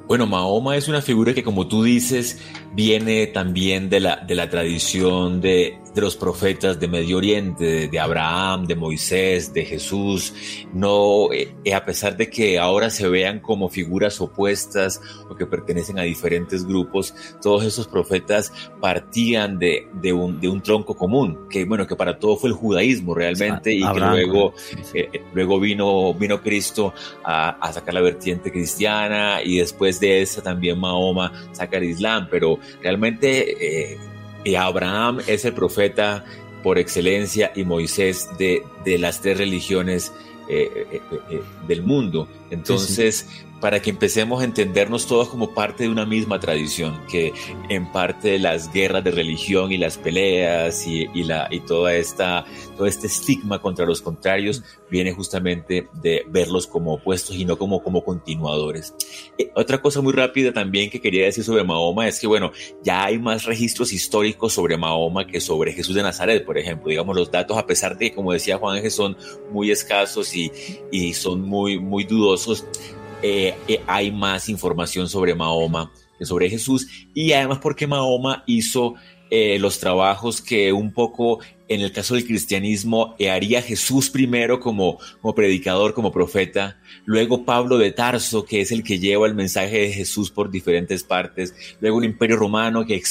Bueno, 0.07 0.27
Mahoma 0.27 0.75
es 0.75 0.89
una 0.89 1.01
figura 1.01 1.33
que, 1.33 1.43
como 1.43 1.67
tú 1.67 1.83
dices, 1.83 2.37
viene 2.73 3.27
también 3.27 3.89
de 3.89 3.99
la, 3.99 4.15
de 4.17 4.35
la 4.35 4.49
tradición 4.49 5.41
de, 5.41 5.77
de 5.93 6.01
los 6.01 6.15
profetas 6.15 6.79
de 6.79 6.87
Medio 6.87 7.17
Oriente, 7.17 7.89
de, 7.89 7.99
Abraham, 7.99 8.65
de 8.65 8.75
Moisés, 8.75 9.53
de 9.53 9.65
Jesús. 9.65 10.33
No, 10.73 11.31
eh, 11.33 11.53
a 11.73 11.83
pesar 11.83 12.15
de 12.15 12.29
que 12.29 12.59
ahora 12.59 12.89
se 12.89 13.07
vean 13.09 13.39
como 13.39 13.67
figuras 13.67 14.21
opuestas 14.21 15.01
o 15.29 15.35
que 15.35 15.45
pertenecen 15.45 15.99
a 15.99 16.03
diferentes 16.03 16.65
grupos, 16.65 17.13
todos 17.41 17.65
esos 17.65 17.87
profetas 17.87 18.53
partían 18.79 19.59
de, 19.59 19.87
de, 19.93 20.13
un, 20.13 20.39
de 20.39 20.47
un 20.47 20.61
tronco 20.61 20.95
común, 20.95 21.47
que 21.49 21.65
bueno, 21.65 21.85
que 21.85 21.95
para 21.95 22.19
todo 22.19 22.37
fue 22.37 22.49
el 22.49 22.55
judaísmo 22.55 23.13
realmente, 23.13 23.73
y 23.73 23.81
que 23.81 23.99
luego, 23.99 24.53
eh, 24.93 25.09
luego 25.33 25.59
vino, 25.59 26.13
vino 26.13 26.41
Cristo 26.41 26.93
a, 27.23 27.49
a 27.49 27.73
sacar 27.73 27.93
la 27.93 28.01
vertiente 28.01 28.51
cristiana 28.51 29.41
y 29.43 29.57
después 29.57 29.99
de 29.99 30.21
esa 30.21 30.41
también 30.41 30.79
Mahoma 30.79 31.31
saca 31.51 31.77
el 31.77 31.85
Islam, 31.85 32.27
pero 32.31 32.60
realmente 32.81 33.93
eh, 33.93 34.57
Abraham 34.57 35.19
es 35.27 35.45
el 35.45 35.53
profeta 35.53 36.25
por 36.63 36.77
excelencia 36.77 37.51
y 37.55 37.63
Moisés 37.63 38.27
de, 38.37 38.63
de 38.85 38.97
las 38.97 39.21
tres 39.21 39.37
religiones 39.37 40.11
eh, 40.49 40.87
eh, 40.91 41.01
eh, 41.29 41.41
del 41.67 41.83
mundo. 41.83 42.27
Entonces, 42.49 43.27
sí, 43.27 43.35
sí 43.37 43.50
para 43.61 43.81
que 43.81 43.91
empecemos 43.91 44.41
a 44.41 44.45
entendernos 44.45 45.07
todos 45.07 45.29
como 45.29 45.53
parte 45.53 45.83
de 45.83 45.89
una 45.89 46.05
misma 46.05 46.39
tradición, 46.39 46.99
que 47.09 47.31
en 47.69 47.89
parte 47.91 48.39
las 48.39 48.73
guerras 48.73 49.03
de 49.03 49.11
religión 49.11 49.71
y 49.71 49.77
las 49.77 49.97
peleas 49.97 50.85
y, 50.87 51.07
y, 51.13 51.23
la, 51.23 51.47
y 51.51 51.61
toda 51.61 51.95
esta, 51.95 52.43
todo 52.75 52.87
este 52.87 53.07
estigma 53.07 53.61
contra 53.61 53.85
los 53.85 54.01
contrarios 54.01 54.63
viene 54.89 55.13
justamente 55.13 55.87
de 55.93 56.25
verlos 56.27 56.67
como 56.67 56.95
opuestos 56.95 57.35
y 57.35 57.45
no 57.45 57.57
como, 57.57 57.83
como 57.83 58.03
continuadores. 58.03 58.93
Eh, 59.37 59.51
otra 59.55 59.81
cosa 59.81 60.01
muy 60.01 60.13
rápida 60.13 60.51
también 60.51 60.89
que 60.89 60.99
quería 60.99 61.25
decir 61.25 61.43
sobre 61.43 61.63
Mahoma 61.63 62.07
es 62.07 62.19
que, 62.19 62.27
bueno, 62.27 62.51
ya 62.83 63.05
hay 63.05 63.19
más 63.19 63.45
registros 63.45 63.93
históricos 63.93 64.53
sobre 64.53 64.75
Mahoma 64.75 65.27
que 65.27 65.39
sobre 65.39 65.71
Jesús 65.71 65.95
de 65.95 66.03
Nazaret, 66.03 66.43
por 66.45 66.57
ejemplo. 66.57 66.89
Digamos, 66.89 67.15
los 67.15 67.31
datos, 67.31 67.57
a 67.57 67.67
pesar 67.67 67.97
de 67.97 68.09
que, 68.09 68.15
como 68.15 68.33
decía 68.33 68.57
Juan, 68.57 68.89
son 68.89 69.15
muy 69.51 69.69
escasos 69.69 70.35
y, 70.35 70.51
y 70.91 71.13
son 71.13 71.41
muy, 71.41 71.79
muy 71.79 72.03
dudosos, 72.03 72.65
eh, 73.21 73.55
eh, 73.67 73.81
hay 73.87 74.11
más 74.11 74.49
información 74.49 75.07
sobre 75.07 75.35
Mahoma 75.35 75.91
que 76.17 76.25
sobre 76.25 76.49
Jesús. 76.49 76.87
Y 77.13 77.33
además 77.33 77.59
porque 77.61 77.87
Mahoma 77.87 78.43
hizo 78.47 78.95
eh, 79.31 79.57
los 79.59 79.79
trabajos 79.79 80.41
que 80.41 80.73
un 80.73 80.91
poco 80.91 81.39
en 81.71 81.79
el 81.79 81.93
caso 81.93 82.15
del 82.15 82.25
cristianismo 82.25 83.15
eh, 83.17 83.29
haría 83.29 83.61
Jesús 83.61 84.09
primero 84.09 84.59
como, 84.59 84.99
como 85.21 85.33
predicador, 85.33 85.93
como 85.93 86.11
profeta, 86.11 86.81
luego 87.05 87.45
Pablo 87.45 87.77
de 87.77 87.93
Tarso, 87.93 88.43
que 88.43 88.59
es 88.59 88.73
el 88.73 88.83
que 88.83 88.99
lleva 88.99 89.25
el 89.25 89.35
mensaje 89.35 89.79
de 89.79 89.93
Jesús 89.93 90.31
por 90.31 90.51
diferentes 90.51 91.05
partes, 91.05 91.55
luego 91.79 91.99
el 91.99 92.09
imperio 92.09 92.35
romano 92.35 92.85
que, 92.85 93.01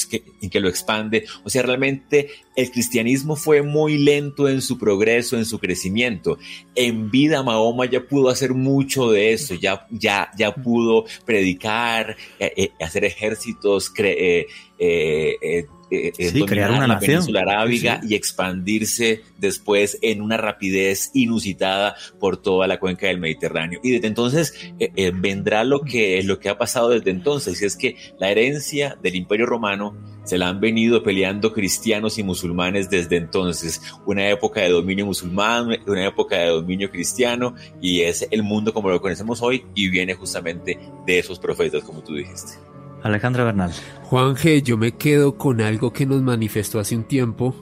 que, 0.51 0.61
lo 0.61 0.69
expande. 0.69 1.25
O 1.43 1.49
sea, 1.49 1.63
realmente 1.63 2.29
el 2.55 2.71
cristianismo 2.71 3.35
fue 3.35 3.63
muy 3.63 3.97
lento 3.97 4.47
en 4.47 4.61
su 4.61 4.77
progreso, 4.77 5.39
en 5.39 5.47
su 5.47 5.59
crecimiento. 5.59 6.37
En 6.75 7.11
vida 7.11 7.43
Mahoma 7.43 7.87
ya 7.87 8.07
pudo 8.07 8.29
hacer 8.29 8.53
mucho 8.53 9.11
de 9.11 9.33
eso, 9.33 9.55
ya, 9.55 9.87
ya, 9.91 10.31
ya 10.37 10.55
pudo 10.55 11.07
predicar, 11.25 12.15
eh, 12.39 12.73
hacer 12.79 13.07
ejércitos, 13.07 13.91
eh, 13.97 14.47
eh, 14.79 15.67
eh, 15.91 16.13
sí, 16.17 16.45
crear 16.45 16.71
una 16.71 16.83
la 16.83 16.95
nación. 16.95 17.15
península 17.15 17.41
arábiga 17.41 18.01
y 18.07 18.15
expandirse 18.15 19.23
después 19.39 19.99
en 20.03 20.23
una 20.23 20.37
rapidez 20.37 21.11
inusitada 21.15 21.97
por 22.19 22.37
toda 22.37 22.67
la 22.67 22.79
cuenca 22.79 23.09
del 23.09 23.19
Mediterráneo. 23.19 23.81
Y 23.83 23.93
desde 23.93 24.07
entonces 24.07 24.55
eh, 24.79 24.93
eh, 24.95 25.13
vendrá 25.15 25.65
lo 25.65 25.81
que, 25.83 26.23
lo 26.23 26.39
que 26.39 26.49
ha 26.49 26.59
pasado 26.59 26.91
desde 26.91 27.11
entonces, 27.11 27.61
y 27.61 27.65
es 27.65 27.77
que 27.77 27.97
la 28.19 28.31
herencia 28.31 28.97
del 29.03 29.17
Imperio 29.17 29.47
Romano 29.47 29.97
se 30.25 30.39
la 30.39 30.49
han 30.49 30.61
venido 30.61 31.03
peleando 31.03 31.53
cristianos 31.53 32.19
y 32.19 32.23
musulmanes 32.23 32.89
desde 32.89 33.17
entonces. 33.17 33.83
Una 34.07 34.29
época 34.29 34.61
de 34.61 34.71
dominio 34.71 35.07
musulmán, 35.07 35.77
una 35.87 36.07
época 36.07 36.37
de 36.37 36.49
dominio 36.51 36.91
cristiano, 36.91 37.55
y 37.81 38.03
es 38.03 38.29
el 38.31 38.43
mundo 38.43 38.73
como 38.73 38.91
lo 38.91 39.01
conocemos 39.01 39.43
hoy, 39.43 39.65
y 39.75 39.89
viene 39.89 40.15
justamente 40.15 40.79
de 41.05 41.19
esos 41.19 41.39
profetas, 41.39 41.83
como 41.83 42.03
tú 42.03 42.15
dijiste. 42.15 42.70
Alejandro 43.03 43.45
Bernal. 43.45 43.73
Juan 44.05 44.37
G, 44.37 44.63
yo 44.63 44.77
me 44.77 44.93
quedo 44.93 45.37
con 45.37 45.61
algo 45.61 45.93
que 45.93 46.07
nos 46.07 46.23
manifestó 46.23 46.81
hace 46.81 46.97
un 46.97 47.05
tiempo 47.05 47.55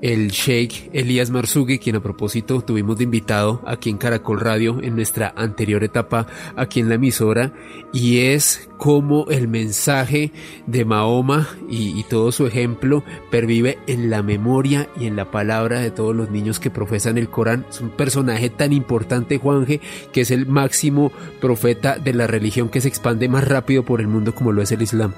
el 0.00 0.30
Sheikh 0.30 0.90
Elías 0.92 1.30
Marzugui, 1.30 1.78
quien 1.78 1.96
a 1.96 2.00
propósito 2.00 2.60
tuvimos 2.60 2.98
de 2.98 3.04
invitado 3.04 3.62
aquí 3.66 3.90
en 3.90 3.98
Caracol 3.98 4.40
Radio 4.40 4.80
en 4.82 4.94
nuestra 4.94 5.32
anterior 5.36 5.82
etapa 5.82 6.26
aquí 6.56 6.80
en 6.80 6.88
la 6.88 6.94
emisora, 6.94 7.52
y 7.92 8.18
es 8.18 8.68
cómo 8.76 9.26
el 9.28 9.48
mensaje 9.48 10.30
de 10.66 10.84
Mahoma 10.84 11.48
y, 11.68 11.98
y, 11.98 12.04
todo 12.04 12.30
su 12.30 12.46
ejemplo 12.46 13.02
pervive 13.30 13.78
en 13.86 14.08
la 14.08 14.22
memoria 14.22 14.88
y 14.98 15.06
en 15.06 15.16
la 15.16 15.30
palabra 15.30 15.80
de 15.80 15.90
todos 15.90 16.14
los 16.14 16.30
niños 16.30 16.60
que 16.60 16.70
profesan 16.70 17.18
el 17.18 17.28
Corán. 17.28 17.66
Es 17.68 17.80
un 17.80 17.90
personaje 17.90 18.50
tan 18.50 18.72
importante, 18.72 19.38
Juanje, 19.38 19.80
que 20.12 20.20
es 20.20 20.30
el 20.30 20.46
máximo 20.46 21.10
profeta 21.40 21.98
de 21.98 22.14
la 22.14 22.26
religión 22.26 22.68
que 22.68 22.80
se 22.80 22.88
expande 22.88 23.28
más 23.28 23.46
rápido 23.46 23.84
por 23.84 24.00
el 24.00 24.06
mundo 24.06 24.34
como 24.34 24.52
lo 24.52 24.62
es 24.62 24.70
el 24.70 24.82
Islam. 24.82 25.12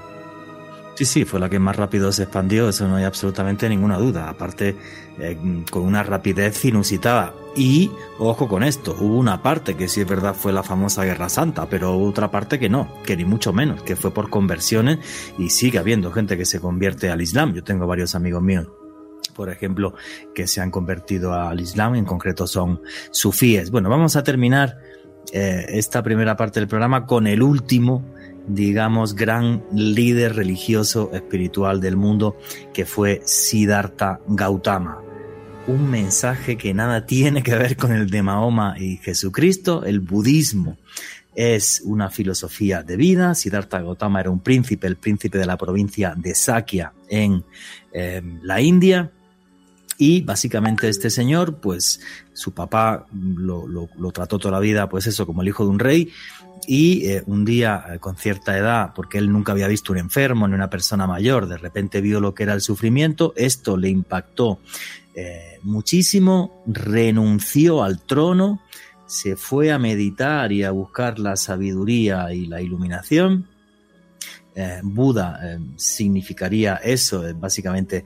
Sí, 1.01 1.05
sí, 1.05 1.25
fue 1.25 1.39
la 1.39 1.49
que 1.49 1.57
más 1.57 1.77
rápido 1.77 2.11
se 2.11 2.21
expandió, 2.21 2.69
eso 2.69 2.87
no 2.87 2.97
hay 2.97 3.05
absolutamente 3.05 3.67
ninguna 3.67 3.97
duda. 3.97 4.29
Aparte, 4.29 4.75
eh, 5.19 5.35
con 5.71 5.81
una 5.81 6.03
rapidez 6.03 6.63
inusitada. 6.63 7.33
Y, 7.55 7.89
ojo 8.19 8.47
con 8.47 8.61
esto, 8.61 8.95
hubo 8.99 9.17
una 9.17 9.41
parte 9.41 9.75
que 9.75 9.87
sí 9.87 10.01
es 10.01 10.07
verdad 10.07 10.35
fue 10.35 10.53
la 10.53 10.61
famosa 10.61 11.03
Guerra 11.03 11.27
Santa, 11.27 11.67
pero 11.67 11.97
otra 11.97 12.29
parte 12.29 12.59
que 12.59 12.69
no, 12.69 12.87
que 13.03 13.17
ni 13.17 13.25
mucho 13.25 13.51
menos, 13.51 13.81
que 13.81 13.95
fue 13.95 14.13
por 14.13 14.29
conversiones 14.29 14.99
y 15.39 15.49
sigue 15.49 15.79
habiendo 15.79 16.11
gente 16.11 16.37
que 16.37 16.45
se 16.45 16.59
convierte 16.59 17.09
al 17.09 17.19
Islam. 17.19 17.55
Yo 17.55 17.63
tengo 17.63 17.87
varios 17.87 18.13
amigos 18.13 18.43
míos 18.43 18.67
por 19.35 19.49
ejemplo, 19.49 19.95
que 20.35 20.45
se 20.45 20.61
han 20.61 20.69
convertido 20.69 21.33
al 21.33 21.59
Islam, 21.61 21.95
en 21.95 22.05
concreto 22.05 22.45
son 22.45 22.81
sufíes. 23.09 23.71
Bueno, 23.71 23.89
vamos 23.89 24.15
a 24.17 24.23
terminar 24.23 24.77
eh, 25.33 25.65
esta 25.69 26.03
primera 26.03 26.35
parte 26.35 26.59
del 26.59 26.67
programa 26.67 27.07
con 27.07 27.25
el 27.25 27.41
último 27.41 28.10
digamos, 28.47 29.15
gran 29.15 29.63
líder 29.73 30.35
religioso 30.35 31.11
espiritual 31.13 31.79
del 31.81 31.95
mundo, 31.95 32.37
que 32.73 32.85
fue 32.85 33.21
Siddhartha 33.25 34.19
Gautama. 34.27 34.99
Un 35.67 35.89
mensaje 35.89 36.57
que 36.57 36.73
nada 36.73 37.05
tiene 37.05 37.43
que 37.43 37.55
ver 37.55 37.77
con 37.77 37.91
el 37.91 38.09
de 38.09 38.23
Mahoma 38.23 38.75
y 38.79 38.97
Jesucristo, 38.97 39.83
el 39.85 39.99
budismo. 39.99 40.77
Es 41.33 41.81
una 41.85 42.09
filosofía 42.09 42.83
de 42.83 42.97
vida. 42.97 43.35
Siddhartha 43.35 43.81
Gautama 43.81 44.19
era 44.19 44.31
un 44.31 44.41
príncipe, 44.41 44.87
el 44.87 44.97
príncipe 44.97 45.37
de 45.37 45.45
la 45.45 45.57
provincia 45.57 46.13
de 46.17 46.35
Sakya 46.35 46.93
en 47.07 47.45
eh, 47.93 48.21
la 48.41 48.59
India. 48.59 49.11
Y 50.01 50.21
básicamente 50.21 50.89
este 50.89 51.11
señor, 51.11 51.59
pues 51.61 52.01
su 52.33 52.53
papá 52.53 53.05
lo, 53.13 53.67
lo, 53.67 54.11
trató 54.11 54.39
toda 54.39 54.53
la 54.53 54.59
vida, 54.59 54.89
pues 54.89 55.05
eso, 55.05 55.27
como 55.27 55.43
el 55.43 55.49
hijo 55.49 55.63
de 55.63 55.69
un 55.69 55.77
rey, 55.77 56.11
y 56.67 57.05
eh, 57.07 57.23
un 57.25 57.45
día 57.45 57.85
eh, 57.89 57.99
con 57.99 58.15
cierta 58.15 58.57
edad, 58.57 58.93
porque 58.95 59.17
él 59.17 59.31
nunca 59.31 59.51
había 59.51 59.67
visto 59.67 59.91
un 59.91 59.99
enfermo 59.99 60.47
ni 60.47 60.53
una 60.53 60.69
persona 60.69 61.07
mayor, 61.07 61.47
de 61.47 61.57
repente 61.57 62.01
vio 62.01 62.19
lo 62.19 62.33
que 62.33 62.43
era 62.43 62.53
el 62.53 62.61
sufrimiento, 62.61 63.33
esto 63.35 63.77
le 63.77 63.89
impactó 63.89 64.59
eh, 65.15 65.59
muchísimo, 65.63 66.63
renunció 66.67 67.83
al 67.83 68.01
trono, 68.01 68.61
se 69.05 69.35
fue 69.35 69.71
a 69.71 69.79
meditar 69.79 70.51
y 70.51 70.63
a 70.63 70.71
buscar 70.71 71.19
la 71.19 71.35
sabiduría 71.35 72.33
y 72.33 72.45
la 72.45 72.61
iluminación. 72.61 73.47
Buda 74.83 75.39
significaría 75.77 76.75
eso, 76.75 77.23
básicamente 77.35 78.03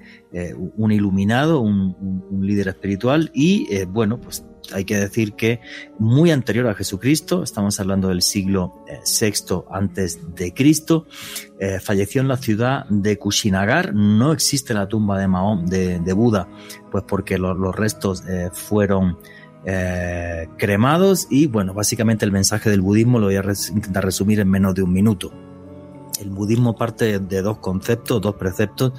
un 0.78 0.92
iluminado, 0.92 1.60
un, 1.60 1.96
un, 2.00 2.24
un, 2.30 2.46
líder 2.46 2.68
espiritual 2.68 3.32
y 3.34 3.84
bueno, 3.86 4.22
pues 4.22 4.46
hay 4.74 4.86
que 4.86 4.98
decir 4.98 5.34
que 5.34 5.60
muy 6.00 6.32
anterior 6.32 6.68
a 6.68 6.74
Jesucristo, 6.74 7.44
estamos 7.44 7.80
hablando 7.80 8.10
del 8.10 8.22
siglo 8.22 8.84
VI 8.88 9.28
eh, 9.28 9.62
antes 9.72 10.20
de 10.36 10.54
Cristo, 10.54 11.06
eh, 11.60 11.80
falleció 11.80 12.22
en 12.22 12.28
la 12.28 12.38
ciudad 12.38 12.86
de 12.90 13.18
Kushinagar. 13.18 13.94
No 13.94 14.32
existe 14.32 14.74
la 14.74 14.88
tumba 14.88 15.20
de 15.20 15.28
Mahón, 15.28 15.66
de, 15.68 16.14
Buda, 16.14 16.48
pues 16.92 17.04
porque 17.08 17.38
lo, 17.38 17.54
los 17.54 17.76
restos 17.76 18.24
eh, 18.28 18.50
fueron 18.52 19.18
cremados 20.58 21.26
y 21.32 21.48
bueno, 21.48 21.74
básicamente 21.74 22.24
el 22.24 22.32
mensaje 22.32 22.70
del 22.70 22.82
budismo 22.82 23.18
lo 23.18 23.26
voy 23.26 23.36
a 23.38 23.44
intentar 23.74 24.06
resumir 24.06 24.40
en 24.40 24.48
menos 24.48 24.76
de 24.76 24.84
un 24.84 24.94
minuto. 24.94 25.34
El 26.22 26.30
budismo 26.30 26.76
parte 26.76 27.18
de 27.18 27.42
dos 27.42 27.58
conceptos, 27.58 28.22
dos 28.22 28.36
preceptos 28.36 28.94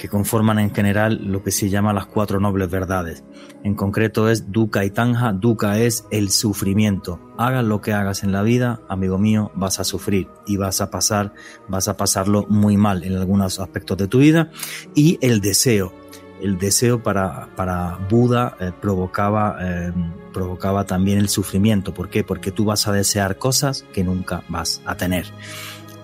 que 0.00 0.08
conforman 0.08 0.58
en 0.58 0.74
general 0.74 1.20
lo 1.26 1.42
que 1.42 1.50
se 1.50 1.68
llama 1.68 1.92
las 1.92 2.06
cuatro 2.06 2.40
nobles 2.40 2.70
verdades. 2.70 3.22
En 3.64 3.74
concreto 3.74 4.30
es 4.30 4.50
dukkha 4.50 4.86
y 4.86 4.90
tanja. 4.90 5.32
Dukkha 5.32 5.78
es 5.78 6.06
el 6.10 6.30
sufrimiento. 6.30 7.20
Hagas 7.36 7.64
lo 7.66 7.82
que 7.82 7.92
hagas 7.92 8.22
en 8.22 8.32
la 8.32 8.42
vida, 8.42 8.80
amigo 8.88 9.18
mío, 9.18 9.52
vas 9.54 9.78
a 9.78 9.84
sufrir 9.84 10.26
y 10.46 10.56
vas 10.56 10.80
a 10.80 10.90
pasar, 10.90 11.34
vas 11.68 11.86
a 11.88 11.98
pasarlo 11.98 12.46
muy 12.48 12.78
mal 12.78 13.04
en 13.04 13.14
algunos 13.14 13.60
aspectos 13.60 13.98
de 13.98 14.08
tu 14.08 14.20
vida. 14.20 14.50
Y 14.94 15.18
el 15.20 15.42
deseo. 15.42 15.92
El 16.40 16.56
deseo 16.58 17.02
para, 17.02 17.50
para 17.54 17.98
Buda 18.08 18.56
eh, 18.58 18.72
provocaba, 18.80 19.58
eh, 19.60 19.92
provocaba 20.32 20.86
también 20.86 21.18
el 21.18 21.28
sufrimiento. 21.28 21.92
¿Por 21.92 22.08
qué? 22.08 22.24
Porque 22.24 22.50
tú 22.50 22.64
vas 22.64 22.88
a 22.88 22.92
desear 22.92 23.36
cosas 23.36 23.84
que 23.92 24.02
nunca 24.02 24.42
vas 24.48 24.80
a 24.86 24.96
tener. 24.96 25.26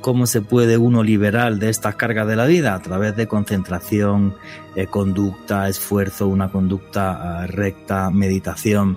¿Cómo 0.06 0.26
se 0.26 0.40
puede 0.40 0.78
uno 0.78 1.02
liberar 1.02 1.56
de 1.56 1.68
estas 1.68 1.96
cargas 1.96 2.28
de 2.28 2.36
la 2.36 2.46
vida? 2.46 2.76
A 2.76 2.80
través 2.80 3.16
de 3.16 3.26
concentración, 3.26 4.36
eh, 4.76 4.86
conducta, 4.86 5.68
esfuerzo, 5.68 6.28
una 6.28 6.48
conducta 6.52 7.42
uh, 7.42 7.50
recta, 7.50 8.08
meditación. 8.12 8.96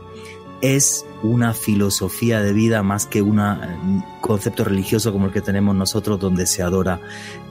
Es 0.61 1.07
una 1.23 1.55
filosofía 1.55 2.43
de 2.43 2.53
vida 2.53 2.83
más 2.83 3.07
que 3.07 3.23
un 3.23 3.39
uh, 3.39 3.55
concepto 4.21 4.63
religioso 4.63 5.11
como 5.11 5.25
el 5.25 5.31
que 5.31 5.41
tenemos 5.41 5.75
nosotros, 5.75 6.19
donde 6.19 6.45
se 6.45 6.61
adora 6.61 7.01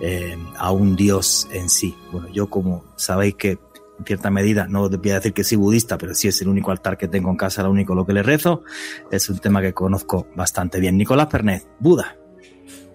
eh, 0.01 0.39
a 0.57 0.71
un 0.71 0.95
Dios 0.95 1.49
en 1.51 1.69
sí. 1.69 1.97
Bueno, 2.13 2.29
yo 2.29 2.49
como 2.49 2.85
sabéis 2.95 3.35
que 3.35 3.59
en 3.99 4.05
cierta 4.07 4.31
medida, 4.31 4.69
no 4.69 4.89
voy 4.89 5.11
a 5.11 5.15
decir 5.15 5.33
que 5.33 5.43
soy 5.43 5.59
budista, 5.59 5.99
pero 5.99 6.15
sí 6.15 6.29
es 6.29 6.41
el 6.43 6.47
único 6.47 6.71
altar 6.71 6.97
que 6.97 7.09
tengo 7.09 7.29
en 7.29 7.37
casa, 7.37 7.65
lo 7.65 7.73
único 7.73 7.97
lo 7.97 8.07
que 8.07 8.13
le 8.13 8.23
rezo, 8.23 8.63
es 9.11 9.29
un 9.29 9.41
tema 9.41 9.61
que 9.61 9.73
conozco 9.73 10.29
bastante 10.37 10.79
bien. 10.79 10.97
Nicolás 10.97 11.27
Pernet, 11.27 11.67
Buda. 11.81 12.18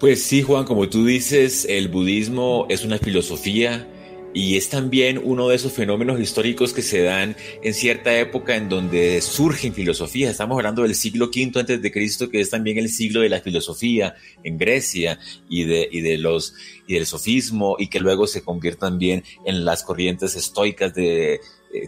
Pues 0.03 0.21
sí, 0.21 0.41
Juan, 0.41 0.65
como 0.65 0.89
tú 0.89 1.05
dices, 1.05 1.65
el 1.69 1.87
budismo 1.87 2.65
es 2.67 2.83
una 2.83 2.97
filosofía 2.97 3.87
y 4.33 4.57
es 4.57 4.67
también 4.67 5.17
uno 5.23 5.47
de 5.47 5.55
esos 5.55 5.71
fenómenos 5.71 6.19
históricos 6.19 6.73
que 6.73 6.81
se 6.81 7.03
dan 7.03 7.37
en 7.61 7.73
cierta 7.73 8.19
época 8.19 8.57
en 8.57 8.67
donde 8.67 9.21
surgen 9.21 9.73
filosofías. 9.73 10.31
Estamos 10.31 10.57
hablando 10.57 10.81
del 10.83 10.95
siglo 10.95 11.27
V 11.33 11.57
antes 11.57 11.81
de 11.81 11.89
Cristo, 11.89 12.29
que 12.29 12.41
es 12.41 12.49
también 12.49 12.79
el 12.79 12.89
siglo 12.89 13.21
de 13.21 13.29
la 13.29 13.39
filosofía 13.39 14.15
en 14.43 14.57
Grecia 14.57 15.19
y 15.47 15.63
de, 15.63 15.87
y 15.89 16.01
de 16.01 16.17
los 16.17 16.53
y 16.85 16.95
del 16.95 17.05
sofismo 17.05 17.77
y 17.79 17.87
que 17.87 18.01
luego 18.01 18.27
se 18.27 18.41
convierte 18.41 18.81
también 18.81 19.23
en 19.45 19.63
las 19.63 19.83
corrientes 19.83 20.35
estoicas 20.35 20.93
de, 20.93 21.39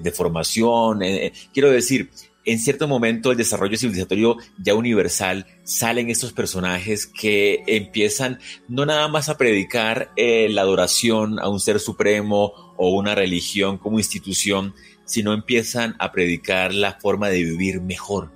de 0.02 0.12
formación. 0.12 1.04
Eh, 1.04 1.34
quiero 1.54 1.70
decir, 1.70 2.10
en 2.46 2.60
cierto 2.60 2.88
momento 2.88 3.32
el 3.32 3.38
desarrollo 3.38 3.78
civilizatorio 3.78 4.38
ya 4.58 4.76
universal 4.76 5.48
salen 5.64 6.10
estos 6.10 6.32
personajes 6.32 7.08
que 7.08 7.64
empiezan 7.68 8.40
no 8.68 8.86
nada 8.86 9.08
más 9.08 9.30
a 9.30 9.38
predicar 9.38 10.12
eh, 10.16 10.48
la 10.50 10.62
adoración 10.62 11.40
a 11.40 11.50
un 11.50 11.60
ser 11.60 11.80
supremo 11.80 12.54
o 12.78 12.90
una 12.90 13.16
religión 13.16 13.78
como 13.78 14.00
institución, 14.00 14.74
sino 15.06 15.34
empiezan 15.34 15.96
a 16.00 16.12
predicar 16.12 16.74
la 16.74 16.94
forma 16.94 17.30
de 17.30 17.44
vivir 17.44 17.82
mejor, 17.82 18.30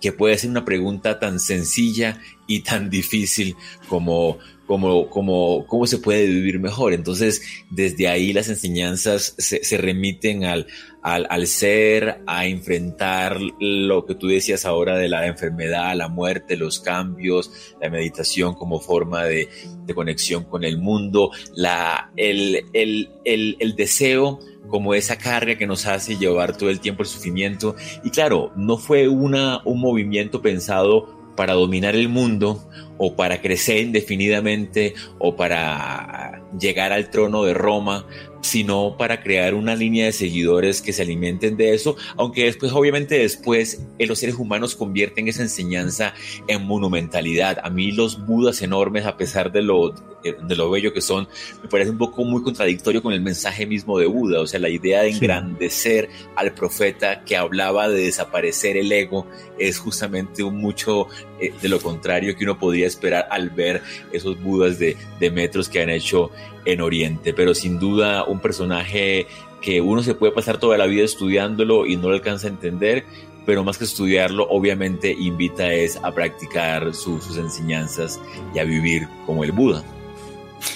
que 0.00 0.12
puede 0.12 0.38
ser 0.38 0.50
una 0.50 0.64
pregunta 0.64 1.18
tan 1.18 1.38
sencilla 1.40 2.20
y 2.46 2.60
tan 2.60 2.88
difícil 2.90 3.56
como 3.88 4.38
como, 4.66 5.10
como, 5.10 5.66
cómo 5.66 5.86
se 5.86 5.98
puede 5.98 6.26
vivir 6.26 6.58
mejor. 6.58 6.94
Entonces, 6.94 7.42
desde 7.68 8.08
ahí 8.08 8.32
las 8.32 8.48
enseñanzas 8.48 9.34
se, 9.36 9.62
se 9.62 9.76
remiten 9.76 10.44
al, 10.44 10.66
al, 11.04 11.26
al, 11.28 11.46
ser, 11.46 12.22
a 12.26 12.46
enfrentar 12.46 13.38
lo 13.60 14.06
que 14.06 14.14
tú 14.14 14.28
decías 14.28 14.64
ahora 14.64 14.96
de 14.96 15.10
la 15.10 15.26
enfermedad, 15.26 15.94
la 15.94 16.08
muerte, 16.08 16.56
los 16.56 16.80
cambios, 16.80 17.74
la 17.78 17.90
meditación 17.90 18.54
como 18.54 18.80
forma 18.80 19.24
de, 19.24 19.50
de 19.84 19.94
conexión 19.94 20.44
con 20.44 20.64
el 20.64 20.78
mundo, 20.78 21.30
la, 21.54 22.10
el, 22.16 22.64
el, 22.72 23.10
el, 23.26 23.56
el 23.60 23.76
deseo 23.76 24.40
como 24.68 24.94
esa 24.94 25.18
carga 25.18 25.58
que 25.58 25.66
nos 25.66 25.84
hace 25.84 26.16
llevar 26.16 26.56
todo 26.56 26.70
el 26.70 26.80
tiempo 26.80 27.02
el 27.02 27.08
sufrimiento. 27.08 27.76
Y 28.02 28.08
claro, 28.08 28.52
no 28.56 28.78
fue 28.78 29.06
una, 29.06 29.60
un 29.66 29.80
movimiento 29.82 30.40
pensado 30.40 31.14
para 31.36 31.52
dominar 31.52 31.94
el 31.96 32.08
mundo 32.08 32.66
o 32.96 33.14
para 33.14 33.42
crecer 33.42 33.78
indefinidamente 33.78 34.94
o 35.18 35.36
para 35.36 36.42
llegar 36.58 36.92
al 36.92 37.10
trono 37.10 37.44
de 37.44 37.52
Roma, 37.52 38.06
sino 38.44 38.96
para 38.98 39.22
crear 39.22 39.54
una 39.54 39.74
línea 39.74 40.04
de 40.04 40.12
seguidores 40.12 40.82
que 40.82 40.92
se 40.92 41.00
alimenten 41.00 41.56
de 41.56 41.72
eso, 41.72 41.96
aunque 42.18 42.44
después, 42.44 42.72
obviamente 42.72 43.18
después, 43.18 43.80
eh, 43.98 44.06
los 44.06 44.18
seres 44.18 44.34
humanos 44.34 44.76
convierten 44.76 45.28
esa 45.28 45.40
enseñanza 45.40 46.12
en 46.46 46.66
monumentalidad. 46.66 47.58
A 47.64 47.70
mí 47.70 47.90
los 47.90 48.26
budas 48.26 48.60
enormes, 48.60 49.06
a 49.06 49.16
pesar 49.16 49.50
de 49.50 49.62
lo, 49.62 49.94
eh, 50.24 50.36
de 50.46 50.56
lo 50.56 50.70
bello 50.70 50.92
que 50.92 51.00
son, 51.00 51.26
me 51.62 51.70
parece 51.70 51.90
un 51.90 51.96
poco 51.96 52.22
muy 52.22 52.42
contradictorio 52.42 53.02
con 53.02 53.14
el 53.14 53.22
mensaje 53.22 53.64
mismo 53.64 53.98
de 53.98 54.04
Buda, 54.04 54.42
o 54.42 54.46
sea, 54.46 54.60
la 54.60 54.68
idea 54.68 55.00
de 55.00 55.08
engrandecer 55.08 56.10
al 56.36 56.52
profeta 56.52 57.24
que 57.24 57.38
hablaba 57.38 57.88
de 57.88 58.02
desaparecer 58.02 58.76
el 58.76 58.92
ego 58.92 59.26
es 59.58 59.78
justamente 59.78 60.42
un 60.42 60.58
mucho 60.58 61.06
eh, 61.40 61.50
de 61.62 61.68
lo 61.70 61.80
contrario 61.80 62.36
que 62.36 62.44
uno 62.44 62.58
podría 62.58 62.86
esperar 62.86 63.26
al 63.30 63.48
ver 63.48 63.80
esos 64.12 64.38
budas 64.42 64.78
de, 64.78 64.98
de 65.18 65.30
metros 65.30 65.70
que 65.70 65.80
han 65.80 65.88
hecho 65.88 66.30
en 66.64 66.80
Oriente, 66.80 67.32
pero 67.34 67.54
sin 67.54 67.78
duda 67.78 68.24
un 68.24 68.40
personaje 68.40 69.26
que 69.60 69.80
uno 69.80 70.02
se 70.02 70.14
puede 70.14 70.32
pasar 70.32 70.58
toda 70.58 70.76
la 70.76 70.86
vida 70.86 71.04
estudiándolo 71.04 71.86
y 71.86 71.96
no 71.96 72.08
lo 72.08 72.14
alcanza 72.14 72.46
a 72.46 72.50
entender, 72.50 73.04
pero 73.46 73.64
más 73.64 73.78
que 73.78 73.84
estudiarlo, 73.84 74.46
obviamente 74.48 75.12
invita 75.12 75.72
es 75.72 75.96
a 76.02 76.12
practicar 76.12 76.94
sus 76.94 77.36
enseñanzas 77.36 78.20
y 78.54 78.58
a 78.58 78.64
vivir 78.64 79.08
como 79.26 79.44
el 79.44 79.52
Buda. 79.52 79.84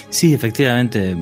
Sí, 0.09 0.33
efectivamente, 0.33 1.15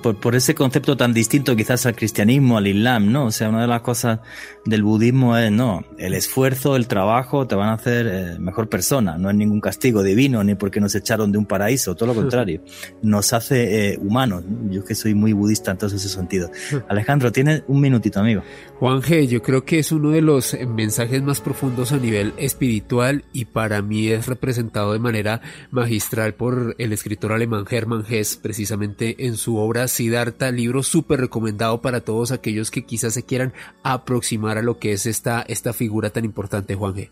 por, 0.00 0.16
por, 0.16 0.36
ese 0.36 0.54
concepto 0.54 0.96
tan 0.96 1.12
distinto 1.12 1.56
quizás 1.56 1.86
al 1.86 1.96
cristianismo, 1.96 2.56
al 2.56 2.68
islam, 2.68 3.10
¿no? 3.10 3.26
O 3.26 3.30
sea, 3.32 3.48
una 3.48 3.62
de 3.62 3.66
las 3.66 3.80
cosas 3.80 4.20
del 4.64 4.84
budismo 4.84 5.36
es, 5.36 5.50
no, 5.50 5.84
el 5.98 6.14
esfuerzo, 6.14 6.76
el 6.76 6.86
trabajo 6.86 7.46
te 7.48 7.56
van 7.56 7.70
a 7.70 7.72
hacer 7.72 8.06
eh, 8.06 8.38
mejor 8.38 8.68
persona, 8.68 9.18
no 9.18 9.28
es 9.30 9.34
ningún 9.34 9.60
castigo 9.60 10.02
divino, 10.02 10.44
ni 10.44 10.54
porque 10.54 10.80
nos 10.80 10.94
echaron 10.94 11.32
de 11.32 11.38
un 11.38 11.46
paraíso, 11.46 11.96
todo 11.96 12.08
lo 12.08 12.14
contrario, 12.14 12.62
nos 13.02 13.32
hace 13.32 13.92
eh, 13.92 13.98
humanos. 13.98 14.44
Yo 14.70 14.84
que 14.84 14.94
soy 14.94 15.14
muy 15.14 15.32
budista 15.32 15.72
en 15.72 15.78
todo 15.78 15.94
ese 15.94 16.08
sentido. 16.08 16.50
Alejandro, 16.88 17.32
tienes 17.32 17.64
un 17.66 17.80
minutito, 17.80 18.20
amigo. 18.20 18.42
Juan 18.78 19.00
G, 19.02 19.26
yo 19.26 19.42
creo 19.42 19.64
que 19.64 19.78
es 19.78 19.90
uno 19.90 20.10
de 20.10 20.22
los 20.22 20.56
mensajes 20.68 21.22
más 21.22 21.40
profundos 21.40 21.92
a 21.92 21.96
nivel 21.96 22.34
espiritual 22.36 23.24
y 23.32 23.46
para 23.46 23.82
mí 23.82 24.08
es 24.08 24.26
representado 24.26 24.92
de 24.92 24.98
manera 25.00 25.40
magistral 25.70 26.34
por 26.34 26.76
el 26.78 26.92
escritor 26.92 27.32
alemán 27.32 27.64
Hermann 27.68 28.04
Hesse, 28.08 28.27
precisamente 28.36 29.26
en 29.26 29.36
su 29.36 29.56
obra 29.56 29.88
Siddhartha, 29.88 30.50
libro 30.50 30.82
súper 30.82 31.20
recomendado 31.20 31.80
para 31.80 32.00
todos 32.00 32.32
aquellos 32.32 32.70
que 32.70 32.84
quizás 32.84 33.14
se 33.14 33.24
quieran 33.24 33.52
aproximar 33.82 34.58
a 34.58 34.62
lo 34.62 34.78
que 34.78 34.92
es 34.92 35.06
esta, 35.06 35.42
esta 35.42 35.72
figura 35.72 36.10
tan 36.10 36.24
importante, 36.24 36.74
Juan 36.74 36.94
G 36.94 37.10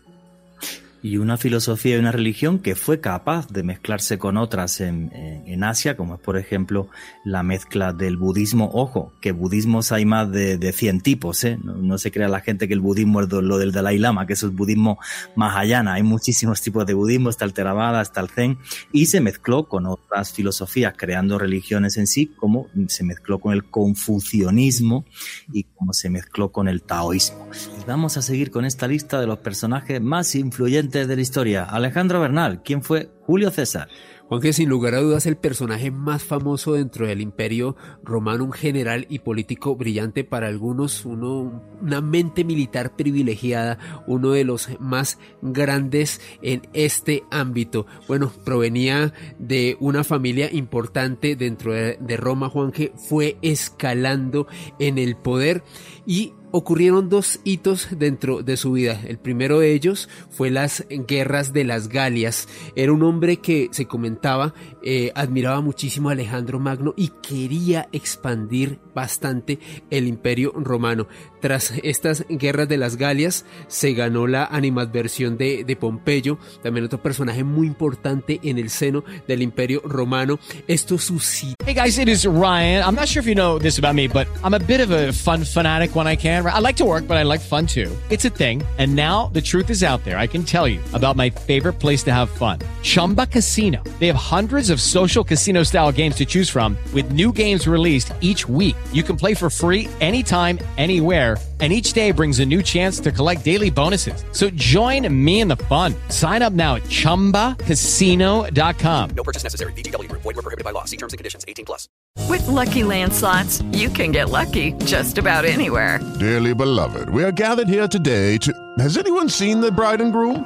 y 1.07 1.17
una 1.17 1.37
filosofía 1.37 1.95
y 1.95 1.99
una 1.99 2.11
religión 2.11 2.59
que 2.59 2.75
fue 2.75 2.99
capaz 2.99 3.47
de 3.47 3.63
mezclarse 3.63 4.17
con 4.17 4.35
otras 4.35 4.81
en, 4.81 5.09
en, 5.13 5.63
Asia, 5.63 5.95
como 5.95 6.15
es 6.15 6.19
por 6.19 6.37
ejemplo 6.37 6.89
la 7.23 7.43
mezcla 7.43 7.93
del 7.93 8.17
budismo. 8.17 8.69
Ojo, 8.73 9.13
que 9.21 9.31
budismos 9.31 9.93
hay 9.93 10.05
más 10.05 10.29
de, 10.29 10.57
de 10.57 10.73
100 10.73 11.01
tipos, 11.01 11.45
¿eh? 11.45 11.57
no, 11.63 11.75
no, 11.75 11.97
se 11.97 12.11
crea 12.11 12.27
la 12.27 12.41
gente 12.41 12.67
que 12.67 12.73
el 12.73 12.81
budismo 12.81 13.21
es 13.21 13.29
lo 13.29 13.57
del 13.57 13.71
Dalai 13.71 13.97
Lama, 13.97 14.27
que 14.27 14.33
es 14.33 14.43
budismo 14.51 14.99
mahayana. 15.35 15.93
Hay 15.93 16.03
muchísimos 16.03 16.61
tipos 16.61 16.85
de 16.85 16.93
budismo, 16.93 17.29
está 17.29 17.45
el 17.45 17.53
Theravada, 17.53 18.01
está 18.01 18.19
el 18.19 18.29
Zen, 18.29 18.57
y 18.91 19.05
se 19.05 19.21
mezcló 19.21 19.69
con 19.69 19.85
otras 19.85 20.33
filosofías, 20.33 20.93
creando 20.97 21.39
religiones 21.39 21.95
en 21.95 22.07
sí, 22.07 22.27
como 22.35 22.67
se 22.89 23.05
mezcló 23.05 23.39
con 23.39 23.53
el 23.53 23.63
confucianismo 23.63 25.05
y 25.53 25.63
como 25.63 25.93
se 25.93 26.09
mezcló 26.09 26.51
con 26.51 26.67
el 26.67 26.81
taoísmo. 26.81 27.47
Y 27.81 27.85
vamos 27.85 28.17
a 28.17 28.21
seguir 28.21 28.51
con 28.51 28.65
esta 28.65 28.87
lista 28.89 29.21
de 29.21 29.27
los 29.27 29.39
personajes 29.39 30.01
más 30.01 30.35
influyentes 30.35 30.96
de 31.05 31.15
la 31.15 31.21
historia. 31.21 31.63
Alejandro 31.63 32.21
Bernal, 32.21 32.63
¿quién 32.63 32.81
fue 32.81 33.11
Julio 33.21 33.51
César? 33.51 33.89
Juan 34.27 34.41
que 34.41 34.51
sin 34.51 34.67
lugar 34.67 34.93
a 34.93 34.99
dudas 34.99 35.25
el 35.25 35.37
personaje 35.37 35.89
más 35.89 36.21
famoso 36.21 36.73
dentro 36.73 37.07
del 37.07 37.21
imperio 37.21 37.77
romano, 38.03 38.43
un 38.43 38.51
general 38.51 39.05
y 39.09 39.19
político 39.19 39.77
brillante 39.77 40.25
para 40.25 40.47
algunos, 40.47 41.05
uno, 41.05 41.63
una 41.81 42.01
mente 42.01 42.43
militar 42.43 42.97
privilegiada, 42.97 44.03
uno 44.05 44.31
de 44.31 44.43
los 44.43 44.69
más 44.81 45.17
grandes 45.41 46.19
en 46.41 46.67
este 46.73 47.23
ámbito. 47.31 47.85
Bueno, 48.09 48.29
provenía 48.43 49.13
de 49.39 49.77
una 49.79 50.03
familia 50.03 50.49
importante 50.51 51.37
dentro 51.37 51.73
de, 51.73 51.97
de 52.01 52.17
Roma, 52.17 52.49
Juan 52.49 52.71
que 52.71 52.91
fue 52.97 53.37
escalando 53.41 54.47
en 54.77 54.97
el 54.97 55.15
poder 55.15 55.63
y 56.05 56.33
ocurrieron 56.51 57.09
dos 57.09 57.39
hitos 57.43 57.87
dentro 57.91 58.41
de 58.41 58.57
su 58.57 58.73
vida. 58.73 59.01
El 59.05 59.17
primero 59.17 59.59
de 59.59 59.73
ellos 59.73 60.09
fue 60.29 60.49
las 60.49 60.85
guerras 60.89 61.53
de 61.53 61.63
las 61.63 61.89
Galias. 61.89 62.47
Era 62.75 62.93
un 62.93 63.03
hombre 63.03 63.37
que 63.37 63.69
se 63.71 63.85
comentaba 63.85 64.53
eh, 64.89 65.11
admiraba 65.15 65.59
muchísimo 65.59 66.07
a 66.07 66.13
Alejandro 66.13 66.59
Magno 66.59 66.93
y 66.95 67.09
quería 67.21 67.89
expandir 67.91 68.79
bastante 68.95 69.59
el 69.91 70.07
imperio 70.07 70.53
romano. 70.55 71.07
Tras 71.41 71.73
estas 71.83 72.25
guerras 72.29 72.69
de 72.69 72.77
las 72.77 72.95
Galias 72.95 73.43
se 73.67 73.91
ganó 73.91 74.27
la 74.27 74.45
animadversión 74.45 75.37
de, 75.37 75.65
de 75.65 75.75
Pompeyo, 75.75 76.39
también 76.63 76.85
otro 76.85 77.03
personaje 77.03 77.43
muy 77.43 77.67
importante 77.67 78.39
en 78.43 78.59
el 78.59 78.69
seno 78.69 79.03
del 79.27 79.41
imperio 79.41 79.81
romano. 79.83 80.39
Esto 80.67 80.97
suscitó. 80.97 81.57
Hey 81.65 81.73
guys, 81.73 81.97
it 81.97 82.07
is 82.07 82.25
Ryan. 82.25 82.81
I'm 82.81 82.95
not 82.95 83.09
sure 83.09 83.19
if 83.19 83.27
you 83.27 83.35
know 83.35 83.59
this 83.59 83.77
about 83.77 83.93
me, 83.93 84.07
but 84.07 84.25
I'm 84.41 84.53
a 84.53 84.59
bit 84.59 84.79
of 84.79 84.89
a 84.91 85.11
fun 85.11 85.43
fanatic 85.43 85.97
when 85.97 86.07
I 86.07 86.15
can. 86.15 86.45
I 86.45 86.59
like 86.59 86.77
to 86.77 86.85
work, 86.85 87.05
but 87.09 87.17
I 87.17 87.23
like 87.23 87.41
fun 87.41 87.67
too. 87.67 87.91
It's 88.09 88.23
a 88.23 88.29
thing. 88.29 88.63
And 88.77 88.95
now 88.95 89.29
the 89.33 89.41
truth 89.41 89.69
is 89.69 89.83
out 89.83 90.01
there. 90.05 90.17
I 90.17 90.27
can 90.27 90.43
tell 90.43 90.65
you 90.65 90.79
about 90.93 91.17
my 91.17 91.29
favorite 91.29 91.73
place 91.73 92.03
to 92.03 92.13
have 92.13 92.29
fun. 92.29 92.59
Chumba 92.83 93.25
Casino. 93.25 93.83
They 93.99 94.07
have 94.07 94.15
hundreds 94.15 94.69
of 94.69 94.76
social 94.77 95.23
casino 95.23 95.63
style 95.63 95.91
games 95.91 96.15
to 96.17 96.25
choose 96.25 96.49
from 96.49 96.77
with 96.93 97.11
new 97.11 97.33
games 97.33 97.67
released 97.67 98.13
each 98.21 98.47
week. 98.47 98.75
You 98.93 99.01
can 99.01 99.17
play 99.17 99.33
for 99.33 99.49
free 99.49 99.87
anytime, 99.99 100.59
anywhere, 100.77 101.37
and 101.59 101.73
each 101.73 101.93
day 101.93 102.11
brings 102.11 102.39
a 102.39 102.45
new 102.45 102.61
chance 102.61 102.99
to 102.99 103.11
collect 103.11 103.43
daily 103.43 103.71
bonuses. 103.71 104.23
So 104.31 104.51
join 104.51 105.11
me 105.11 105.41
in 105.41 105.47
the 105.47 105.57
fun. 105.57 105.95
Sign 106.09 106.43
up 106.43 106.53
now 106.53 106.75
at 106.75 106.83
ChumbaCasino.com. 106.83 109.09
No 109.15 109.23
purchase 109.23 109.43
necessary. 109.43 109.73
VGW. 109.73 110.07
Void 110.11 110.23
were 110.23 110.33
prohibited 110.33 110.63
by 110.63 110.69
law. 110.69 110.85
See 110.85 110.97
terms 110.97 111.13
and 111.13 111.17
conditions. 111.17 111.45
18 111.47 111.65
plus. 111.65 111.89
With 112.29 112.45
Lucky 112.47 112.83
Land 112.83 113.13
slots, 113.13 113.61
you 113.71 113.89
can 113.89 114.11
get 114.11 114.29
lucky 114.29 114.73
just 114.85 115.17
about 115.17 115.45
anywhere. 115.45 115.99
Dearly 116.19 116.53
beloved, 116.53 117.09
we 117.09 117.23
are 117.23 117.31
gathered 117.31 117.69
here 117.69 117.87
today 117.87 118.37
to... 118.39 118.53
Has 118.79 118.97
anyone 118.97 119.29
seen 119.29 119.61
the 119.61 119.71
bride 119.71 120.01
and 120.01 120.11
groom? 120.11 120.45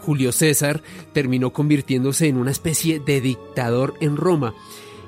Julio 0.00 0.32
César 0.32 0.82
terminó 1.12 1.52
convirtiéndose 1.52 2.28
en 2.28 2.36
una 2.36 2.50
especie 2.50 3.00
de 3.00 3.20
dictador 3.20 3.94
en 4.00 4.16
Roma. 4.16 4.54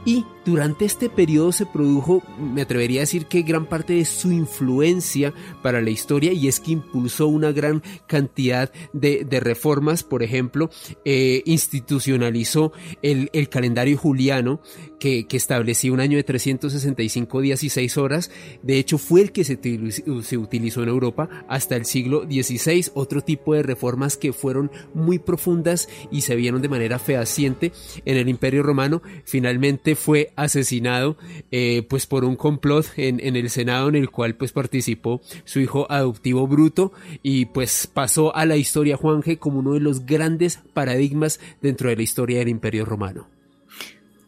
Y 0.04 0.24
durante 0.44 0.84
este 0.84 1.08
periodo 1.08 1.52
se 1.52 1.66
produjo, 1.66 2.22
me 2.38 2.62
atrevería 2.62 3.00
a 3.00 3.02
decir 3.02 3.26
que 3.26 3.42
gran 3.42 3.66
parte 3.66 3.94
de 3.94 4.04
su 4.04 4.32
influencia 4.32 5.32
para 5.62 5.80
la 5.80 5.90
historia 5.90 6.32
y 6.32 6.48
es 6.48 6.60
que 6.60 6.72
impulsó 6.72 7.28
una 7.28 7.52
gran 7.52 7.82
cantidad 8.06 8.72
de, 8.92 9.26
reformas, 9.40 10.02
por 10.02 10.22
ejemplo, 10.22 10.70
eh, 11.04 11.42
institucionalizó 11.46 12.72
el, 13.02 13.30
calendario 13.48 13.98
juliano 13.98 14.60
que, 14.98 15.26
establecía 15.32 15.92
un 15.92 16.00
año 16.00 16.16
de 16.16 16.24
365 16.24 17.40
días 17.40 17.64
y 17.64 17.68
6 17.68 17.96
horas, 17.98 18.30
de 18.62 18.78
hecho 18.78 18.98
fue 18.98 19.22
el 19.22 19.32
que 19.32 19.44
se 19.44 20.38
utilizó 20.38 20.82
en 20.82 20.88
Europa 20.88 21.28
hasta 21.48 21.76
el 21.76 21.84
siglo 21.86 22.22
XVI, 22.22 22.90
otro 22.94 23.22
tipo 23.22 23.54
de 23.54 23.62
reformas 23.62 24.16
que 24.16 24.32
fueron 24.32 24.70
muy 24.94 25.18
profundas 25.18 25.88
y 26.10 26.20
se 26.20 26.36
vieron 26.36 26.62
de 26.62 26.68
manera 26.68 26.98
fehaciente 26.98 27.72
en 28.04 28.16
el 28.16 28.28
imperio 28.28 28.62
romano, 28.62 29.02
finalmente 29.24 29.96
fue 29.96 30.31
asesinado 30.36 31.16
eh, 31.50 31.86
pues 31.88 32.06
por 32.06 32.24
un 32.24 32.36
complot 32.36 32.86
en, 32.96 33.20
en, 33.20 33.36
el 33.36 33.50
Senado 33.50 33.88
en 33.88 33.96
el 33.96 34.10
cual 34.10 34.34
pues 34.34 34.52
participó 34.52 35.20
su 35.44 35.60
hijo 35.60 35.86
adoptivo 35.90 36.46
Bruto 36.46 36.92
y 37.22 37.46
pues 37.46 37.86
pasó 37.86 38.34
a 38.34 38.46
la 38.46 38.56
historia 38.56 38.96
Juanje 38.96 39.38
como 39.38 39.60
uno 39.60 39.74
de 39.74 39.80
los 39.80 40.06
grandes 40.06 40.60
paradigmas 40.74 41.40
dentro 41.60 41.88
de 41.88 41.96
la 41.96 42.02
historia 42.02 42.38
del 42.38 42.48
Imperio 42.48 42.84
Romano. 42.84 43.28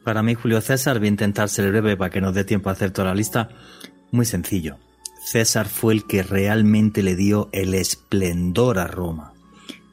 Para 0.05 0.23
mí 0.23 0.35
Julio 0.35 0.61
César, 0.61 0.99
voy 0.99 1.09
a 1.09 1.11
intentar 1.11 1.49
ser 1.49 1.71
breve 1.71 1.97
para 1.97 2.11
que 2.11 2.21
nos 2.21 2.35
dé 2.35 2.45
tiempo 2.45 2.69
a 2.69 2.73
hacer 2.73 2.91
toda 2.91 3.09
la 3.09 3.15
lista, 3.15 3.49
muy 4.11 4.27
sencillo. 4.27 4.77
César 5.25 5.67
fue 5.67 5.95
el 5.95 6.07
que 6.07 6.23
realmente 6.23 7.03
le 7.03 7.17
dio 7.17 7.49
el 7.53 7.75
esplendor 7.75 8.79
a 8.79 8.87
Roma. 8.87 9.33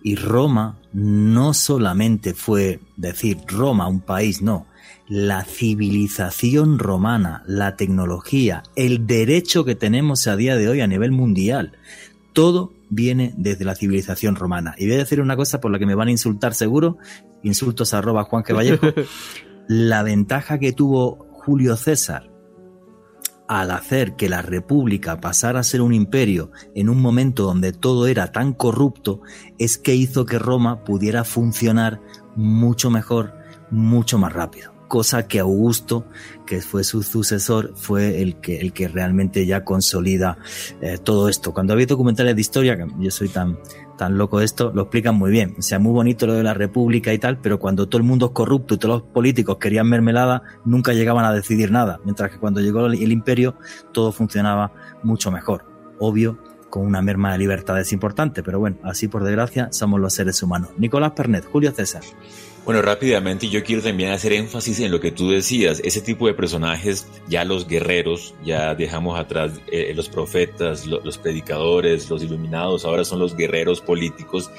Y 0.03 0.15
Roma 0.15 0.77
no 0.91 1.53
solamente 1.53 2.33
fue 2.33 2.81
decir 2.97 3.37
Roma, 3.47 3.87
un 3.87 4.01
país, 4.01 4.41
no. 4.41 4.67
La 5.13 5.43
civilización 5.43 6.79
romana, 6.79 7.43
la 7.45 7.75
tecnología, 7.75 8.63
el 8.77 9.07
derecho 9.07 9.65
que 9.65 9.75
tenemos 9.75 10.25
a 10.25 10.37
día 10.37 10.55
de 10.55 10.69
hoy 10.69 10.79
a 10.79 10.87
nivel 10.87 11.11
mundial, 11.11 11.73
todo 12.31 12.71
viene 12.89 13.33
desde 13.35 13.65
la 13.65 13.75
civilización 13.75 14.37
romana. 14.37 14.73
Y 14.77 14.85
voy 14.85 14.95
a 14.95 14.99
decir 14.99 15.19
una 15.19 15.35
cosa 15.35 15.59
por 15.59 15.69
la 15.69 15.79
que 15.79 15.85
me 15.85 15.95
van 15.95 16.07
a 16.07 16.11
insultar 16.11 16.53
seguro, 16.53 16.97
insultos 17.43 17.93
arroba 17.93 18.23
Juan 18.23 18.43
que 18.43 18.53
Vallejo. 18.53 18.87
la 19.67 20.01
ventaja 20.01 20.59
que 20.59 20.71
tuvo 20.71 21.27
Julio 21.33 21.75
César 21.75 22.31
al 23.49 23.71
hacer 23.71 24.15
que 24.15 24.29
la 24.29 24.41
República 24.41 25.19
pasara 25.19 25.59
a 25.59 25.63
ser 25.63 25.81
un 25.81 25.93
imperio 25.93 26.53
en 26.73 26.87
un 26.87 27.01
momento 27.01 27.43
donde 27.43 27.73
todo 27.73 28.07
era 28.07 28.31
tan 28.31 28.53
corrupto, 28.53 29.23
es 29.59 29.77
que 29.77 29.93
hizo 29.93 30.25
que 30.25 30.39
Roma 30.39 30.85
pudiera 30.85 31.25
funcionar 31.25 31.99
mucho 32.37 32.89
mejor, 32.89 33.33
mucho 33.71 34.17
más 34.17 34.31
rápido. 34.31 34.71
Cosa 34.91 35.25
que 35.25 35.39
Augusto, 35.39 36.03
que 36.45 36.59
fue 36.59 36.83
su 36.83 37.01
sucesor, 37.01 37.71
fue 37.77 38.21
el 38.21 38.41
que, 38.41 38.59
el 38.59 38.73
que 38.73 38.89
realmente 38.89 39.45
ya 39.45 39.63
consolida 39.63 40.37
eh, 40.81 40.97
todo 40.97 41.29
esto. 41.29 41.53
Cuando 41.53 41.71
había 41.71 41.85
documentales 41.85 42.35
de 42.35 42.41
historia, 42.41 42.75
que 42.75 42.87
yo 42.99 43.09
soy 43.09 43.29
tan, 43.29 43.57
tan 43.97 44.17
loco 44.17 44.39
de 44.39 44.43
esto, 44.43 44.73
lo 44.75 44.81
explican 44.81 45.15
muy 45.15 45.31
bien. 45.31 45.55
O 45.57 45.61
sea, 45.61 45.79
muy 45.79 45.93
bonito 45.93 46.27
lo 46.27 46.33
de 46.33 46.43
la 46.43 46.53
república 46.53 47.13
y 47.13 47.19
tal, 47.19 47.39
pero 47.39 47.57
cuando 47.57 47.87
todo 47.87 47.99
el 47.99 48.03
mundo 48.03 48.25
es 48.25 48.31
corrupto 48.33 48.73
y 48.73 48.79
todos 48.79 49.01
los 49.01 49.09
políticos 49.13 49.59
querían 49.61 49.87
mermelada, 49.87 50.43
nunca 50.65 50.91
llegaban 50.91 51.23
a 51.23 51.31
decidir 51.31 51.71
nada. 51.71 52.01
Mientras 52.03 52.29
que 52.29 52.37
cuando 52.37 52.59
llegó 52.59 52.85
el 52.87 53.11
imperio, 53.13 53.55
todo 53.93 54.11
funcionaba 54.11 54.73
mucho 55.03 55.31
mejor. 55.31 55.63
Obvio, 55.99 56.37
con 56.69 56.85
una 56.85 57.01
merma 57.01 57.31
de 57.31 57.37
libertades 57.37 57.93
importante, 57.93 58.43
pero 58.43 58.59
bueno, 58.59 58.75
así 58.83 59.07
por 59.07 59.23
desgracia 59.23 59.69
somos 59.71 60.01
los 60.01 60.11
seres 60.11 60.43
humanos. 60.43 60.71
Nicolás 60.77 61.11
Pernet, 61.11 61.45
Julio 61.45 61.71
César. 61.71 62.01
Bueno, 62.63 62.83
rápidamente 62.83 63.49
yo 63.49 63.63
quiero 63.63 63.81
también 63.81 64.11
hacer 64.11 64.33
énfasis 64.33 64.79
en 64.81 64.91
lo 64.91 64.99
que 64.99 65.11
tú 65.11 65.31
decías, 65.31 65.81
ese 65.83 65.99
tipo 65.99 66.27
de 66.27 66.35
personajes, 66.35 67.07
ya 67.27 67.43
los 67.43 67.67
guerreros, 67.67 68.35
ya 68.45 68.75
dejamos 68.75 69.19
atrás 69.19 69.53
eh, 69.71 69.91
los 69.95 70.09
profetas, 70.09 70.85
los 70.85 71.17
predicadores, 71.17 72.07
los 72.09 72.21
iluminados, 72.21 72.85
ahora 72.85 73.03
son 73.03 73.17
los 73.17 73.35
guerreros 73.35 73.81
políticos, 73.81 74.51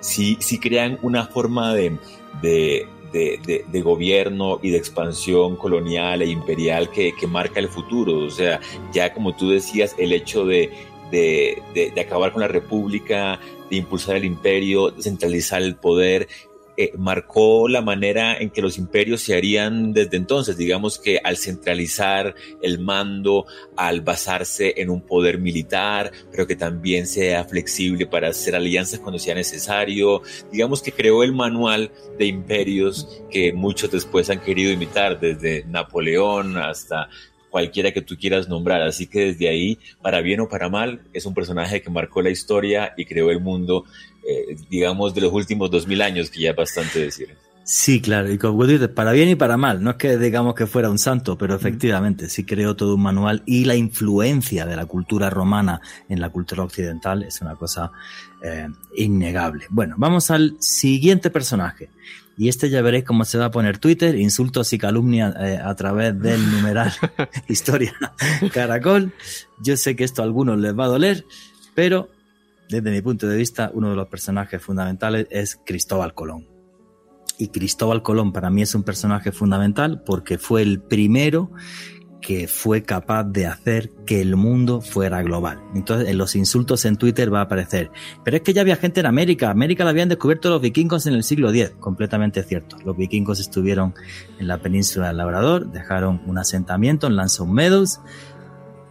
sí, 0.00 0.36
sí 0.38 0.60
crean 0.60 0.98
una 1.00 1.26
forma 1.26 1.74
de, 1.74 1.96
de, 2.42 2.86
de, 3.12 3.64
de, 3.66 3.80
gobierno 3.80 4.60
y 4.62 4.70
de 4.70 4.76
expansión 4.76 5.56
colonial 5.56 6.20
e 6.20 6.26
imperial 6.26 6.90
que, 6.90 7.14
que, 7.14 7.26
marca 7.26 7.58
el 7.58 7.68
futuro. 7.68 8.18
O 8.18 8.30
sea, 8.30 8.60
ya 8.92 9.14
como 9.14 9.34
tú 9.34 9.48
decías, 9.48 9.94
el 9.98 10.12
hecho 10.12 10.44
de, 10.44 10.70
de, 11.10 11.92
acabar 12.00 12.32
con 12.32 12.42
la 12.42 12.48
república, 12.48 13.40
de 13.70 13.76
impulsar 13.76 14.16
el 14.16 14.24
imperio, 14.24 14.90
de 14.90 15.02
centralizar 15.02 15.62
el 15.62 15.76
poder, 15.76 16.28
eh, 16.76 16.92
marcó 16.98 17.68
la 17.68 17.80
manera 17.80 18.36
en 18.36 18.50
que 18.50 18.60
los 18.60 18.78
imperios 18.78 19.22
se 19.22 19.34
harían 19.34 19.92
desde 19.92 20.16
entonces. 20.16 20.56
Digamos 20.56 20.98
que 20.98 21.18
al 21.22 21.36
centralizar 21.36 22.34
el 22.62 22.78
mando, 22.78 23.46
al 23.76 24.02
basarse 24.02 24.74
en 24.76 24.90
un 24.90 25.00
poder 25.00 25.38
militar, 25.38 26.12
pero 26.30 26.46
que 26.46 26.56
también 26.56 27.06
sea 27.06 27.44
flexible 27.44 28.06
para 28.06 28.28
hacer 28.28 28.54
alianzas 28.54 29.00
cuando 29.00 29.18
sea 29.18 29.34
necesario. 29.34 30.22
Digamos 30.52 30.82
que 30.82 30.92
creó 30.92 31.22
el 31.22 31.32
manual 31.32 31.90
de 32.18 32.26
imperios 32.26 33.22
que 33.30 33.52
muchos 33.52 33.90
después 33.90 34.28
han 34.30 34.40
querido 34.40 34.72
imitar, 34.72 35.18
desde 35.18 35.64
Napoleón 35.64 36.56
hasta 36.56 37.08
cualquiera 37.56 37.90
que 37.90 38.02
tú 38.02 38.16
quieras 38.18 38.48
nombrar. 38.50 38.82
Así 38.82 39.06
que 39.06 39.32
desde 39.32 39.48
ahí, 39.48 39.78
para 40.02 40.20
bien 40.20 40.40
o 40.40 40.48
para 40.48 40.68
mal, 40.68 41.00
es 41.14 41.24
un 41.24 41.32
personaje 41.32 41.80
que 41.80 41.88
marcó 41.88 42.20
la 42.20 42.28
historia 42.28 42.92
y 42.98 43.06
creó 43.06 43.30
el 43.30 43.40
mundo 43.40 43.86
eh, 44.28 44.56
digamos, 44.68 45.14
de 45.14 45.20
los 45.22 45.32
últimos 45.32 45.70
dos 45.70 45.86
mil 45.86 46.02
años, 46.02 46.30
que 46.30 46.40
ya 46.40 46.50
es 46.50 46.56
bastante 46.56 47.00
decir. 47.00 47.36
Sí, 47.68 48.00
claro, 48.00 48.30
y 48.30 48.38
como 48.38 48.64
dices, 48.64 48.88
para 48.88 49.10
bien 49.10 49.28
y 49.28 49.34
para 49.34 49.56
mal, 49.56 49.82
no 49.82 49.90
es 49.90 49.96
que 49.96 50.16
digamos 50.18 50.54
que 50.54 50.68
fuera 50.68 50.88
un 50.88 51.00
santo, 51.00 51.36
pero 51.36 51.56
efectivamente 51.56 52.28
sí 52.28 52.44
creó 52.44 52.76
todo 52.76 52.94
un 52.94 53.02
manual 53.02 53.42
y 53.44 53.64
la 53.64 53.74
influencia 53.74 54.66
de 54.66 54.76
la 54.76 54.86
cultura 54.86 55.30
romana 55.30 55.80
en 56.08 56.20
la 56.20 56.30
cultura 56.30 56.62
occidental 56.62 57.24
es 57.24 57.40
una 57.40 57.56
cosa 57.56 57.90
eh, 58.40 58.68
innegable. 58.94 59.66
Bueno, 59.68 59.96
vamos 59.98 60.30
al 60.30 60.56
siguiente 60.60 61.28
personaje. 61.30 61.90
Y 62.38 62.48
este 62.48 62.70
ya 62.70 62.82
veréis 62.82 63.02
cómo 63.02 63.24
se 63.24 63.36
va 63.36 63.46
a 63.46 63.50
poner 63.50 63.78
Twitter, 63.78 64.14
insultos 64.14 64.72
y 64.72 64.78
calumnias 64.78 65.34
eh, 65.40 65.58
a 65.60 65.74
través 65.74 66.16
del 66.20 66.48
numeral 66.52 66.92
Historia 67.48 67.94
Caracol. 68.52 69.12
Yo 69.60 69.76
sé 69.76 69.96
que 69.96 70.04
esto 70.04 70.22
a 70.22 70.24
algunos 70.24 70.56
les 70.60 70.78
va 70.78 70.84
a 70.84 70.88
doler, 70.88 71.24
pero 71.74 72.10
desde 72.68 72.90
mi 72.90 73.00
punto 73.00 73.28
de 73.28 73.36
vista, 73.36 73.70
uno 73.74 73.90
de 73.90 73.96
los 73.96 74.08
personajes 74.08 74.62
fundamentales 74.62 75.26
es 75.30 75.60
Cristóbal 75.64 76.14
Colón. 76.14 76.48
Y 77.38 77.48
Cristóbal 77.48 78.02
Colón 78.02 78.32
para 78.32 78.50
mí 78.50 78.62
es 78.62 78.74
un 78.74 78.82
personaje 78.82 79.30
fundamental 79.30 80.02
porque 80.04 80.38
fue 80.38 80.62
el 80.62 80.80
primero 80.80 81.50
que 82.26 82.48
fue 82.48 82.82
capaz 82.82 83.22
de 83.22 83.46
hacer 83.46 83.90
que 84.04 84.20
el 84.20 84.34
mundo 84.34 84.80
fuera 84.80 85.22
global. 85.22 85.60
Entonces, 85.76 86.08
en 86.08 86.18
los 86.18 86.34
insultos 86.34 86.84
en 86.84 86.96
Twitter 86.96 87.32
va 87.32 87.38
a 87.38 87.42
aparecer. 87.42 87.90
Pero 88.24 88.38
es 88.38 88.42
que 88.42 88.52
ya 88.52 88.62
había 88.62 88.74
gente 88.74 88.98
en 88.98 89.06
América. 89.06 89.48
América 89.48 89.84
la 89.84 89.90
habían 89.90 90.08
descubierto 90.08 90.50
los 90.50 90.60
vikingos 90.60 91.06
en 91.06 91.14
el 91.14 91.22
siglo 91.22 91.50
X. 91.50 91.74
Completamente 91.78 92.42
cierto. 92.42 92.78
Los 92.84 92.96
vikingos 92.96 93.38
estuvieron 93.38 93.94
en 94.40 94.48
la 94.48 94.58
península 94.58 95.08
del 95.08 95.18
Labrador, 95.18 95.70
dejaron 95.70 96.20
un 96.26 96.38
asentamiento 96.38 97.06
en 97.06 97.14
Lanson 97.14 97.52
Meadows, 97.52 98.00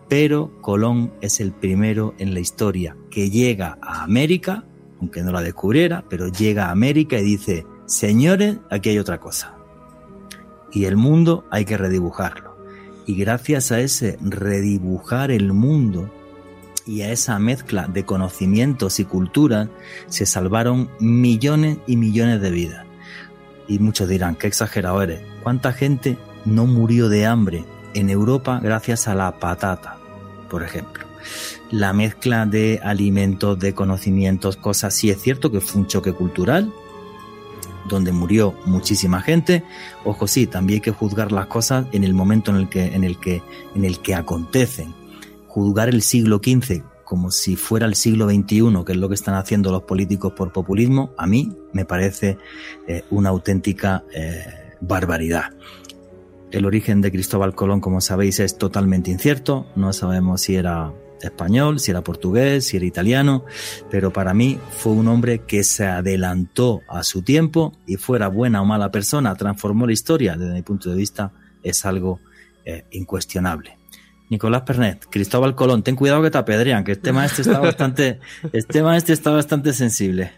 pero 0.08 0.52
Colón 0.62 1.14
es 1.22 1.40
el 1.40 1.52
primero 1.52 2.14
en 2.18 2.34
la 2.34 2.40
historia 2.40 2.96
que 3.10 3.30
llega 3.30 3.78
a 3.82 4.04
América, 4.04 4.66
aunque 5.00 5.24
no 5.24 5.32
la 5.32 5.42
descubriera, 5.42 6.06
pero 6.10 6.28
llega 6.28 6.68
a 6.68 6.72
América 6.72 7.20
y 7.20 7.24
dice, 7.24 7.66
señores, 7.86 8.58
aquí 8.70 8.90
hay 8.90 9.00
otra 9.00 9.20
cosa. 9.20 9.56
Y 10.72 10.86
el 10.86 10.98
mundo 10.98 11.46
hay 11.52 11.66
que 11.66 11.78
redibujarlo. 11.78 12.56
Y 13.08 13.16
gracias 13.16 13.72
a 13.72 13.80
ese 13.80 14.18
redibujar 14.22 15.32
el 15.32 15.54
mundo 15.54 16.12
y 16.86 17.02
a 17.02 17.12
esa 17.12 17.40
mezcla 17.40 17.88
de 17.88 18.06
conocimientos 18.06 19.00
y 19.00 19.06
culturas, 19.06 19.70
se 20.08 20.26
salvaron 20.26 20.90
millones 21.00 21.78
y 21.88 21.98
millones 21.98 22.42
de 22.42 22.52
vidas. 22.52 22.86
Y 23.68 23.80
muchos 23.80 24.08
dirán, 24.08 24.36
qué 24.36 24.48
exagerado 24.48 25.02
eres. 25.02 25.22
¿Cuánta 25.42 25.74
gente 25.74 26.18
no 26.46 26.68
murió 26.68 27.10
de 27.10 27.26
hambre 27.26 27.66
en 27.96 28.10
Europa 28.10 28.60
gracias 28.62 29.08
a 29.08 29.16
la 29.16 29.40
patata, 29.40 29.95
por 30.56 30.64
ejemplo. 30.64 31.06
La 31.70 31.92
mezcla 31.92 32.46
de 32.46 32.80
alimentos, 32.82 33.60
de 33.60 33.74
conocimientos, 33.74 34.56
cosas, 34.56 34.94
sí 34.94 35.10
es 35.10 35.22
cierto 35.22 35.52
que 35.52 35.60
fue 35.60 35.82
un 35.82 35.88
choque 35.88 36.14
cultural, 36.14 36.72
donde 37.90 38.14
murió 38.14 38.56
muchísima 38.64 39.22
gente. 39.22 39.66
Ojo, 40.06 40.28
sí, 40.28 40.48
también 40.48 40.78
hay 40.78 40.82
que 40.82 40.92
juzgar 40.92 41.34
las 41.34 41.48
cosas 41.48 41.88
en 41.92 42.06
el 42.06 42.14
momento 42.14 42.52
en 42.52 42.58
el 42.58 42.70
que, 42.70 42.86
en 42.86 43.04
el 43.04 43.20
que, 43.20 43.42
en 43.76 43.84
el 43.84 44.00
que 44.00 44.16
acontecen. 44.16 44.96
Juzgar 45.48 45.90
el 45.90 46.02
siglo 46.02 46.38
XV 46.38 46.84
como 47.04 47.32
si 47.32 47.58
fuera 47.58 47.86
el 47.86 47.96
siglo 47.96 48.30
XXI, 48.30 48.86
que 48.86 48.94
es 48.94 48.98
lo 48.98 49.10
que 49.10 49.16
están 49.16 49.36
haciendo 49.36 49.74
los 49.74 49.84
políticos 49.84 50.32
por 50.38 50.54
populismo, 50.54 51.14
a 51.18 51.28
mí 51.28 51.52
me 51.74 51.84
parece 51.84 52.38
eh, 52.88 53.04
una 53.10 53.28
auténtica 53.28 54.06
eh, 54.14 54.78
barbaridad. 54.80 55.52
El 56.52 56.66
origen 56.66 57.02
de 57.02 57.12
Cristóbal 57.12 57.56
Colón, 57.56 57.82
como 57.82 58.02
sabéis, 58.02 58.40
es 58.40 58.58
totalmente 58.58 59.12
incierto. 59.12 59.68
No 59.76 59.94
sabemos 59.94 60.42
si 60.42 60.56
era 60.56 60.94
español, 61.22 61.80
si 61.80 61.92
era 61.92 62.04
portugués, 62.04 62.68
si 62.68 62.78
era 62.78 62.86
italiano, 62.86 63.46
pero 63.90 64.12
para 64.12 64.34
mí 64.34 64.60
fue 64.72 64.94
un 64.94 65.08
hombre 65.08 65.40
que 65.40 65.64
se 65.64 65.86
adelantó 65.86 66.82
a 66.88 67.04
su 67.04 67.22
tiempo 67.22 67.74
y 67.86 67.96
fuera 67.98 68.28
buena 68.28 68.62
o 68.62 68.66
mala 68.66 68.92
persona, 68.92 69.36
transformó 69.36 69.88
la 69.88 69.94
historia, 69.94 70.36
desde 70.36 70.54
mi 70.54 70.62
punto 70.62 70.90
de 70.90 70.96
vista, 70.96 71.32
es 71.64 71.86
algo 71.86 72.20
eh, 72.66 72.86
incuestionable. 72.92 73.78
Nicolás 74.30 74.64
Pernet, 74.64 75.06
Cristóbal 75.10 75.56
Colón, 75.56 75.84
ten 75.84 75.96
cuidado 75.96 76.22
que 76.24 76.32
te 76.32 76.38
apedrean, 76.38 76.84
que 76.84 76.94
el 76.94 77.00
tema 77.00 77.26
este 77.26 77.42
está 77.42 77.60
bastante, 77.62 78.20
el 78.52 78.66
tema 78.66 78.98
este 78.98 79.14
está 79.14 79.32
bastante 79.32 79.74
sensible. 79.74 80.32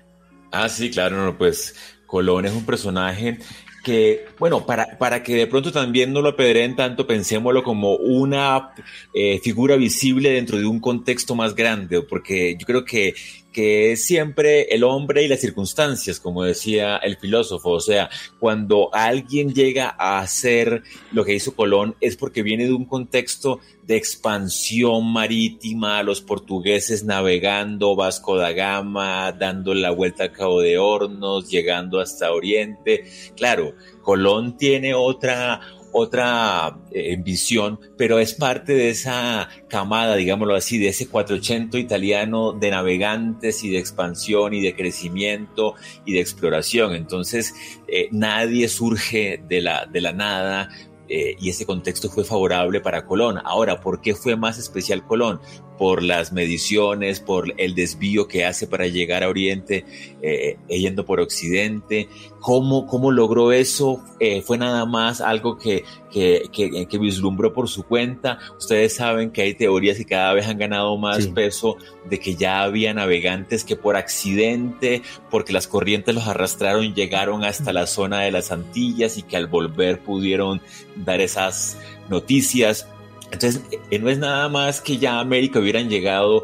Ah, 0.51 0.69
sí, 0.69 0.89
claro, 0.89 1.23
no, 1.23 1.37
pues 1.37 1.75
Colón 2.05 2.45
es 2.45 2.53
un 2.53 2.65
personaje 2.65 3.39
que, 3.87 4.25
bueno, 4.37 4.65
para, 4.65 4.97
para 4.97 5.23
que 5.23 5.33
de 5.33 5.47
pronto 5.47 5.71
también 5.71 6.11
no 6.11 6.21
lo 6.21 6.27
apedreen 6.27 6.75
tanto, 6.75 7.07
pensémoslo 7.07 7.63
como 7.63 7.95
una 7.95 8.71
eh, 9.13 9.39
figura 9.39 9.77
visible 9.77 10.31
dentro 10.31 10.57
de 10.57 10.65
un 10.65 10.81
contexto 10.81 11.35
más 11.35 11.55
grande, 11.55 12.01
porque 12.01 12.57
yo 12.59 12.65
creo 12.65 12.83
que, 12.83 13.15
que 13.57 13.93
es 13.93 14.05
siempre 14.05 14.67
el 14.75 14.83
hombre 14.83 15.23
y 15.23 15.27
las 15.27 15.39
circunstancias, 15.39 16.19
como 16.19 16.43
decía 16.43 16.97
el 16.97 17.17
filósofo. 17.17 17.71
O 17.71 17.79
sea, 17.79 18.07
cuando 18.39 18.93
alguien 18.93 19.51
llega 19.51 19.95
a 19.97 20.19
hacer 20.19 20.83
lo 21.11 21.25
que 21.25 21.33
hizo 21.33 21.55
Colón 21.55 21.95
es 21.99 22.17
porque 22.17 22.43
viene 22.43 22.65
de 22.65 22.73
un 22.73 22.85
contexto 22.85 23.59
de 23.81 23.95
expansión 23.95 25.11
marítima, 25.11 26.03
los 26.03 26.21
portugueses 26.21 27.03
navegando 27.03 27.95
Vasco 27.95 28.37
da 28.37 28.51
Gama, 28.51 29.31
dando 29.31 29.73
la 29.73 29.89
vuelta 29.89 30.25
a 30.25 30.31
Cabo 30.31 30.61
de 30.61 30.77
Hornos, 30.77 31.49
llegando 31.49 31.99
hasta 31.99 32.31
Oriente. 32.31 33.05
Claro, 33.35 33.73
Colón 34.03 34.55
tiene 34.55 34.93
otra, 34.93 35.61
otra 35.97 36.77
eh, 36.91 37.17
visión, 37.17 37.79
pero 37.97 38.19
es 38.19 38.33
parte 38.33 38.73
de 38.73 38.89
esa 38.89 39.49
camada, 39.67 40.15
digámoslo 40.15 40.55
así, 40.55 40.77
de 40.77 40.89
ese 40.89 41.07
480 41.07 41.77
italiano 41.79 42.53
de 42.53 42.71
navegantes 42.71 43.63
y 43.63 43.69
de 43.69 43.79
expansión 43.79 44.53
y 44.53 44.61
de 44.61 44.75
crecimiento 44.75 45.75
y 46.05 46.13
de 46.13 46.19
exploración. 46.19 46.93
Entonces, 46.93 47.53
eh, 47.87 48.09
nadie 48.11 48.69
surge 48.69 49.41
de 49.47 49.61
la, 49.61 49.85
de 49.85 50.01
la 50.01 50.13
nada, 50.13 50.69
eh, 51.09 51.35
y 51.39 51.49
ese 51.49 51.65
contexto 51.65 52.09
fue 52.09 52.23
favorable 52.23 52.81
para 52.81 53.05
Colón. 53.05 53.39
Ahora, 53.43 53.79
¿por 53.79 54.01
qué 54.01 54.13
fue 54.13 54.35
más 54.35 54.57
especial 54.57 55.05
Colón? 55.05 55.39
Por 55.77 56.03
las 56.03 56.33
mediciones, 56.33 57.19
por 57.19 57.53
el 57.57 57.75
desvío 57.75 58.27
que 58.27 58.45
hace 58.45 58.67
para 58.67 58.87
llegar 58.87 59.23
a 59.23 59.29
Oriente, 59.29 59.85
eh, 60.21 60.57
yendo 60.67 61.05
por 61.05 61.19
Occidente. 61.19 62.09
¿Cómo, 62.39 62.87
cómo 62.87 63.11
logró 63.11 63.51
eso? 63.51 64.03
Eh, 64.19 64.41
¿Fue 64.41 64.57
nada 64.57 64.85
más 64.85 65.21
algo 65.21 65.57
que, 65.57 65.83
que, 66.11 66.49
que, 66.89 66.97
vislumbró 66.97 67.53
por 67.53 67.67
su 67.67 67.83
cuenta? 67.83 68.39
Ustedes 68.57 68.95
saben 68.95 69.31
que 69.31 69.41
hay 69.41 69.53
teorías 69.53 69.97
que 69.97 70.05
cada 70.05 70.33
vez 70.33 70.47
han 70.47 70.57
ganado 70.57 70.97
más 70.97 71.27
peso 71.27 71.77
de 72.09 72.19
que 72.19 72.35
ya 72.35 72.63
había 72.63 72.93
navegantes 72.93 73.63
que 73.63 73.75
por 73.75 73.95
accidente, 73.95 75.01
porque 75.29 75.53
las 75.53 75.67
corrientes 75.67 76.15
los 76.15 76.27
arrastraron, 76.27 76.93
llegaron 76.93 77.43
hasta 77.43 77.73
la 77.73 77.87
zona 77.87 78.21
de 78.21 78.31
las 78.31 78.51
Antillas 78.51 79.17
y 79.17 79.23
que 79.23 79.37
al 79.37 79.47
volver 79.47 79.99
pudieron 79.99 80.61
dar 80.95 81.21
esas 81.21 81.77
noticias. 82.09 82.87
Entonces, 83.31 83.61
eh, 83.91 83.99
no 83.99 84.09
es 84.09 84.17
nada 84.17 84.47
más 84.47 84.79
que 84.79 84.97
ya 84.97 85.15
a 85.15 85.19
América 85.19 85.59
hubieran 85.59 85.89
llegado 85.89 86.43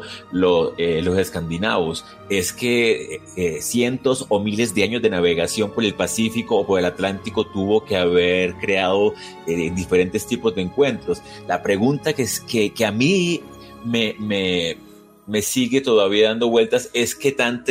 eh, 0.76 1.00
los 1.02 1.18
escandinavos, 1.18 2.04
es 2.28 2.52
que 2.52 3.20
eh, 3.36 3.62
cientos 3.62 4.26
o 4.28 4.38
miles 4.40 4.74
de 4.74 4.84
años 4.84 5.00
de 5.00 5.08
navegación 5.10 5.70
por 5.70 5.84
el 5.84 5.94
Pacífico 5.94 6.56
o 6.56 6.66
por 6.66 6.78
el 6.78 6.84
Atlántico 6.84 7.44
tuvo 7.46 7.84
que 7.84 7.96
haber 7.96 8.54
creado 8.56 9.14
diferentes 9.46 10.26
tipos 10.26 10.54
de 10.54 10.62
encuentros. 10.62 11.22
La 11.48 11.62
pregunta 11.62 12.12
que, 12.12 12.22
es, 12.22 12.40
que, 12.40 12.72
a 12.84 12.92
mí 12.92 13.40
me, 13.84 14.76
me 15.26 15.42
sigue 15.42 15.80
todavía 15.80 16.28
dando 16.28 16.48
vueltas 16.48 16.90
es 16.92 17.14
qué 17.14 17.32
tan, 17.32 17.64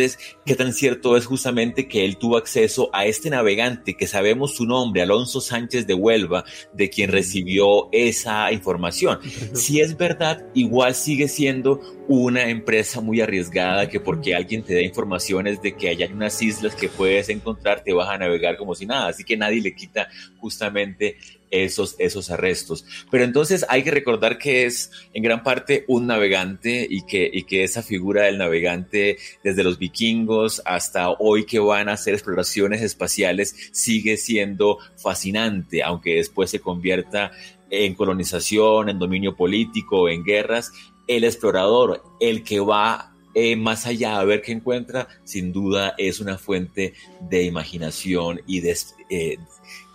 qué 0.45 0.55
tan 0.55 0.73
cierto 0.73 1.17
es 1.17 1.25
justamente 1.25 1.87
que 1.87 2.05
él 2.05 2.17
tuvo 2.17 2.37
acceso 2.37 2.89
a 2.93 3.05
este 3.05 3.29
navegante 3.29 3.95
que 3.95 4.07
sabemos 4.07 4.55
su 4.55 4.65
nombre, 4.65 5.01
Alonso 5.01 5.41
Sánchez 5.41 5.87
de 5.87 5.93
Huelva, 5.93 6.45
de 6.73 6.89
quien 6.89 7.11
recibió 7.11 7.89
esa 7.91 8.51
información. 8.51 9.19
Si 9.53 9.81
es 9.81 9.97
verdad, 9.97 10.45
igual 10.53 10.95
sigue 10.95 11.27
siendo 11.27 11.79
una 12.07 12.49
empresa 12.49 13.01
muy 13.01 13.21
arriesgada 13.21 13.87
que 13.87 13.99
porque 13.99 14.35
alguien 14.35 14.63
te 14.63 14.73
da 14.75 14.81
informaciones 14.81 15.61
de 15.61 15.75
que 15.75 15.89
hay 15.89 16.03
unas 16.03 16.41
islas 16.41 16.75
que 16.75 16.89
puedes 16.89 17.29
encontrar, 17.29 17.83
te 17.83 17.93
vas 17.93 18.09
a 18.09 18.17
navegar 18.17 18.57
como 18.57 18.75
si 18.75 18.85
nada. 18.85 19.07
Así 19.07 19.23
que 19.23 19.37
nadie 19.37 19.61
le 19.61 19.75
quita 19.75 20.09
justamente 20.37 21.17
esos, 21.53 21.95
esos 21.99 22.31
arrestos. 22.31 22.85
Pero 23.11 23.23
entonces 23.23 23.65
hay 23.69 23.83
que 23.83 23.91
recordar 23.91 24.39
que 24.39 24.65
es 24.65 24.91
en 25.13 25.21
gran 25.21 25.43
parte 25.43 25.85
un 25.87 26.07
navegante 26.07 26.87
y 26.89 27.03
que, 27.03 27.29
y 27.31 27.43
que 27.43 27.63
esa 27.63 27.83
figura 27.83 28.23
del 28.23 28.39
navegante 28.39 29.17
desde 29.43 29.63
los 29.63 29.77
vikingos 29.77 30.61
hasta 30.65 31.11
hoy 31.11 31.45
que 31.45 31.59
van 31.59 31.89
a 31.89 31.93
hacer 31.93 32.15
exploraciones 32.15 32.81
espaciales 32.81 33.55
sigue 33.71 34.17
siendo 34.17 34.79
fascinante, 34.97 35.83
aunque 35.83 36.15
después 36.15 36.49
se 36.49 36.59
convierta 36.59 37.31
en 37.69 37.93
colonización, 37.93 38.89
en 38.89 38.99
dominio 38.99 39.35
político, 39.35 40.09
en 40.09 40.23
guerras, 40.23 40.71
el 41.07 41.23
explorador, 41.23 42.03
el 42.19 42.43
que 42.43 42.59
va 42.59 43.12
eh, 43.33 43.55
más 43.55 43.85
allá 43.87 44.19
a 44.19 44.25
ver 44.25 44.41
qué 44.41 44.51
encuentra, 44.51 45.07
sin 45.23 45.51
duda 45.51 45.95
es 45.97 46.19
una 46.19 46.37
fuente 46.37 46.93
de 47.21 47.43
imaginación 47.43 48.41
y 48.45 48.59
de, 48.59 48.77
eh, 49.09 49.37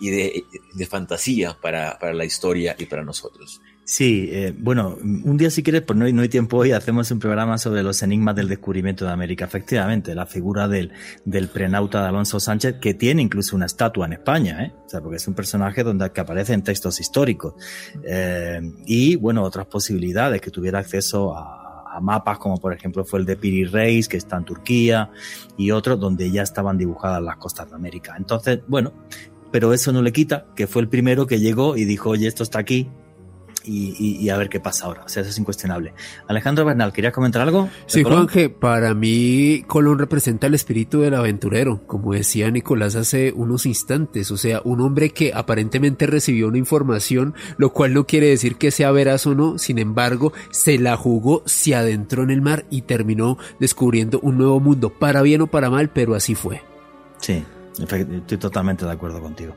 y 0.01 0.11
de, 0.11 0.87
fantasía 0.87 1.57
para, 1.61 1.99
la 2.13 2.25
historia 2.25 2.75
y 2.79 2.87
para 2.87 3.05
nosotros. 3.05 3.61
Sí, 3.85 4.29
eh, 4.31 4.55
bueno, 4.57 4.99
un 5.01 5.37
día 5.39 5.51
si 5.51 5.63
quieres, 5.63 5.81
pues 5.81 5.99
no 5.99 6.05
hay, 6.05 6.13
no 6.13 6.21
hay 6.21 6.29
tiempo 6.29 6.59
hoy, 6.59 6.73
hacemos 6.73 7.11
un 7.11 7.19
programa 7.19 7.57
sobre 7.57 7.83
los 7.83 8.03
enigmas 8.03 8.37
del 8.37 8.47
descubrimiento 8.47 9.07
de 9.07 9.13
América. 9.13 9.47
Efectivamente, 9.47 10.15
la 10.15 10.27
figura 10.27 10.69
del, 10.69 10.93
del 11.25 11.49
prenauta 11.49 12.03
de 12.03 12.09
Alonso 12.09 12.39
Sánchez, 12.39 12.77
que 12.81 12.93
tiene 12.93 13.23
incluso 13.23 13.57
una 13.57 13.65
estatua 13.65 14.05
en 14.05 14.13
España, 14.13 14.63
¿eh? 14.63 14.73
O 14.85 14.89
sea, 14.91 15.01
porque 15.01 15.17
es 15.17 15.27
un 15.27 15.35
personaje 15.35 15.85
donde 15.85 16.13
que 16.13 16.21
aparece 16.21 16.53
en 16.53 16.63
textos 16.63 17.01
históricos. 17.01 17.55
Eh, 18.05 18.61
y, 18.85 19.17
bueno, 19.17 19.43
otras 19.43 19.67
posibilidades, 19.67 20.43
que 20.43 20.51
tuviera 20.51 20.81
acceso 20.81 21.35
a, 21.35 21.68
mapas 22.01 22.39
como 22.39 22.59
por 22.59 22.73
ejemplo 22.73 23.05
fue 23.05 23.21
el 23.21 23.27
de 23.27 23.37
Piri 23.37 23.65
Reis, 23.65 24.09
que 24.09 24.17
está 24.17 24.37
en 24.37 24.45
Turquía, 24.45 25.11
y 25.57 25.71
otros 25.71 25.99
donde 25.99 26.31
ya 26.31 26.43
estaban 26.43 26.79
dibujadas 26.79 27.23
las 27.23 27.37
costas 27.37 27.71
de 27.71 27.77
América. 27.77 28.15
Entonces, 28.17 28.61
bueno, 28.67 28.93
pero 29.51 29.73
eso 29.73 29.93
no 29.93 30.03
le 30.03 30.13
quita 30.13 30.47
que 30.55 30.67
fue 30.67 30.83
el 30.83 30.89
primero 30.89 31.27
que 31.27 31.41
llegó 31.41 31.77
y 31.77 31.85
dijo, 31.85 32.11
oye, 32.11 32.27
esto 32.27 32.43
está 32.43 32.59
aquí, 32.59 32.89
y, 33.69 34.29
a 34.31 34.37
ver 34.37 34.49
qué 34.49 34.61
pasa 34.61 34.87
ahora. 34.87 35.03
O 35.05 35.09
sea, 35.09 35.23
eso 35.23 35.31
es 35.31 35.39
incuestionable. 35.39 35.95
Alejandro 36.27 36.65
Bernal, 36.65 36.93
¿querías 36.93 37.13
comentar 37.13 37.43
algo? 37.43 37.69
Sí, 37.87 38.03
Juanje, 38.03 38.49
para 38.49 38.95
mí 38.95 39.65
Colón 39.67 39.99
representa 39.99 40.47
el 40.47 40.55
espíritu 40.55 41.01
del 41.01 41.15
aventurero, 41.15 41.83
como 41.87 42.15
decía 42.15 42.51
Nicolás 42.51 42.97
hace 42.97 43.33
unos 43.35 43.67
instantes. 43.67 44.31
O 44.31 44.37
sea, 44.37 44.61
un 44.65 44.81
hombre 44.81 45.11
que 45.11 45.33
aparentemente 45.35 46.07
recibió 46.07 46.49
una 46.49 46.59
información, 46.59 47.35
lo 47.57 47.73
cual 47.73 47.95
no 47.95 48.07
quiere 48.07 48.29
decir 48.29 48.57
que 48.57 48.71
sea 48.71 48.91
veraz 48.91 49.27
o 49.27 49.35
no, 49.35 49.59
sin 49.59 49.79
embargo, 49.79 50.33
se 50.51 50.79
la 50.79 50.97
jugó, 50.97 51.43
se 51.47 51.75
adentró 51.75 52.23
en 52.23 52.31
el 52.31 52.43
mar 52.43 52.65
y 52.71 52.83
terminó 52.83 53.39
descubriendo 53.61 54.21
un 54.21 54.39
nuevo 54.39 54.61
mundo, 54.61 54.91
para 54.91 55.23
bien 55.23 55.43
o 55.43 55.47
para 55.47 55.71
mal, 55.71 55.91
pero 55.91 56.15
así 56.15 56.35
fue. 56.35 56.63
Sí, 57.19 57.45
Estoy 57.79 58.39
totalmente 58.39 58.85
de 58.85 58.93
acuerdo 58.93 59.21
contigo. 59.21 59.55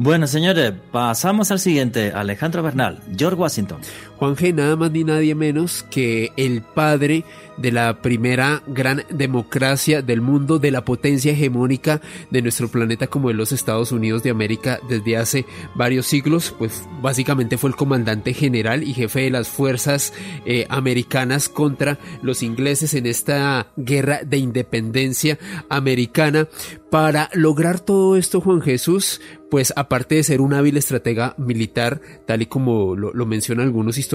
Bueno, 0.00 0.28
señores, 0.28 0.72
pasamos 0.92 1.50
al 1.50 1.58
siguiente. 1.58 2.12
Alejandro 2.14 2.62
Bernal, 2.62 3.00
George 3.16 3.36
Washington. 3.36 3.80
Juan 4.18 4.34
G, 4.34 4.52
nada 4.52 4.74
más 4.76 4.90
ni 4.90 5.04
nadie 5.04 5.34
menos 5.34 5.84
que 5.90 6.32
el 6.36 6.62
padre 6.62 7.24
de 7.56 7.72
la 7.72 8.00
primera 8.00 8.62
gran 8.66 9.04
democracia 9.10 10.02
del 10.02 10.20
mundo, 10.20 10.58
de 10.58 10.70
la 10.70 10.84
potencia 10.84 11.32
hegemónica 11.32 12.00
de 12.30 12.42
nuestro 12.42 12.68
planeta 12.68 13.08
como 13.08 13.28
de 13.28 13.34
los 13.34 13.52
Estados 13.52 13.92
Unidos 13.92 14.22
de 14.22 14.30
América 14.30 14.80
desde 14.88 15.16
hace 15.16 15.46
varios 15.74 16.06
siglos, 16.06 16.54
pues 16.58 16.84
básicamente 17.02 17.58
fue 17.58 17.70
el 17.70 17.76
comandante 17.76 18.32
general 18.32 18.82
y 18.82 18.94
jefe 18.94 19.22
de 19.22 19.30
las 19.30 19.48
fuerzas 19.48 20.12
eh, 20.46 20.66
americanas 20.68 21.48
contra 21.48 21.98
los 22.22 22.42
ingleses 22.42 22.94
en 22.94 23.06
esta 23.06 23.68
guerra 23.76 24.20
de 24.24 24.38
independencia 24.38 25.38
americana. 25.68 26.48
Para 26.90 27.28
lograr 27.34 27.80
todo 27.80 28.16
esto, 28.16 28.40
Juan 28.40 28.62
Jesús, 28.62 29.20
pues 29.50 29.74
aparte 29.76 30.14
de 30.14 30.22
ser 30.22 30.40
un 30.40 30.54
hábil 30.54 30.76
estratega 30.78 31.34
militar, 31.36 32.00
tal 32.26 32.40
y 32.40 32.46
como 32.46 32.96
lo, 32.96 33.12
lo, 33.12 33.26
mencionan 33.26 33.66
algunos 33.66 33.98
historiadores, 33.98 34.07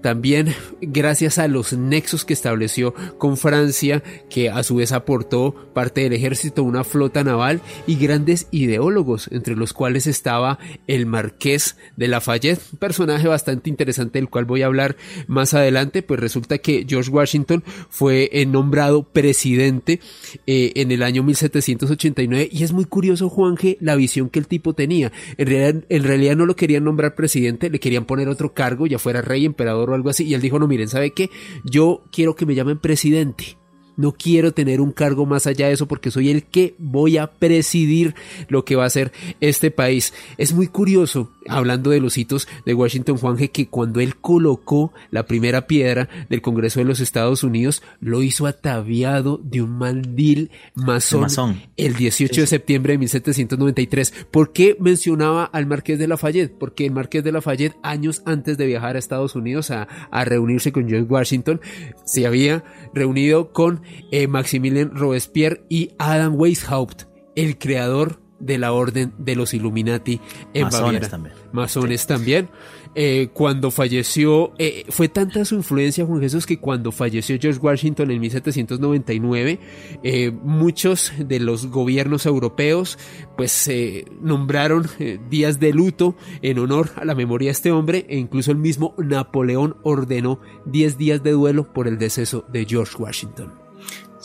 también 0.00 0.54
gracias 0.80 1.38
a 1.38 1.48
los 1.48 1.72
nexos 1.72 2.24
que 2.24 2.32
estableció 2.32 2.94
con 3.18 3.36
Francia, 3.36 4.02
que 4.30 4.50
a 4.50 4.62
su 4.62 4.76
vez 4.76 4.92
aportó 4.92 5.54
parte 5.74 6.02
del 6.02 6.12
ejército, 6.12 6.62
una 6.62 6.84
flota 6.84 7.24
naval 7.24 7.60
y 7.86 7.96
grandes 7.96 8.46
ideólogos, 8.52 9.28
entre 9.32 9.56
los 9.56 9.72
cuales 9.72 10.06
estaba 10.06 10.58
el 10.86 11.06
marqués 11.06 11.76
de 11.96 12.08
Lafayette, 12.08 12.60
un 12.72 12.78
personaje 12.78 13.26
bastante 13.26 13.70
interesante 13.70 14.18
del 14.18 14.28
cual 14.28 14.44
voy 14.44 14.62
a 14.62 14.66
hablar 14.66 14.96
más 15.26 15.54
adelante, 15.54 16.02
pues 16.02 16.20
resulta 16.20 16.58
que 16.58 16.86
George 16.88 17.10
Washington 17.10 17.64
fue 17.88 18.30
eh, 18.32 18.46
nombrado 18.46 19.02
presidente 19.02 20.00
eh, 20.46 20.72
en 20.76 20.92
el 20.92 21.02
año 21.02 21.22
1789 21.24 22.48
y 22.52 22.62
es 22.62 22.72
muy 22.72 22.84
curioso, 22.84 23.28
Juanje, 23.28 23.78
la 23.80 23.96
visión 23.96 24.30
que 24.30 24.44
tipo 24.46 24.74
tenía. 24.74 25.12
En 25.36 25.46
realidad, 25.46 25.84
en 25.88 26.04
realidad 26.04 26.36
no 26.36 26.46
lo 26.46 26.56
querían 26.56 26.84
nombrar 26.84 27.14
presidente, 27.14 27.70
le 27.70 27.80
querían 27.80 28.04
poner 28.04 28.28
otro 28.28 28.54
cargo, 28.54 28.86
ya 28.86 28.98
fuera 29.04 29.20
rey, 29.20 29.44
emperador 29.44 29.90
o 29.90 29.94
algo 29.94 30.10
así. 30.10 30.24
Y 30.24 30.34
él 30.34 30.40
dijo, 30.40 30.58
no, 30.58 30.66
miren, 30.66 30.88
¿sabe 30.88 31.12
qué? 31.12 31.30
Yo 31.62 32.02
quiero 32.10 32.34
que 32.34 32.46
me 32.46 32.54
llamen 32.54 32.78
presidente. 32.78 33.58
No 33.96 34.12
quiero 34.12 34.52
tener 34.52 34.80
un 34.80 34.92
cargo 34.92 35.26
más 35.26 35.46
allá 35.46 35.68
de 35.68 35.74
eso 35.74 35.86
porque 35.86 36.10
soy 36.10 36.30
el 36.30 36.44
que 36.44 36.74
voy 36.78 37.18
a 37.18 37.28
presidir 37.28 38.14
lo 38.48 38.64
que 38.64 38.76
va 38.76 38.84
a 38.84 38.90
ser 38.90 39.12
este 39.40 39.70
país. 39.70 40.12
Es 40.36 40.52
muy 40.52 40.66
curioso, 40.66 41.30
hablando 41.48 41.90
de 41.90 42.00
los 42.00 42.18
hitos 42.18 42.48
de 42.64 42.74
Washington 42.74 43.18
Juanje, 43.18 43.50
que 43.50 43.68
cuando 43.68 44.00
él 44.00 44.16
colocó 44.16 44.92
la 45.10 45.26
primera 45.26 45.66
piedra 45.66 46.08
del 46.28 46.42
Congreso 46.42 46.80
de 46.80 46.86
los 46.86 47.00
Estados 47.00 47.44
Unidos, 47.44 47.82
lo 48.00 48.22
hizo 48.22 48.46
ataviado 48.46 49.40
de 49.42 49.62
un 49.62 49.78
mandil 49.78 50.50
masón, 50.74 51.28
el 51.76 51.94
18 51.94 52.40
de 52.40 52.46
septiembre 52.46 52.94
de 52.94 52.98
1793. 52.98 54.14
¿Por 54.30 54.52
qué 54.52 54.76
mencionaba 54.80 55.44
al 55.44 55.66
Marqués 55.66 55.98
de 55.98 56.08
Lafayette? 56.08 56.52
Porque 56.58 56.86
el 56.86 56.92
Marqués 56.92 57.24
de 57.24 57.32
Lafayette, 57.32 57.76
años 57.82 58.22
antes 58.26 58.58
de 58.58 58.66
viajar 58.66 58.96
a 58.96 58.98
Estados 58.98 59.34
Unidos 59.34 59.70
a, 59.70 59.82
a 60.10 60.24
reunirse 60.24 60.72
con 60.72 60.88
George 60.88 61.06
Washington, 61.08 61.60
se 62.04 62.26
había 62.26 62.64
reunido 62.92 63.52
con 63.52 63.82
eh, 64.10 64.26
Maximilien 64.26 64.94
Robespierre 64.94 65.64
y 65.68 65.92
Adam 65.98 66.34
Weishaupt, 66.36 67.04
el 67.36 67.58
creador 67.58 68.20
de 68.38 68.58
la 68.58 68.72
orden 68.72 69.12
de 69.18 69.36
los 69.36 69.54
Illuminati 69.54 70.20
en 70.52 70.64
Masones 70.64 70.82
Baviera. 70.82 71.08
también. 71.08 71.34
Masones 71.52 72.06
también. 72.06 72.48
Eh, 72.96 73.30
cuando 73.32 73.70
falleció, 73.72 74.52
eh, 74.58 74.84
fue 74.88 75.08
tanta 75.08 75.44
su 75.44 75.56
influencia, 75.56 76.06
Juan 76.06 76.20
Jesús, 76.20 76.46
que 76.46 76.58
cuando 76.60 76.92
falleció 76.92 77.36
George 77.40 77.58
Washington 77.60 78.10
en 78.10 78.20
1799, 78.20 79.58
eh, 80.02 80.30
muchos 80.30 81.12
de 81.18 81.40
los 81.40 81.66
gobiernos 81.66 82.24
europeos 82.26 82.98
pues 83.36 83.66
eh, 83.66 84.04
nombraron 84.20 84.86
días 85.28 85.58
de 85.58 85.72
luto 85.72 86.14
en 86.40 86.58
honor 86.60 86.90
a 86.96 87.04
la 87.04 87.16
memoria 87.16 87.48
de 87.48 87.52
este 87.52 87.72
hombre 87.72 88.06
e 88.08 88.16
incluso 88.16 88.52
el 88.52 88.58
mismo 88.58 88.94
Napoleón 88.96 89.76
ordenó 89.82 90.40
10 90.66 90.96
días 90.98 91.22
de 91.22 91.32
duelo 91.32 91.72
por 91.72 91.88
el 91.88 91.98
deceso 91.98 92.44
de 92.48 92.64
George 92.64 92.94
Washington. 92.96 93.63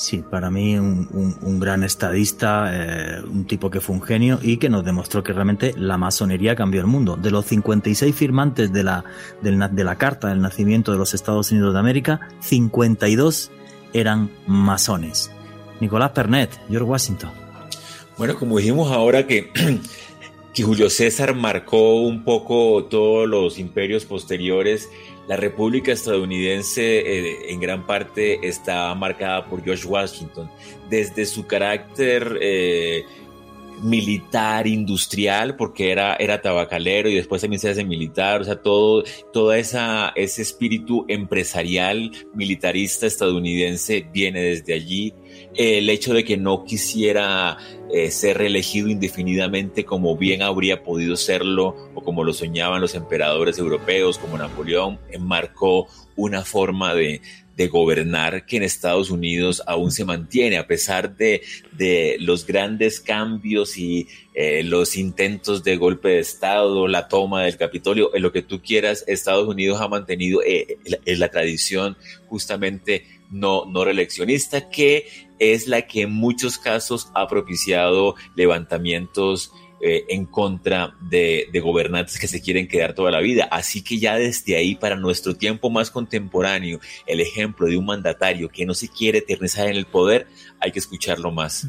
Sí, 0.02 0.24
para 0.30 0.50
mí 0.50 0.78
un, 0.78 1.10
un- 1.12 1.36
un 1.42 1.60
gran 1.60 1.84
estadista, 1.84 2.70
eh, 2.72 3.22
un 3.22 3.44
tipo 3.46 3.70
que 3.70 3.82
fue 3.82 3.98
un 3.98 4.02
genio 4.02 4.40
y 4.42 4.56
que 4.56 4.70
nos 4.70 4.86
demostró 4.86 5.24
que 5.24 5.34
realmente 5.34 5.74
la 5.76 5.98
masonería 5.98 6.56
cambió 6.56 6.80
el 6.80 6.88
mundo. 6.88 7.18
De 7.18 7.32
los 7.32 7.46
56 7.48 8.16
firmantes 8.16 8.72
de 8.72 8.84
la, 8.86 9.04
de 9.42 9.84
la 9.84 9.98
Carta 9.98 10.30
del 10.30 10.40
Nacimiento 10.40 10.94
de 10.94 10.98
los 11.00 11.14
Estados 11.14 11.52
Unidos 11.52 11.74
de 11.74 11.80
América, 11.82 12.22
52 12.40 13.52
eran 13.92 14.32
masones. 14.48 15.32
Nicolás 15.82 16.12
Pernet, 16.12 16.50
George 16.70 16.86
Washington. 16.90 17.32
Bueno, 18.18 18.36
como 18.40 18.58
dijimos 18.58 18.94
ahora 18.94 19.28
que, 19.28 19.52
que 20.54 20.64
Julio 20.64 20.90
César 20.90 21.36
marcó 21.36 22.00
un 22.04 22.24
poco 22.24 22.86
todos 22.86 23.28
los 23.28 23.60
imperios 23.60 24.06
posteriores, 24.06 24.88
la 25.30 25.38
República 25.38 25.92
estadounidense 25.92 26.82
eh, 26.82 27.52
en 27.52 27.60
gran 27.60 27.86
parte 27.86 28.48
está 28.48 28.96
marcada 28.96 29.46
por 29.46 29.64
George 29.64 29.86
Washington. 29.86 30.50
Desde 30.90 31.24
su 31.28 31.46
carácter 31.46 32.40
eh, 32.42 33.06
militar, 33.84 34.66
industrial, 34.66 35.56
porque 35.56 35.92
era, 35.92 36.16
era 36.16 36.42
tabacalero 36.42 37.10
y 37.10 37.16
después 37.16 37.44
también 37.44 37.60
se 37.60 37.70
hace 37.70 37.86
militar, 37.86 38.42
o 38.42 38.44
sea, 38.44 38.60
todo, 38.60 39.04
esa, 39.54 40.14
ese 40.16 40.42
espíritu 40.42 41.06
empresarial, 41.08 42.12
militarista 42.34 43.06
estadounidense 43.06 44.08
viene 44.12 44.42
desde 44.42 44.74
allí. 44.74 45.14
El 45.56 45.90
hecho 45.90 46.14
de 46.14 46.24
que 46.24 46.38
no 46.38 46.64
quisiera 46.64 47.58
eh, 47.92 48.12
ser 48.12 48.38
reelegido 48.38 48.88
indefinidamente 48.88 49.84
como 49.84 50.16
bien 50.16 50.44
habría 50.44 50.84
podido 50.84 51.18
serlo 51.18 51.90
o 51.96 52.04
como 52.04 52.24
lo 52.24 52.34
soñaban 52.34 52.82
los 52.82 52.94
emperadores 52.94 53.58
europeos 53.58 54.20
como 54.20 54.38
Napoleón, 54.38 55.00
marcó 55.20 55.88
una 56.16 56.44
forma 56.44 56.94
de, 56.94 57.22
gobernar 57.70 58.46
que 58.46 58.56
en 58.56 58.64
Estados 58.64 59.10
Unidos 59.10 59.62
aún 59.68 59.92
se 59.92 60.06
mantiene, 60.06 60.58
a 60.58 60.66
pesar 60.66 61.18
de, 61.18 61.42
de 61.74 62.16
los 62.22 62.46
grandes 62.48 63.02
cambios 63.02 63.78
y 63.78 64.08
eh, 64.34 64.64
los 64.64 64.96
intentos 64.96 65.62
de 65.66 65.76
golpe 65.76 66.08
de 66.08 66.20
Estado, 66.20 66.88
la 66.88 67.10
toma 67.10 67.44
del 67.44 67.58
Capitolio, 67.58 68.16
en 68.16 68.22
lo 68.22 68.32
que 68.32 68.44
tú 68.44 68.62
quieras, 68.62 69.04
Estados 69.08 69.46
Unidos 69.46 69.82
ha 69.82 69.90
mantenido 69.90 70.42
eh, 70.42 70.78
la, 70.86 71.00
la 71.06 71.28
tradición 71.32 71.98
justamente 72.28 73.06
no, 73.30 73.66
no 73.66 73.84
reeleccionista, 73.84 74.70
que 74.70 75.29
es 75.40 75.68
la 75.68 75.84
que 75.84 76.04
en 76.04 76.12
muchos 76.12 76.58
casos 76.58 77.10
ha 77.16 77.28
propiciado 77.28 78.16
levantamientos 78.36 79.52
eh, 79.82 80.06
en 80.10 80.26
contra 80.26 80.94
de, 81.00 81.48
de, 81.54 81.60
gobernantes 81.62 82.20
que 82.20 82.28
se 82.28 82.42
quieren 82.42 82.68
quedar 82.68 82.94
toda 82.94 83.12
la 83.12 83.22
vida. 83.22 83.48
Así 83.50 83.82
que 83.82 83.98
ya 83.98 84.18
desde 84.18 84.58
ahí, 84.58 84.76
para 84.76 84.98
nuestro 84.98 85.36
tiempo 85.36 85.70
más 85.70 85.90
contemporáneo, 85.90 86.82
el 87.08 87.22
ejemplo 87.22 87.66
de 87.66 87.78
un 87.78 87.86
mandatario 87.86 88.50
que 88.50 88.66
no 88.66 88.74
se 88.74 88.90
quiere 88.90 89.20
eternizar 89.20 89.68
en 89.68 89.78
el 89.78 89.86
poder, 89.86 90.28
hay 90.60 90.74
que 90.74 90.80
escucharlo 90.80 91.32
más. 91.32 91.66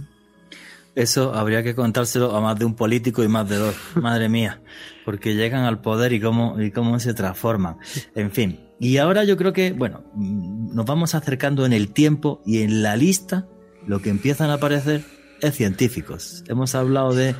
Eso 0.97 1.35
habría 1.35 1.63
que 1.63 1.77
contárselo 1.77 2.35
a 2.35 2.41
más 2.41 2.59
de 2.59 2.65
un 2.65 2.75
político 2.75 3.23
y 3.23 3.29
más 3.29 3.49
de 3.49 3.57
dos. 3.59 3.77
Madre 3.95 4.29
mía, 4.29 4.61
porque 5.05 5.37
llegan 5.37 5.65
al 5.65 5.81
poder 5.81 6.13
y 6.13 6.21
cómo, 6.21 6.61
y 6.61 6.73
cómo 6.73 6.99
se 6.99 7.15
transforman. 7.15 7.77
En 8.17 8.33
fin. 8.33 8.61
Y 8.81 8.97
ahora 8.97 9.23
yo 9.23 9.37
creo 9.37 9.53
que, 9.53 9.73
bueno, 9.73 10.03
nos 10.17 10.85
vamos 10.85 11.15
acercando 11.15 11.65
en 11.65 11.73
el 11.73 11.93
tiempo 11.93 12.43
y 12.45 12.63
en 12.63 12.83
la 12.83 12.97
lista 12.97 13.47
lo 13.87 14.01
que 14.01 14.11
empiezan 14.11 14.51
a 14.51 14.55
aparecer 14.55 15.05
es 15.41 15.55
científicos. 15.55 16.45
Hemos 16.49 16.75
hablado 16.75 17.15
de 17.15 17.35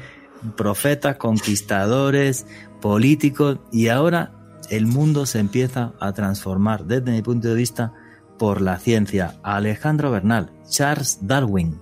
profetas, 0.57 1.17
conquistadores, 1.17 2.47
políticos 2.81 3.59
y 3.73 3.89
ahora 3.89 4.33
el 4.71 4.87
mundo 4.87 5.27
se 5.27 5.39
empieza 5.39 5.93
a 6.01 6.13
transformar 6.13 6.85
desde 6.85 7.13
mi 7.13 7.23
punto 7.23 7.49
de 7.49 7.55
vista 7.55 7.93
por 8.39 8.61
la 8.61 8.79
ciencia. 8.79 9.39
Alejandro 9.43 10.11
Bernal, 10.11 10.51
Charles 10.69 11.19
Darwin, 11.23 11.79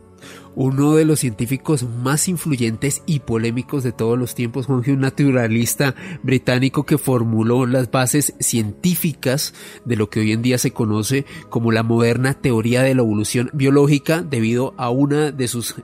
uno 0.59 0.97
de 0.97 1.05
los 1.05 1.21
científicos 1.21 1.85
más 1.85 2.27
influyentes 2.27 3.03
y 3.07 3.21
polémicos 3.21 3.85
de 3.85 3.93
todos 3.93 4.19
los 4.19 4.35
tiempos, 4.35 4.67
Juanjo, 4.67 4.91
un 4.91 5.03
naturalista 5.03 5.95
británico 6.25 6.85
que 6.85 6.99
formuló 6.99 7.65
las 7.65 7.93
bases 7.93 8.35
científicas 8.41 9.55
de 9.85 9.95
lo 9.95 10.11
que 10.11 10.19
hoy 10.19 10.33
en 10.33 10.43
día 10.43 10.59
se 10.59 10.73
conoce 10.73 11.27
como 11.49 11.71
la 11.71 11.85
moderna 11.85 12.35
teoría 12.35 12.83
de 12.83 12.97
la 12.97 13.03
evolución 13.03 13.51
biológica 13.53 14.23
debido 14.23 14.75
a 14.79 14.91
una 14.91 15.31
de 15.31 15.47
sus 15.47 15.77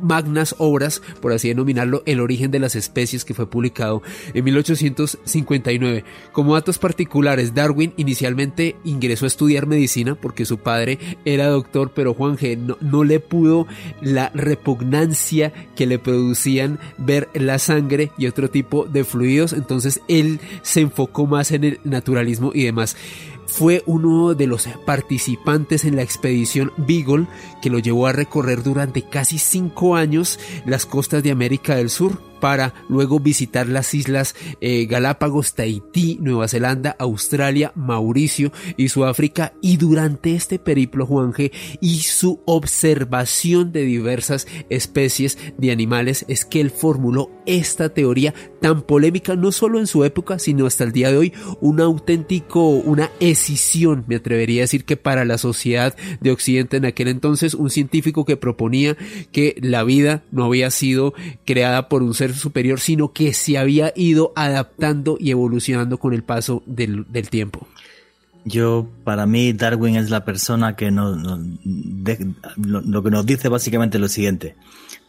magnas 0.00 0.54
obras, 0.56 1.02
por 1.20 1.34
así 1.34 1.48
denominarlo, 1.48 2.02
El 2.06 2.18
origen 2.18 2.50
de 2.50 2.58
las 2.58 2.74
especies 2.74 3.26
que 3.26 3.34
fue 3.34 3.50
publicado 3.50 4.00
en 4.32 4.44
1859. 4.44 6.04
Como 6.32 6.54
datos 6.54 6.78
particulares, 6.78 7.52
Darwin 7.54 7.92
inicialmente 7.98 8.76
ingresó 8.82 9.26
a 9.26 9.28
estudiar 9.28 9.66
medicina 9.66 10.14
porque 10.14 10.46
su 10.46 10.56
padre 10.56 10.98
era 11.26 11.48
doctor, 11.48 11.92
pero 11.94 12.14
Juan 12.14 12.38
G 12.38 12.56
no, 12.56 12.78
no 12.80 13.04
le 13.04 13.20
pudo 13.20 13.66
la 14.00 14.21
repugnancia 14.34 15.52
que 15.74 15.86
le 15.86 15.98
producían 15.98 16.78
ver 16.98 17.28
la 17.34 17.58
sangre 17.58 18.12
y 18.18 18.26
otro 18.26 18.50
tipo 18.50 18.84
de 18.84 19.04
fluidos, 19.04 19.52
entonces 19.52 20.00
él 20.08 20.40
se 20.62 20.80
enfocó 20.80 21.26
más 21.26 21.50
en 21.52 21.64
el 21.64 21.80
naturalismo 21.84 22.52
y 22.54 22.64
demás. 22.64 22.96
Fue 23.46 23.82
uno 23.86 24.34
de 24.34 24.46
los 24.46 24.66
participantes 24.86 25.84
en 25.84 25.96
la 25.96 26.02
expedición 26.02 26.72
Beagle 26.76 27.26
que 27.60 27.70
lo 27.70 27.78
llevó 27.78 28.06
a 28.06 28.12
recorrer 28.12 28.62
durante 28.62 29.02
casi 29.02 29.38
cinco 29.38 29.96
años 29.96 30.38
las 30.64 30.86
costas 30.86 31.22
de 31.22 31.32
América 31.32 31.74
del 31.76 31.90
Sur 31.90 32.31
para 32.42 32.74
luego 32.88 33.20
visitar 33.20 33.68
las 33.68 33.94
islas 33.94 34.34
eh, 34.60 34.86
Galápagos, 34.86 35.54
Tahití, 35.54 36.18
Nueva 36.20 36.48
Zelanda, 36.48 36.96
Australia, 36.98 37.70
Mauricio 37.76 38.50
y 38.76 38.88
Sudáfrica. 38.88 39.52
Y 39.62 39.76
durante 39.76 40.34
este 40.34 40.58
periplo 40.58 41.06
Juanje 41.06 41.52
y 41.80 42.00
su 42.00 42.40
observación 42.44 43.70
de 43.70 43.84
diversas 43.84 44.48
especies 44.70 45.38
de 45.56 45.70
animales 45.70 46.24
es 46.26 46.44
que 46.44 46.60
él 46.60 46.72
formuló 46.72 47.30
esta 47.46 47.90
teoría 47.90 48.34
tan 48.60 48.82
polémica 48.82 49.36
no 49.36 49.52
solo 49.52 49.78
en 49.78 49.86
su 49.86 50.04
época 50.04 50.38
sino 50.38 50.66
hasta 50.66 50.84
el 50.84 50.92
día 50.92 51.10
de 51.10 51.18
hoy 51.18 51.32
un 51.60 51.80
auténtico 51.80 52.68
una 52.68 53.10
escisión 53.18 54.04
me 54.06 54.16
atrevería 54.16 54.62
a 54.62 54.64
decir 54.64 54.84
que 54.84 54.96
para 54.96 55.24
la 55.24 55.38
sociedad 55.38 55.96
de 56.20 56.30
Occidente 56.30 56.76
en 56.76 56.84
aquel 56.84 57.08
entonces 57.08 57.54
un 57.54 57.70
científico 57.70 58.24
que 58.24 58.36
proponía 58.36 58.96
que 59.32 59.56
la 59.60 59.82
vida 59.82 60.22
no 60.30 60.44
había 60.44 60.70
sido 60.70 61.14
creada 61.44 61.88
por 61.88 62.04
un 62.04 62.14
ser 62.14 62.31
superior, 62.38 62.80
sino 62.80 63.12
que 63.12 63.32
se 63.32 63.58
había 63.58 63.92
ido 63.96 64.32
adaptando 64.36 65.16
y 65.18 65.30
evolucionando 65.30 65.98
con 65.98 66.14
el 66.14 66.22
paso 66.22 66.62
del, 66.66 67.06
tiempo. 67.30 67.66
Yo, 68.44 68.88
para 69.04 69.26
mí, 69.26 69.52
Darwin 69.52 69.96
es 69.96 70.10
la 70.10 70.24
persona 70.24 70.74
que 70.74 70.90
nos, 70.90 71.16
lo, 72.56 73.02
que 73.02 73.10
nos 73.10 73.26
dice 73.26 73.48
básicamente 73.48 73.98
lo 73.98 74.08
siguiente. 74.08 74.56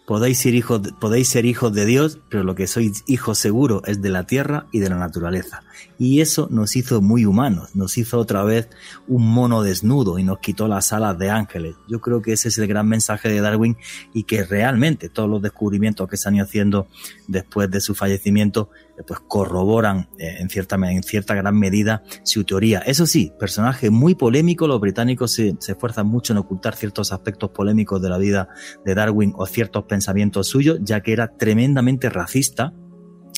Podéis 0.06 0.40
ser, 0.40 0.54
hijos, 0.54 0.82
podéis 1.00 1.30
ser 1.30 1.46
hijos 1.46 1.74
de 1.74 1.86
Dios, 1.86 2.20
pero 2.28 2.44
lo 2.44 2.56
que 2.56 2.68
sois 2.68 3.04
hijos 3.08 3.38
seguro 3.38 3.82
es 3.86 4.02
de 4.02 4.10
la 4.10 4.26
tierra 4.26 4.68
y 4.74 4.80
de 4.80 4.90
la 4.90 4.98
naturaleza. 4.98 5.64
Y 5.98 6.20
eso 6.20 6.50
nos 6.52 6.76
hizo 6.76 7.02
muy 7.02 7.26
humanos, 7.26 7.74
nos 7.74 7.98
hizo 7.98 8.20
otra 8.20 8.44
vez 8.44 8.68
un 9.08 9.26
mono 9.26 9.64
desnudo 9.64 10.20
y 10.20 10.24
nos 10.24 10.40
quitó 10.40 10.68
las 10.68 10.92
alas 10.92 11.18
de 11.18 11.30
ángeles. 11.30 11.76
Yo 11.88 12.02
creo 12.02 12.22
que 12.22 12.34
ese 12.34 12.50
es 12.50 12.58
el 12.58 12.68
gran 12.68 12.86
mensaje 12.88 13.30
de 13.30 13.40
Darwin 13.40 13.78
y 14.14 14.24
que 14.24 14.44
realmente 14.44 15.08
todos 15.08 15.30
los 15.30 15.42
descubrimientos 15.42 16.10
que 16.10 16.18
se 16.18 16.28
han 16.28 16.36
ido 16.36 16.46
haciendo 16.46 16.88
después 17.30 17.72
de 17.72 17.80
su 17.80 17.96
fallecimiento 17.96 18.70
pues 19.08 19.20
corroboran 19.28 20.10
eh, 20.20 20.38
en 20.40 20.50
cierta, 20.50 20.76
en 20.76 21.04
cierta 21.04 21.36
gran 21.36 21.58
medida 21.58 22.04
su 22.24 22.44
teoría. 22.44 22.80
Eso 22.80 23.06
sí, 23.06 23.34
personaje 23.40 23.90
muy 23.90 24.16
polémico, 24.16 24.68
los 24.68 24.80
británicos 24.80 25.34
se, 25.34 25.56
esfuerzan 25.68 26.08
mucho 26.08 26.34
en 26.34 26.40
ocultar 26.40 26.76
ciertos 26.76 27.12
aspectos 27.12 27.52
polémicos 27.52 28.02
de 28.02 28.10
la 28.10 28.18
vida 28.18 28.50
de 28.86 28.96
Darwin 28.96 29.34
o 29.36 29.46
ciertos 29.46 29.86
pensamientos 29.86 30.48
suyos, 30.48 30.80
ya 30.82 31.02
que 31.02 31.14
era 31.14 31.36
tremendamente 31.36 32.10
racista, 32.10 32.74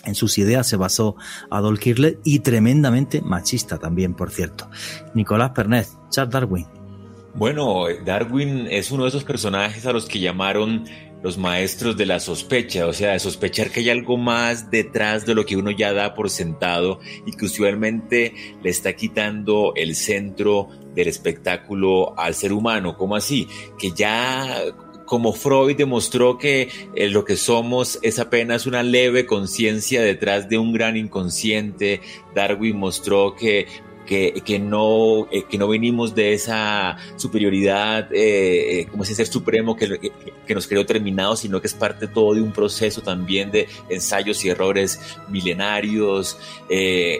en 0.05 0.13
sus 0.13 0.37
ideas 0.37 0.67
se 0.67 0.77
basó 0.77 1.15
Adolf 1.49 1.85
Hitler 1.85 2.19
y 2.23 2.39
tremendamente 2.39 3.21
machista 3.21 3.79
también, 3.79 4.13
por 4.13 4.29
cierto. 4.29 4.69
Nicolás 5.15 5.51
Pernet, 5.51 5.87
Charles 6.09 6.31
Darwin. 6.31 6.67
Bueno, 7.33 7.85
Darwin 8.05 8.67
es 8.69 8.91
uno 8.91 9.03
de 9.03 9.09
esos 9.09 9.25
personajes 9.25 9.85
a 9.85 9.91
los 9.91 10.05
que 10.05 10.19
llamaron 10.19 10.85
los 11.25 11.39
maestros 11.39 11.97
de 11.97 12.05
la 12.05 12.19
sospecha, 12.19 12.85
o 12.85 12.93
sea, 12.93 13.13
de 13.13 13.19
sospechar 13.19 13.71
que 13.71 13.79
hay 13.79 13.89
algo 13.89 14.15
más 14.15 14.69
detrás 14.69 15.25
de 15.25 15.33
lo 15.33 15.43
que 15.43 15.57
uno 15.57 15.71
ya 15.71 15.91
da 15.91 16.13
por 16.13 16.29
sentado 16.29 16.99
y 17.25 17.31
que 17.31 17.45
usualmente 17.45 18.35
le 18.61 18.69
está 18.69 18.93
quitando 18.93 19.73
el 19.75 19.95
centro 19.95 20.69
del 20.93 21.07
espectáculo 21.07 22.13
al 22.15 22.35
ser 22.35 22.53
humano. 22.53 22.95
¿Cómo 22.95 23.15
así? 23.15 23.47
Que 23.79 23.89
ya 23.89 24.65
como 25.07 25.33
Freud 25.33 25.75
demostró 25.75 26.37
que 26.37 26.69
eh, 26.93 27.09
lo 27.09 27.25
que 27.25 27.37
somos 27.37 27.97
es 28.03 28.19
apenas 28.19 28.67
una 28.67 28.83
leve 28.83 29.25
conciencia 29.25 30.03
detrás 30.03 30.47
de 30.47 30.59
un 30.59 30.73
gran 30.73 30.95
inconsciente, 30.95 32.01
Darwin 32.35 32.77
mostró 32.77 33.33
que 33.33 33.65
que, 34.05 34.59
no, 34.59 35.27
eh, 35.31 35.43
que 35.49 35.57
no 35.57 35.67
venimos 35.67 36.15
de 36.15 36.33
esa 36.33 36.97
superioridad, 37.15 38.13
eh, 38.13 38.81
eh, 38.81 38.85
como 38.87 39.03
ese 39.03 39.15
ser 39.15 39.27
supremo 39.27 39.75
que, 39.75 40.11
que, 40.45 40.53
nos 40.55 40.67
creó 40.67 40.85
terminados, 40.85 41.39
sino 41.39 41.59
que 41.59 41.67
es 41.67 41.73
parte 41.73 42.07
todo 42.07 42.35
de 42.35 42.41
un 42.41 42.51
proceso 42.51 43.01
también 43.01 43.51
de 43.51 43.67
ensayos 43.89 44.43
y 44.45 44.49
errores 44.49 44.99
milenarios. 45.27 46.37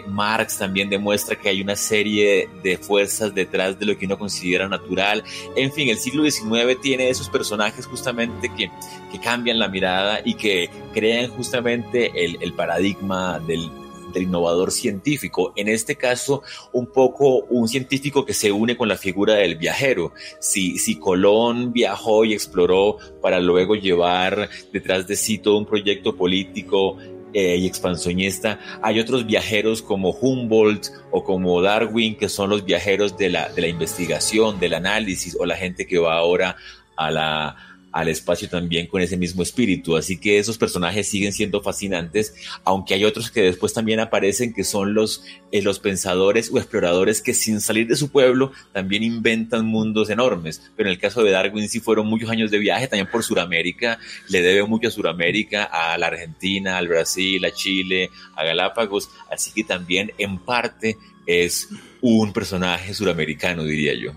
Marx 0.08 0.58
también 0.58 0.88
demuestra 0.88 1.36
que 1.36 1.48
hay 1.48 1.60
una 1.60 1.76
serie 1.76 2.48
de 2.62 2.78
fuerzas 2.78 3.34
detrás 3.34 3.78
de 3.78 3.86
lo 3.86 3.98
que 3.98 4.06
uno 4.06 4.18
considera 4.18 4.68
natural. 4.68 5.24
En 5.56 5.72
fin, 5.72 5.88
el 5.88 5.98
siglo 5.98 6.28
XIX 6.28 6.80
tiene 6.80 7.10
esos 7.10 7.28
personajes 7.28 7.86
justamente 7.86 8.50
que, 8.56 8.70
que 9.10 9.20
cambian 9.20 9.58
la 9.58 9.68
mirada 9.68 10.20
y 10.24 10.34
que 10.34 10.70
crean 10.92 11.30
justamente 11.30 12.12
el, 12.24 12.38
el 12.40 12.52
paradigma 12.52 13.38
del 13.40 13.70
innovador 14.14 14.72
científico. 14.72 15.52
En 15.56 15.68
este 15.68 15.96
caso, 15.96 16.42
un 16.72 16.86
poco 16.86 17.44
un 17.50 17.68
científico 17.68 18.24
que 18.24 18.34
se 18.34 18.52
une 18.52 18.76
con 18.76 18.88
la 18.88 18.96
figura 18.96 19.34
del 19.34 19.56
viajero. 19.56 20.12
Si, 20.40 20.78
si 20.78 20.98
Colón 20.98 21.72
viajó 21.72 22.24
y 22.24 22.32
exploró 22.32 22.98
para 23.20 23.40
luego 23.40 23.74
llevar 23.74 24.48
detrás 24.72 25.06
de 25.06 25.16
sí 25.16 25.38
todo 25.38 25.58
un 25.58 25.66
proyecto 25.66 26.16
político 26.16 26.96
eh, 27.32 27.56
y 27.56 27.66
expansionista. 27.66 28.58
Hay 28.82 28.98
otros 28.98 29.26
viajeros 29.26 29.82
como 29.82 30.10
Humboldt 30.10 30.88
o 31.10 31.22
como 31.22 31.60
Darwin, 31.60 32.16
que 32.16 32.28
son 32.28 32.50
los 32.50 32.64
viajeros 32.64 33.18
de 33.18 33.28
la, 33.28 33.50
de 33.50 33.60
la 33.60 33.68
investigación, 33.68 34.58
del 34.58 34.74
análisis, 34.74 35.36
o 35.38 35.44
la 35.44 35.56
gente 35.56 35.86
que 35.86 35.98
va 35.98 36.16
ahora 36.16 36.56
a 36.96 37.10
la, 37.10 37.56
al 37.96 38.08
espacio 38.08 38.46
también 38.50 38.88
con 38.88 39.00
ese 39.00 39.16
mismo 39.16 39.42
espíritu. 39.42 39.96
Así 39.96 40.18
que 40.18 40.38
esos 40.38 40.58
personajes 40.58 41.08
siguen 41.08 41.32
siendo 41.32 41.62
fascinantes, 41.62 42.34
aunque 42.62 42.92
hay 42.92 43.06
otros 43.06 43.30
que 43.30 43.40
después 43.40 43.72
también 43.72 44.00
aparecen 44.00 44.52
que 44.52 44.64
son 44.64 44.92
los, 44.92 45.24
eh, 45.50 45.62
los 45.62 45.78
pensadores 45.78 46.50
o 46.52 46.58
exploradores 46.58 47.22
que 47.22 47.32
sin 47.32 47.62
salir 47.62 47.86
de 47.86 47.96
su 47.96 48.10
pueblo 48.10 48.52
también 48.74 49.02
inventan 49.02 49.64
mundos 49.64 50.10
enormes. 50.10 50.60
Pero 50.76 50.90
en 50.90 50.92
el 50.92 51.00
caso 51.00 51.24
de 51.24 51.30
Darwin 51.30 51.70
sí 51.70 51.80
fueron 51.80 52.06
muchos 52.06 52.28
años 52.28 52.50
de 52.50 52.58
viaje 52.58 52.86
también 52.86 53.10
por 53.10 53.24
Sudamérica, 53.24 53.98
le 54.28 54.42
debe 54.42 54.62
mucho 54.64 54.88
a 54.88 54.90
Sudamérica, 54.90 55.64
a 55.64 55.96
la 55.96 56.08
Argentina, 56.08 56.76
al 56.76 56.88
Brasil, 56.88 57.42
a 57.46 57.50
Chile, 57.50 58.10
a 58.34 58.44
Galápagos, 58.44 59.08
así 59.30 59.52
que 59.52 59.64
también 59.64 60.12
en 60.18 60.38
parte 60.38 60.98
es 61.24 61.70
un 62.02 62.34
personaje 62.34 62.92
suramericano, 62.92 63.64
diría 63.64 63.94
yo. 63.94 64.12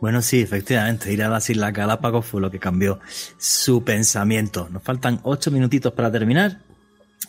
Bueno, 0.00 0.20
sí, 0.22 0.40
efectivamente, 0.40 1.12
ir 1.12 1.22
a 1.22 1.28
las 1.28 1.48
Islas 1.48 1.72
Galápagos 1.72 2.26
fue 2.26 2.40
lo 2.40 2.50
que 2.50 2.58
cambió 2.58 3.00
su 3.38 3.82
pensamiento. 3.82 4.68
Nos 4.70 4.82
faltan 4.82 5.20
ocho 5.22 5.50
minutitos 5.50 5.92
para 5.92 6.12
terminar 6.12 6.60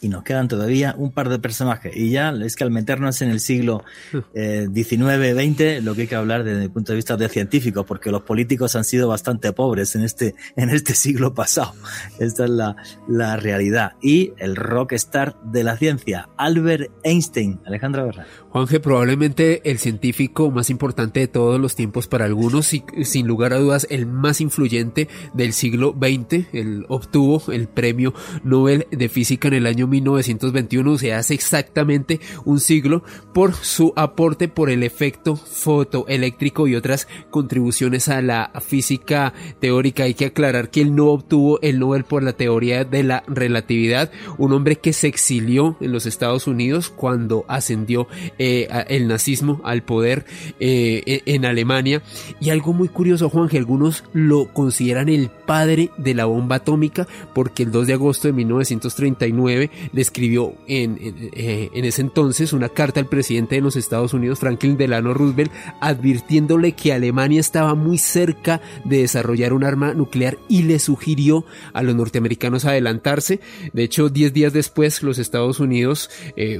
y 0.01 0.09
nos 0.09 0.23
quedan 0.23 0.47
todavía 0.47 0.93
un 0.97 1.11
par 1.11 1.29
de 1.29 1.39
personajes. 1.39 1.95
Y 1.95 2.11
ya 2.11 2.29
es 2.29 2.55
que 2.55 2.63
al 2.63 2.71
meternos 2.71 3.21
en 3.21 3.29
el 3.29 3.39
siglo 3.39 3.83
XIX-XX, 4.11 5.59
eh, 5.61 5.81
lo 5.81 5.95
que 5.95 6.01
hay 6.01 6.07
que 6.07 6.15
hablar 6.15 6.43
desde 6.43 6.63
el 6.63 6.71
punto 6.71 6.91
de 6.91 6.97
vista 6.97 7.17
de 7.17 7.29
científicos, 7.29 7.85
porque 7.85 8.11
los 8.11 8.21
políticos 8.23 8.75
han 8.75 8.83
sido 8.83 9.07
bastante 9.07 9.51
pobres 9.53 9.95
en 9.95 10.03
este, 10.03 10.35
en 10.55 10.69
este 10.69 10.93
siglo 10.93 11.33
pasado. 11.33 11.73
Esta 12.19 12.45
es 12.45 12.49
la, 12.49 12.75
la 13.07 13.37
realidad. 13.37 13.93
Y 14.01 14.33
el 14.37 14.55
rockstar 14.55 15.35
de 15.43 15.63
la 15.63 15.77
ciencia, 15.77 16.29
Albert 16.37 16.91
Einstein. 17.03 17.59
Alejandro 17.65 18.05
Berra. 18.05 18.25
Juanje, 18.57 18.79
probablemente 18.79 19.69
el 19.69 19.77
científico 19.77 20.49
más 20.49 20.71
importante 20.71 21.19
de 21.19 21.27
todos 21.27 21.59
los 21.59 21.75
tiempos 21.75 22.07
para 22.07 22.25
algunos, 22.25 22.73
y 22.73 22.83
sin 23.03 23.27
lugar 23.27 23.53
a 23.53 23.59
dudas 23.59 23.85
el 23.91 24.07
más 24.07 24.41
influyente 24.41 25.07
del 25.35 25.53
siglo 25.53 25.95
XX. 25.95 26.47
Él 26.53 26.85
obtuvo 26.89 27.51
el 27.51 27.67
premio 27.67 28.15
Nobel 28.43 28.87
de 28.89 29.09
Física 29.09 29.47
en 29.47 29.53
el 29.53 29.67
año 29.67 29.85
1921, 29.85 30.97
se 30.97 31.13
hace 31.13 31.35
exactamente 31.35 32.19
un 32.45 32.59
siglo, 32.59 33.03
por 33.31 33.53
su 33.53 33.93
aporte 33.95 34.47
por 34.47 34.71
el 34.71 34.81
efecto 34.81 35.35
fotoeléctrico 35.35 36.67
y 36.67 36.73
otras 36.73 37.07
contribuciones 37.29 38.09
a 38.09 38.23
la 38.23 38.51
física 38.59 39.35
teórica. 39.59 40.05
Hay 40.05 40.15
que 40.15 40.25
aclarar 40.25 40.71
que 40.71 40.81
él 40.81 40.95
no 40.95 41.09
obtuvo 41.09 41.61
el 41.61 41.77
Nobel 41.77 42.05
por 42.05 42.23
la 42.23 42.33
teoría 42.33 42.85
de 42.85 43.03
la 43.03 43.23
relatividad, 43.27 44.11
un 44.39 44.53
hombre 44.53 44.77
que 44.77 44.93
se 44.93 45.05
exilió 45.05 45.77
en 45.79 45.91
los 45.91 46.07
Estados 46.07 46.47
Unidos 46.47 46.89
cuando 46.89 47.45
ascendió 47.47 48.07
eh, 48.47 48.85
el 48.87 49.09
nazismo 49.09 49.59
al 49.65 49.83
poder 49.83 50.25
eh, 50.61 51.03
e, 51.05 51.21
en 51.25 51.43
Alemania. 51.43 52.01
Y 52.39 52.49
algo 52.49 52.71
muy 52.71 52.87
curioso, 52.87 53.29
Juan, 53.29 53.49
que 53.49 53.57
algunos 53.57 54.05
lo 54.13 54.53
consideran 54.53 55.09
el 55.09 55.29
padre 55.29 55.89
de 55.97 56.13
la 56.13 56.25
bomba 56.25 56.57
atómica, 56.57 57.07
porque 57.33 57.63
el 57.63 57.71
2 57.71 57.87
de 57.87 57.93
agosto 57.93 58.29
de 58.29 58.33
1939 58.33 59.69
le 59.91 60.01
escribió 60.01 60.53
en, 60.65 60.97
eh, 61.33 61.69
en, 61.73 61.83
ese 61.83 62.01
entonces 62.01 62.53
una 62.53 62.69
carta 62.69 63.01
al 63.01 63.07
presidente 63.07 63.55
de 63.55 63.61
los 63.61 63.75
Estados 63.75 64.13
Unidos, 64.13 64.39
Franklin 64.39 64.77
Delano 64.77 65.13
Roosevelt, 65.13 65.51
advirtiéndole 65.81 66.71
que 66.71 66.93
Alemania 66.93 67.41
estaba 67.41 67.75
muy 67.75 67.97
cerca 67.97 68.61
de 68.85 68.99
desarrollar 68.99 69.51
un 69.51 69.65
arma 69.65 69.93
nuclear 69.93 70.37
y 70.47 70.63
le 70.63 70.79
sugirió 70.79 71.43
a 71.73 71.83
los 71.83 71.95
norteamericanos 71.95 72.63
adelantarse. 72.63 73.41
De 73.73 73.83
hecho, 73.83 74.07
10 74.07 74.31
días 74.31 74.53
después, 74.53 75.03
los 75.03 75.17
Estados 75.17 75.59
Unidos, 75.59 76.09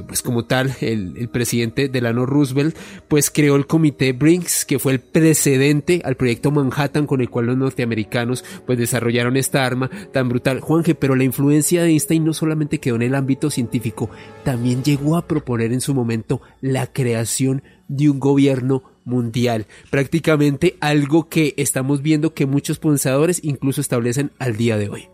pues 0.06 0.20
como 0.20 0.44
tal, 0.44 0.76
el 0.80 1.28
presidente 1.30 1.77
Delano 1.86 2.26
Roosevelt, 2.26 2.76
pues 3.06 3.30
creó 3.30 3.54
el 3.54 3.68
comité 3.68 4.12
Brinks, 4.12 4.64
que 4.64 4.80
fue 4.80 4.94
el 4.94 4.98
precedente 4.98 6.02
al 6.04 6.16
proyecto 6.16 6.50
Manhattan 6.50 7.06
con 7.06 7.20
el 7.20 7.30
cual 7.30 7.46
los 7.46 7.56
norteamericanos 7.56 8.44
pues 8.66 8.76
desarrollaron 8.76 9.36
esta 9.36 9.64
arma 9.64 9.88
tan 10.12 10.28
brutal. 10.28 10.58
Juanje, 10.58 10.96
pero 10.96 11.14
la 11.14 11.22
influencia 11.22 11.82
de 11.82 11.90
Einstein 11.90 12.24
no 12.24 12.34
solamente 12.34 12.80
quedó 12.80 12.96
en 12.96 13.02
el 13.02 13.14
ámbito 13.14 13.50
científico, 13.50 14.10
también 14.42 14.82
llegó 14.82 15.16
a 15.16 15.28
proponer 15.28 15.72
en 15.72 15.80
su 15.80 15.94
momento 15.94 16.40
la 16.60 16.88
creación 16.88 17.62
de 17.86 18.10
un 18.10 18.18
gobierno 18.18 18.82
mundial, 19.04 19.66
prácticamente 19.90 20.76
algo 20.80 21.28
que 21.28 21.54
estamos 21.56 22.02
viendo 22.02 22.34
que 22.34 22.46
muchos 22.46 22.78
pensadores 22.78 23.40
incluso 23.42 23.80
establecen 23.80 24.32
al 24.38 24.56
día 24.56 24.76
de 24.76 24.88
hoy. 24.88 25.08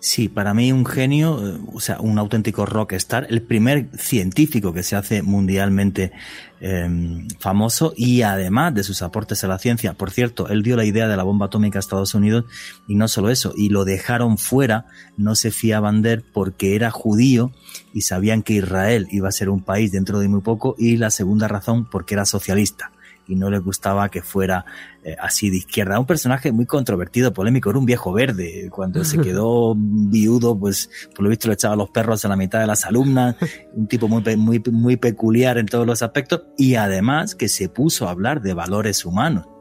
Sí, 0.00 0.28
para 0.28 0.52
mí 0.52 0.72
un 0.72 0.84
genio, 0.84 1.46
eh, 1.46 1.60
o 1.72 1.80
sea, 1.80 2.00
un 2.00 2.18
auténtico 2.18 2.66
rockstar, 2.66 3.26
el 3.30 3.42
primer 3.42 3.88
científico 3.96 4.72
que 4.72 4.82
se 4.82 4.96
hace 4.96 5.22
mundialmente 5.22 6.12
em, 6.60 7.28
famoso 7.38 7.92
y 7.96 8.22
además 8.22 8.74
de 8.74 8.84
sus 8.84 9.02
aportes 9.02 9.42
a 9.42 9.48
la 9.48 9.58
ciencia. 9.58 9.94
Por 9.94 10.10
cierto, 10.10 10.48
él 10.48 10.62
dio 10.62 10.76
la 10.76 10.84
idea 10.84 11.08
de 11.08 11.16
la 11.16 11.22
bomba 11.22 11.46
atómica 11.46 11.78
a 11.78 11.80
Estados 11.80 12.14
Unidos 12.14 12.44
y 12.86 12.94
no 12.94 13.08
solo 13.08 13.30
eso, 13.30 13.52
y 13.56 13.68
lo 13.68 13.84
dejaron 13.84 14.38
fuera, 14.38 14.86
no 15.16 15.34
se 15.34 15.50
fiaban 15.50 16.02
de 16.02 16.14
él 16.14 16.24
porque 16.32 16.76
era 16.76 16.90
judío 16.90 17.52
y 17.92 18.02
sabían 18.02 18.42
que 18.42 18.54
Israel 18.54 19.08
iba 19.10 19.28
a 19.28 19.32
ser 19.32 19.48
un 19.48 19.62
país 19.62 19.92
dentro 19.92 20.20
de 20.20 20.28
muy 20.28 20.40
poco 20.40 20.76
y 20.78 20.96
la 20.96 21.10
segunda 21.10 21.48
razón 21.48 21.88
porque 21.90 22.14
era 22.14 22.24
socialista 22.24 22.91
y 23.32 23.36
no 23.36 23.50
le 23.50 23.58
gustaba 23.58 24.08
que 24.08 24.22
fuera 24.22 24.64
eh, 25.02 25.16
así 25.20 25.50
de 25.50 25.56
izquierda. 25.56 25.98
Un 25.98 26.06
personaje 26.06 26.52
muy 26.52 26.66
controvertido, 26.66 27.32
polémico, 27.32 27.70
era 27.70 27.78
un 27.78 27.86
viejo 27.86 28.12
verde. 28.12 28.68
Cuando 28.70 29.04
se 29.04 29.18
quedó 29.22 29.74
viudo, 29.76 30.58
pues 30.58 30.90
por 31.14 31.24
lo 31.24 31.30
visto 31.30 31.48
le 31.48 31.54
echaba 31.54 31.76
los 31.76 31.90
perros 31.90 32.24
a 32.24 32.28
la 32.28 32.36
mitad 32.36 32.60
de 32.60 32.66
las 32.66 32.84
alumnas, 32.84 33.36
un 33.74 33.86
tipo 33.86 34.08
muy, 34.08 34.22
muy, 34.36 34.62
muy 34.70 34.96
peculiar 34.96 35.58
en 35.58 35.66
todos 35.66 35.86
los 35.86 36.02
aspectos 36.02 36.42
y 36.56 36.74
además 36.74 37.34
que 37.34 37.48
se 37.48 37.68
puso 37.68 38.06
a 38.06 38.10
hablar 38.10 38.42
de 38.42 38.54
valores 38.54 39.04
humanos 39.04 39.51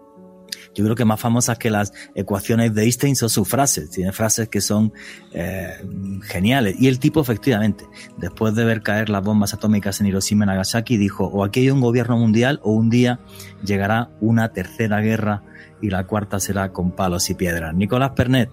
yo 0.73 0.83
creo 0.83 0.95
que 0.95 1.05
más 1.05 1.19
famosas 1.19 1.57
que 1.57 1.69
las 1.69 1.93
ecuaciones 2.15 2.73
de 2.73 2.83
Einstein 2.83 3.15
son 3.15 3.29
sus 3.29 3.47
frases. 3.47 3.89
Tiene 3.89 4.11
frases 4.11 4.47
que 4.47 4.61
son 4.61 4.93
eh, 5.33 5.83
geniales. 6.23 6.75
Y 6.79 6.87
el 6.87 6.99
tipo, 6.99 7.21
efectivamente, 7.21 7.85
después 8.17 8.55
de 8.55 8.65
ver 8.65 8.81
caer 8.81 9.09
las 9.09 9.23
bombas 9.23 9.53
atómicas 9.53 9.99
en 9.99 10.07
Hiroshima 10.07 10.45
y 10.45 10.47
Nagasaki, 10.47 10.97
dijo, 10.97 11.25
o 11.25 11.43
aquí 11.43 11.61
hay 11.61 11.71
un 11.71 11.81
gobierno 11.81 12.17
mundial 12.17 12.59
o 12.63 12.71
un 12.71 12.89
día 12.89 13.19
llegará 13.63 14.09
una 14.21 14.53
tercera 14.53 15.01
guerra 15.01 15.43
y 15.81 15.89
la 15.89 16.05
cuarta 16.05 16.39
será 16.39 16.71
con 16.71 16.91
palos 16.91 17.29
y 17.29 17.33
piedras. 17.33 17.73
Nicolás 17.73 18.11
Pernet, 18.11 18.49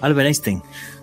Albert 0.00 0.26
Einstein. 0.26 0.62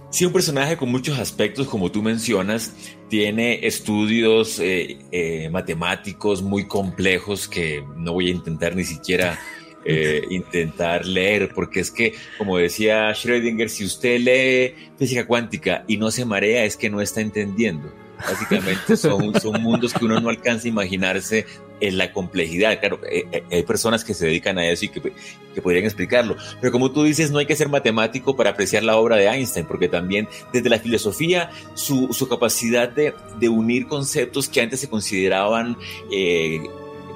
Sí, 0.10 0.24
un 0.26 0.32
personaje 0.32 0.78
con 0.78 0.90
muchos 0.90 1.20
aspectos, 1.20 1.68
como 1.68 1.92
tú 1.92 2.02
mencionas, 2.02 2.74
tiene 3.10 3.68
estudios 3.68 4.60
eh, 4.60 4.98
eh, 5.12 5.50
matemáticos 5.50 6.42
muy 6.42 6.68
complejos 6.68 7.50
que 7.50 7.84
no 7.98 8.14
voy 8.14 8.30
a 8.30 8.32
intentar 8.32 8.78
ni 8.78 8.86
siquiera 8.86 9.38
eh, 9.86 10.24
intentar 10.30 11.06
leer, 11.06 11.52
porque 11.54 11.80
es 11.80 11.92
que, 11.92 12.14
como 12.38 12.58
decía 12.58 13.12
Schrödinger, 13.12 13.68
si 13.68 13.86
usted 13.86 14.20
lee 14.20 14.76
física 14.98 15.28
cuántica 15.28 15.84
y 15.88 15.98
no 15.98 16.10
se 16.10 16.26
marea, 16.26 16.66
es 16.66 16.76
que 16.76 16.90
no 16.90 17.02
está 17.02 17.22
entendiendo. 17.22 17.94
Básicamente 18.18 18.98
son, 18.98 19.40
son 19.40 19.62
mundos 19.62 19.94
que 19.94 20.06
uno 20.06 20.20
no 20.20 20.30
alcanza 20.30 20.68
a 20.68 20.70
imaginarse 20.70 21.46
en 21.82 21.98
la 21.98 22.12
complejidad. 22.14 22.80
Claro, 22.80 23.00
eh, 23.10 23.26
eh, 23.32 23.44
hay 23.52 23.64
personas 23.64 24.04
que 24.04 24.14
se 24.14 24.26
dedican 24.26 24.58
a 24.58 24.66
eso 24.66 24.86
y 24.86 24.90
que, 24.90 25.02
que, 25.54 25.62
podrían 25.62 25.86
explicarlo. 25.86 26.36
Pero 26.62 26.72
como 26.72 26.92
tú 26.92 27.04
dices, 27.04 27.32
no 27.32 27.40
hay 27.40 27.46
que 27.46 27.56
ser 27.56 27.70
matemático 27.70 28.36
para 28.36 28.52
apreciar 28.52 28.84
la 28.84 28.98
obra 28.98 29.18
de 29.18 29.28
Einstein, 29.28 29.66
porque 29.66 29.88
también 29.88 30.28
desde 30.54 30.70
la 30.70 30.80
filosofía, 30.80 31.52
su, 31.74 32.12
su 32.14 32.28
capacidad 32.28 32.90
de, 32.90 33.14
de, 33.40 33.50
unir 33.50 33.88
conceptos 33.88 34.48
que 34.50 34.62
antes 34.62 34.80
se 34.80 34.90
consideraban 34.90 35.78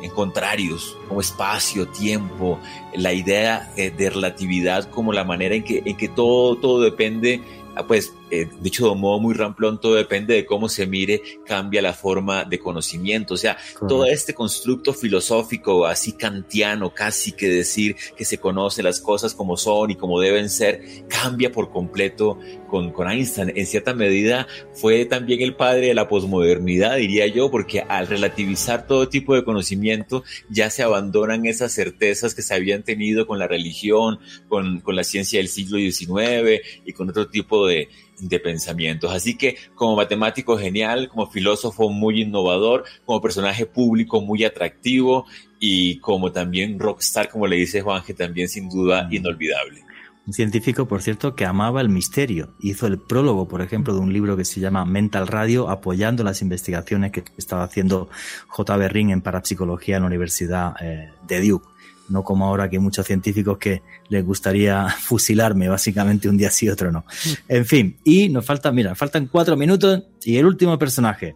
en 0.02 0.12
contrarios, 0.12 0.98
como 1.08 1.22
espacio, 1.22 1.88
tiempo, 1.88 2.60
la 2.94 3.14
idea 3.14 3.72
eh, 3.76 3.92
de 3.92 4.10
relatividad 4.10 4.90
como 4.90 5.14
la 5.14 5.24
manera 5.24 5.56
en 5.56 5.64
que, 5.64 5.82
en 5.86 5.98
que 5.98 6.08
todo, 6.08 6.56
todo 6.56 6.82
depende 6.82 7.42
Ah, 7.80 7.88
pues 7.88 8.14
eh, 8.32 8.48
dicho 8.62 8.86
de 8.86 8.92
un 8.92 9.00
modo 9.00 9.20
muy 9.20 9.34
ramplón, 9.34 9.80
todo 9.80 9.96
depende 9.96 10.34
de 10.34 10.46
cómo 10.46 10.70
se 10.70 10.86
mire, 10.86 11.22
cambia 11.46 11.82
la 11.82 11.94
forma 11.94 12.46
de 12.46 12.60
conocimiento. 12.60 13.34
O 13.34 13.38
sea, 13.38 13.58
todo 13.88 14.06
este 14.06 14.34
constructo 14.34 14.94
filosófico 14.94 15.86
así 15.86 16.14
kantiano, 16.14 16.94
casi 16.94 17.32
que 17.32 17.50
decir 17.50 17.96
que 18.16 18.26
se 18.26 18.38
conoce 18.38 18.84
las 18.84 19.00
cosas 19.00 19.34
como 19.34 19.58
son 19.58 19.92
y 19.92 19.96
como 19.96 20.20
deben 20.20 20.50
ser, 20.50 20.82
cambia 21.08 21.52
por 21.52 21.72
completo 21.72 22.40
con, 22.70 22.92
con 22.92 23.10
Einstein. 23.10 23.52
En 23.56 23.66
cierta 23.66 23.94
medida 23.94 24.48
fue 24.74 25.06
también 25.06 25.42
el 25.42 25.56
padre 25.56 25.88
de 25.88 25.94
la 25.94 26.08
posmodernidad, 26.08 26.98
diría 26.98 27.28
yo, 27.28 27.50
porque 27.52 27.82
al 27.82 28.08
relativizar 28.08 28.88
todo 28.88 29.10
tipo 29.10 29.36
de 29.36 29.44
conocimiento 29.44 30.24
ya 30.50 30.70
se 30.70 30.84
abandonan 30.84 31.46
esas 31.46 31.74
certezas 31.74 32.36
que 32.36 32.42
se 32.42 32.54
habían 32.54 32.84
tenido 32.84 33.28
con 33.28 33.40
la 33.40 33.48
religión, 33.48 34.20
con, 34.48 34.80
con 34.82 34.96
la 34.96 35.04
ciencia 35.04 35.40
del 35.40 35.50
siglo 35.50 35.78
XIX 35.78 36.62
y 36.86 36.94
con 36.94 37.10
otro 37.10 37.28
tipo 37.28 37.68
de, 37.68 37.90
de 38.20 38.40
pensamientos. 38.40 39.12
Así 39.12 39.38
que 39.38 39.58
como 39.76 39.96
matemático 39.96 40.58
genial, 40.58 41.10
como 41.10 41.30
filósofo 41.30 41.90
muy 41.90 42.22
innovador, 42.22 42.86
como 43.06 43.22
personaje 43.22 43.66
público 43.66 44.22
muy 44.22 44.44
atractivo 44.44 45.26
y 45.60 46.00
como 46.00 46.32
también 46.32 46.80
rockstar, 46.80 47.30
como 47.30 47.48
le 47.48 47.58
dice 47.58 47.82
Juanje, 47.82 48.14
también 48.14 48.48
sin 48.48 48.70
duda 48.70 49.08
inolvidable. 49.12 49.84
Un 50.30 50.34
científico, 50.34 50.88
por 50.88 51.02
cierto, 51.02 51.34
que 51.34 51.46
amaba 51.46 51.82
el 51.82 51.90
misterio. 51.90 52.54
Hizo 52.60 52.86
el 52.86 53.00
prólogo, 53.00 53.48
por 53.48 53.62
ejemplo, 53.62 53.96
de 53.96 54.00
un 54.00 54.14
libro 54.14 54.38
que 54.38 54.46
se 54.46 54.60
llama 54.60 54.86
Mental 54.86 55.28
Radio, 55.28 55.70
apoyando 55.70 56.24
las 56.24 56.44
investigaciones 56.44 57.12
que 57.12 57.24
estaba 57.38 57.64
haciendo 57.64 58.10
J. 58.48 58.78
Berrin 58.78 59.10
en 59.10 59.22
parapsicología 59.22 59.96
en 59.96 60.04
la 60.04 60.08
Universidad 60.08 60.76
eh, 60.82 61.10
de 61.28 61.42
Duke. 61.42 61.68
No 62.10 62.24
como 62.24 62.46
ahora 62.46 62.70
que 62.70 62.78
hay 62.78 62.82
muchos 62.82 63.06
científicos 63.06 63.58
que 63.58 63.82
les 64.10 64.26
gustaría 64.26 64.90
fusilarme, 65.00 65.70
básicamente 65.70 66.30
un 66.30 66.38
día 66.38 66.52
sí, 66.52 66.70
otro 66.70 66.92
no. 66.92 67.06
En 67.48 67.66
fin, 67.66 67.98
y 68.04 68.30
nos 68.30 68.46
faltan, 68.46 68.76
mira, 68.76 68.96
faltan 68.96 69.28
cuatro 69.28 69.56
minutos 69.56 70.04
y 70.24 70.38
el 70.38 70.46
último 70.46 70.78
personaje, 70.78 71.36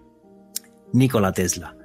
Nikola 0.92 1.32
Tesla 1.32 1.76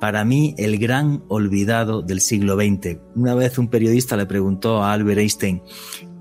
para 0.00 0.24
mí 0.24 0.54
el 0.58 0.78
gran 0.78 1.24
olvidado 1.28 2.02
del 2.02 2.20
siglo 2.20 2.54
XX. 2.54 2.98
Una 3.16 3.34
vez 3.34 3.58
un 3.58 3.68
periodista 3.68 4.16
le 4.16 4.26
preguntó 4.26 4.82
a 4.82 4.92
Albert 4.92 5.18
Einstein 5.18 5.62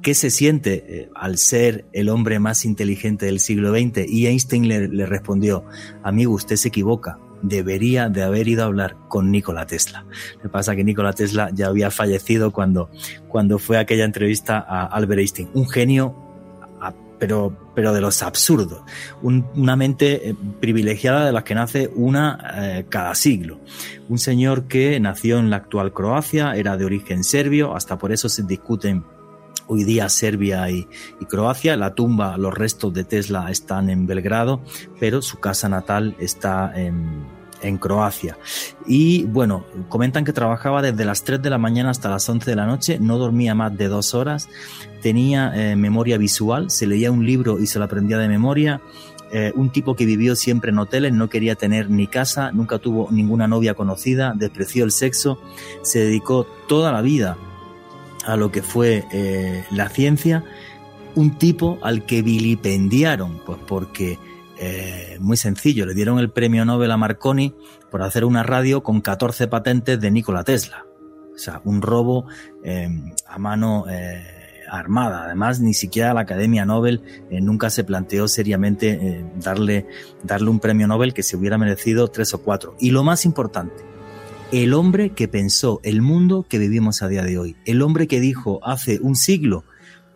qué 0.02 0.14
se 0.14 0.30
siente 0.30 0.86
eh, 0.88 1.10
al 1.16 1.38
ser 1.38 1.86
el 1.94 2.10
hombre 2.10 2.40
más 2.40 2.66
inteligente 2.66 3.26
del 3.26 3.40
siglo 3.40 3.72
XX 3.72 4.10
y 4.10 4.28
Einstein 4.28 4.68
le, 4.68 5.06
respondió, 5.06 5.66
amigo, 6.04 6.34
usted 6.34 6.56
se 6.56 6.70
equivoca, 6.70 7.20
debería 7.42 8.10
de 8.10 8.24
haber 8.24 8.48
ido 8.48 8.64
a 8.64 8.68
hablar 8.68 8.96
con 9.08 9.32
Nikola 9.32 9.66
Tesla. 9.66 10.06
Lo 10.44 10.52
pasa 10.52 10.76
que 10.76 10.84
Nikola 10.84 11.14
Tesla 11.14 11.50
ya 11.54 11.68
había 11.68 11.92
fallecido 11.92 12.52
cuando, 12.52 12.90
cuando 13.28 13.60
fue 13.60 13.78
aquella 13.78 14.06
entrevista 14.06 14.60
a 14.60 14.86
Albert 14.86 15.20
Einstein. 15.20 15.50
Un 15.54 15.70
genio, 15.70 16.16
pero, 17.20 17.72
pero 17.74 17.94
de 17.94 18.02
los 18.02 18.22
absurdos. 18.22 18.82
una 19.22 19.76
mente 19.76 20.30
eh, 20.30 20.36
privilegiada 20.60 21.26
de 21.26 21.32
las 21.32 21.44
que 21.44 21.56
nace 21.56 21.90
una 21.96 22.38
eh, 22.56 22.86
cada 22.90 23.16
siglo. 23.16 23.60
Un 24.10 24.20
señor 24.20 24.68
que 24.68 25.00
nació 25.00 25.40
en 25.40 25.50
la 25.50 25.58
actual 25.58 25.94
Croacia, 25.94 26.56
era 26.56 26.78
de 26.78 26.86
origen 26.86 27.24
serbio, 27.24 27.76
hasta 27.76 27.98
por 27.98 28.12
eso 28.12 28.30
se 28.30 28.44
discuten 28.44 29.04
hoy 29.68 29.84
día 29.84 30.10
Serbia 30.10 30.70
y, 30.70 30.88
Croacia. 31.30 31.76
La 31.78 31.94
tumba, 31.94 32.38
los 32.38 32.54
restos 32.54 32.94
de 32.94 33.04
Tesla 33.04 33.50
están 33.52 33.90
en 33.90 34.08
Belgrado, 34.08 34.62
pero 35.00 35.22
su 35.22 35.40
casa 35.40 35.70
natal 35.70 36.16
está 36.20 36.74
en, 36.76 37.36
Croacia. 37.80 38.38
Y 38.86 39.24
bueno, 39.26 39.66
comentan 39.90 40.24
que 40.24 40.32
trabajaba 40.32 40.82
desde 40.82 41.06
las 41.06 41.24
3 41.24 41.42
de 41.42 41.50
la 41.50 41.58
mañana 41.58 41.90
hasta 41.90 42.08
las 42.08 42.30
11 42.30 42.50
de 42.50 42.56
la 42.56 42.66
noche, 42.66 42.98
no 43.00 43.18
dormía 43.18 43.56
más 43.56 43.76
de 43.76 43.88
dos 43.88 44.14
horas, 44.14 44.48
tenía 45.02 45.52
eh, 45.56 45.76
memoria 45.76 46.18
visual, 46.18 46.70
se 46.70 46.86
leía 46.86 47.12
un 47.12 47.26
libro 47.26 47.60
y 47.60 47.66
se 47.66 47.80
lo 47.80 47.86
aprendía 47.86 48.20
de 48.20 48.30
memoria. 48.30 48.80
Eh, 49.32 49.52
un 49.56 49.72
tipo 49.72 49.96
que 49.96 50.06
vivió 50.06 50.36
siempre 50.36 50.70
en 50.70 50.80
hoteles, 50.80 51.12
no 51.12 51.30
quería 51.30 51.56
tener 51.56 51.90
ni 51.90 52.08
casa, 52.08 52.52
nunca 52.54 52.78
tuvo 52.78 53.10
ninguna 53.12 53.48
novia 53.48 53.74
conocida, 53.74 54.34
despreció 54.34 54.86
el 54.86 54.92
sexo, 54.92 55.42
se 55.82 56.00
dedicó 56.00 56.46
toda 56.68 56.94
la 56.94 57.02
vida 57.02 57.38
a 58.28 58.36
lo 58.36 58.52
que 58.52 58.62
fue 58.62 59.06
eh, 59.12 59.64
la 59.72 59.90
ciencia, 59.90 60.44
un 61.16 61.38
tipo 61.38 61.80
al 61.82 62.06
que 62.06 62.22
vilipendiaron, 62.22 63.42
pues 63.46 63.58
porque, 63.66 64.20
eh, 64.60 65.18
muy 65.22 65.38
sencillo, 65.38 65.86
le 65.86 65.94
dieron 65.94 66.20
el 66.20 66.30
premio 66.30 66.66
Nobel 66.66 66.92
a 66.92 66.98
Marconi 66.98 67.56
por 67.90 68.04
hacer 68.04 68.26
una 68.26 68.44
radio 68.44 68.84
con 68.84 69.00
14 69.00 69.48
patentes 69.48 70.00
de 70.00 70.12
Nikola 70.12 70.44
Tesla. 70.44 70.86
O 71.34 71.38
sea, 71.38 71.62
un 71.64 71.82
robo 71.82 72.26
eh, 72.64 72.90
a 73.28 73.40
mano 73.40 73.86
armada. 74.70 75.24
Además, 75.24 75.62
ni 75.62 75.74
siquiera 75.74 76.14
la 76.14 76.22
Academia 76.22 76.66
Nobel 76.66 77.02
nunca 77.30 77.70
se 77.70 77.86
planteó 77.86 78.28
seriamente 78.28 79.24
darle, 79.36 79.88
darle 80.24 80.50
un 80.50 80.60
premio 80.60 80.88
Nobel 80.88 81.14
que 81.14 81.24
se 81.24 81.38
hubiera 81.38 81.58
merecido 81.58 82.10
tres 82.10 82.34
o 82.34 82.42
cuatro. 82.42 82.76
Y 82.80 82.90
lo 82.90 83.04
más 83.04 83.24
importante, 83.24 83.86
el 84.52 84.74
hombre 84.74 85.10
que 85.10 85.28
pensó 85.28 85.82
el 85.84 86.02
mundo 86.02 86.46
que 86.48 86.58
vivimos 86.58 87.02
a 87.02 87.10
día 87.10 87.24
de 87.24 87.38
hoy, 87.38 87.58
el 87.66 87.82
hombre 87.82 88.08
que 88.08 88.22
dijo 88.22 88.62
hace 88.64 89.00
un 89.02 89.16
siglo 89.16 89.66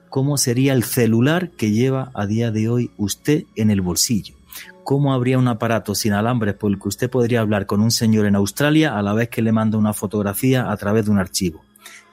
cómo 0.10 0.38
sería 0.38 0.74
el 0.74 0.84
celular 0.84 1.52
que 1.52 1.72
lleva 1.72 2.12
a 2.14 2.26
día 2.26 2.52
de 2.52 2.70
hoy 2.70 2.92
usted 2.98 3.44
en 3.56 3.72
el 3.72 3.82
bolsillo, 3.82 4.36
cómo 4.84 5.14
habría 5.14 5.38
un 5.38 5.50
aparato 5.50 5.96
sin 5.96 6.14
alambres 6.14 6.56
por 6.56 6.72
el 6.72 6.80
que 6.80 6.88
usted 6.88 7.10
podría 7.10 7.42
hablar 7.42 7.66
con 7.66 7.82
un 7.82 7.92
señor 7.92 8.26
en 8.26 8.36
Australia 8.36 8.98
a 8.98 9.02
la 9.02 9.14
vez 9.14 9.28
que 9.28 9.42
le 9.42 9.52
manda 9.52 9.78
una 9.78 9.94
fotografía 9.94 10.72
a 10.72 10.78
través 10.78 11.06
de 11.06 11.12
un 11.12 11.20
archivo. 11.20 11.64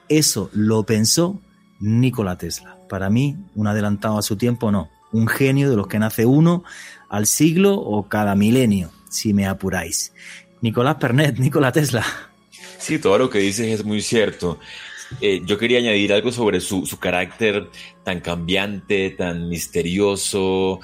Eso 0.09 0.49
lo 0.53 0.83
pensó 0.83 1.39
Nikola 1.79 2.37
Tesla. 2.37 2.77
Para 2.89 3.09
mí, 3.09 3.37
un 3.55 3.67
adelantado 3.67 4.17
a 4.17 4.23
su 4.23 4.35
tiempo, 4.35 4.71
no. 4.71 4.89
Un 5.11 5.27
genio 5.27 5.69
de 5.69 5.77
los 5.77 5.87
que 5.87 5.99
nace 5.99 6.25
uno 6.25 6.63
al 7.09 7.27
siglo 7.27 7.75
o 7.75 8.07
cada 8.09 8.35
milenio, 8.35 8.91
si 9.09 9.33
me 9.33 9.47
apuráis. 9.47 10.13
Nicolás 10.61 10.95
Pernet, 10.95 11.37
Nikola 11.39 11.71
Tesla. 11.71 12.05
Sí, 12.77 12.99
todo 12.99 13.17
lo 13.17 13.29
que 13.29 13.39
dices 13.39 13.67
es 13.67 13.85
muy 13.85 14.01
cierto. 14.01 14.59
Eh, 15.21 15.41
yo 15.45 15.57
quería 15.57 15.79
añadir 15.79 16.13
algo 16.13 16.31
sobre 16.31 16.59
su, 16.59 16.85
su, 16.85 16.99
carácter 16.99 17.67
tan 18.03 18.21
cambiante, 18.21 19.09
tan 19.11 19.49
misterioso, 19.49 20.79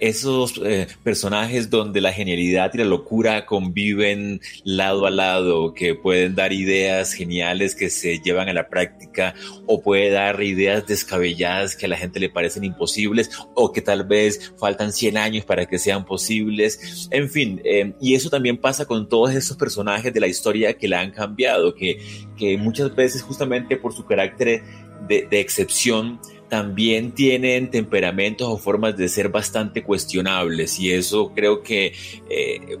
esos 0.00 0.60
eh, 0.64 0.86
personajes 1.02 1.70
donde 1.70 2.00
la 2.00 2.12
genialidad 2.12 2.72
y 2.74 2.78
la 2.78 2.84
locura 2.84 3.46
conviven 3.46 4.40
lado 4.64 5.06
a 5.06 5.10
lado, 5.10 5.74
que 5.74 5.94
pueden 5.94 6.34
dar 6.34 6.52
ideas 6.52 7.12
geniales 7.12 7.74
que 7.74 7.90
se 7.90 8.20
llevan 8.20 8.48
a 8.48 8.52
la 8.52 8.68
práctica 8.68 9.34
o 9.66 9.82
puede 9.82 10.10
dar 10.10 10.42
ideas 10.42 10.86
descabelladas 10.86 11.76
que 11.76 11.86
a 11.86 11.88
la 11.88 11.96
gente 11.96 12.20
le 12.20 12.30
parecen 12.30 12.64
imposibles 12.64 13.30
o 13.54 13.72
que 13.72 13.82
tal 13.82 14.04
vez 14.04 14.52
faltan 14.58 14.92
100 14.92 15.16
años 15.16 15.44
para 15.44 15.66
que 15.66 15.78
sean 15.78 16.04
posibles. 16.04 17.08
En 17.10 17.28
fin, 17.28 17.60
eh, 17.64 17.94
y 18.00 18.14
eso 18.14 18.30
también 18.30 18.58
pasa 18.58 18.86
con 18.86 19.08
todos 19.08 19.34
esos 19.34 19.56
personajes 19.56 20.12
de 20.12 20.20
la 20.20 20.28
historia 20.28 20.74
que 20.74 20.88
la 20.88 21.00
han 21.00 21.10
cambiado, 21.10 21.74
que, 21.74 22.00
que 22.36 22.56
muchas 22.56 22.94
veces 22.94 23.22
justamente 23.22 23.76
por 23.76 23.94
su 23.94 24.04
carácter 24.04 24.62
de, 25.08 25.26
de 25.28 25.40
excepción, 25.40 26.20
también 26.52 27.12
tienen 27.12 27.70
temperamentos 27.70 28.46
o 28.46 28.58
formas 28.58 28.94
de 28.94 29.08
ser 29.08 29.30
bastante 29.30 29.82
cuestionables 29.82 30.78
y 30.78 30.92
eso 30.92 31.32
creo 31.34 31.62
que 31.62 31.94
eh, 32.28 32.76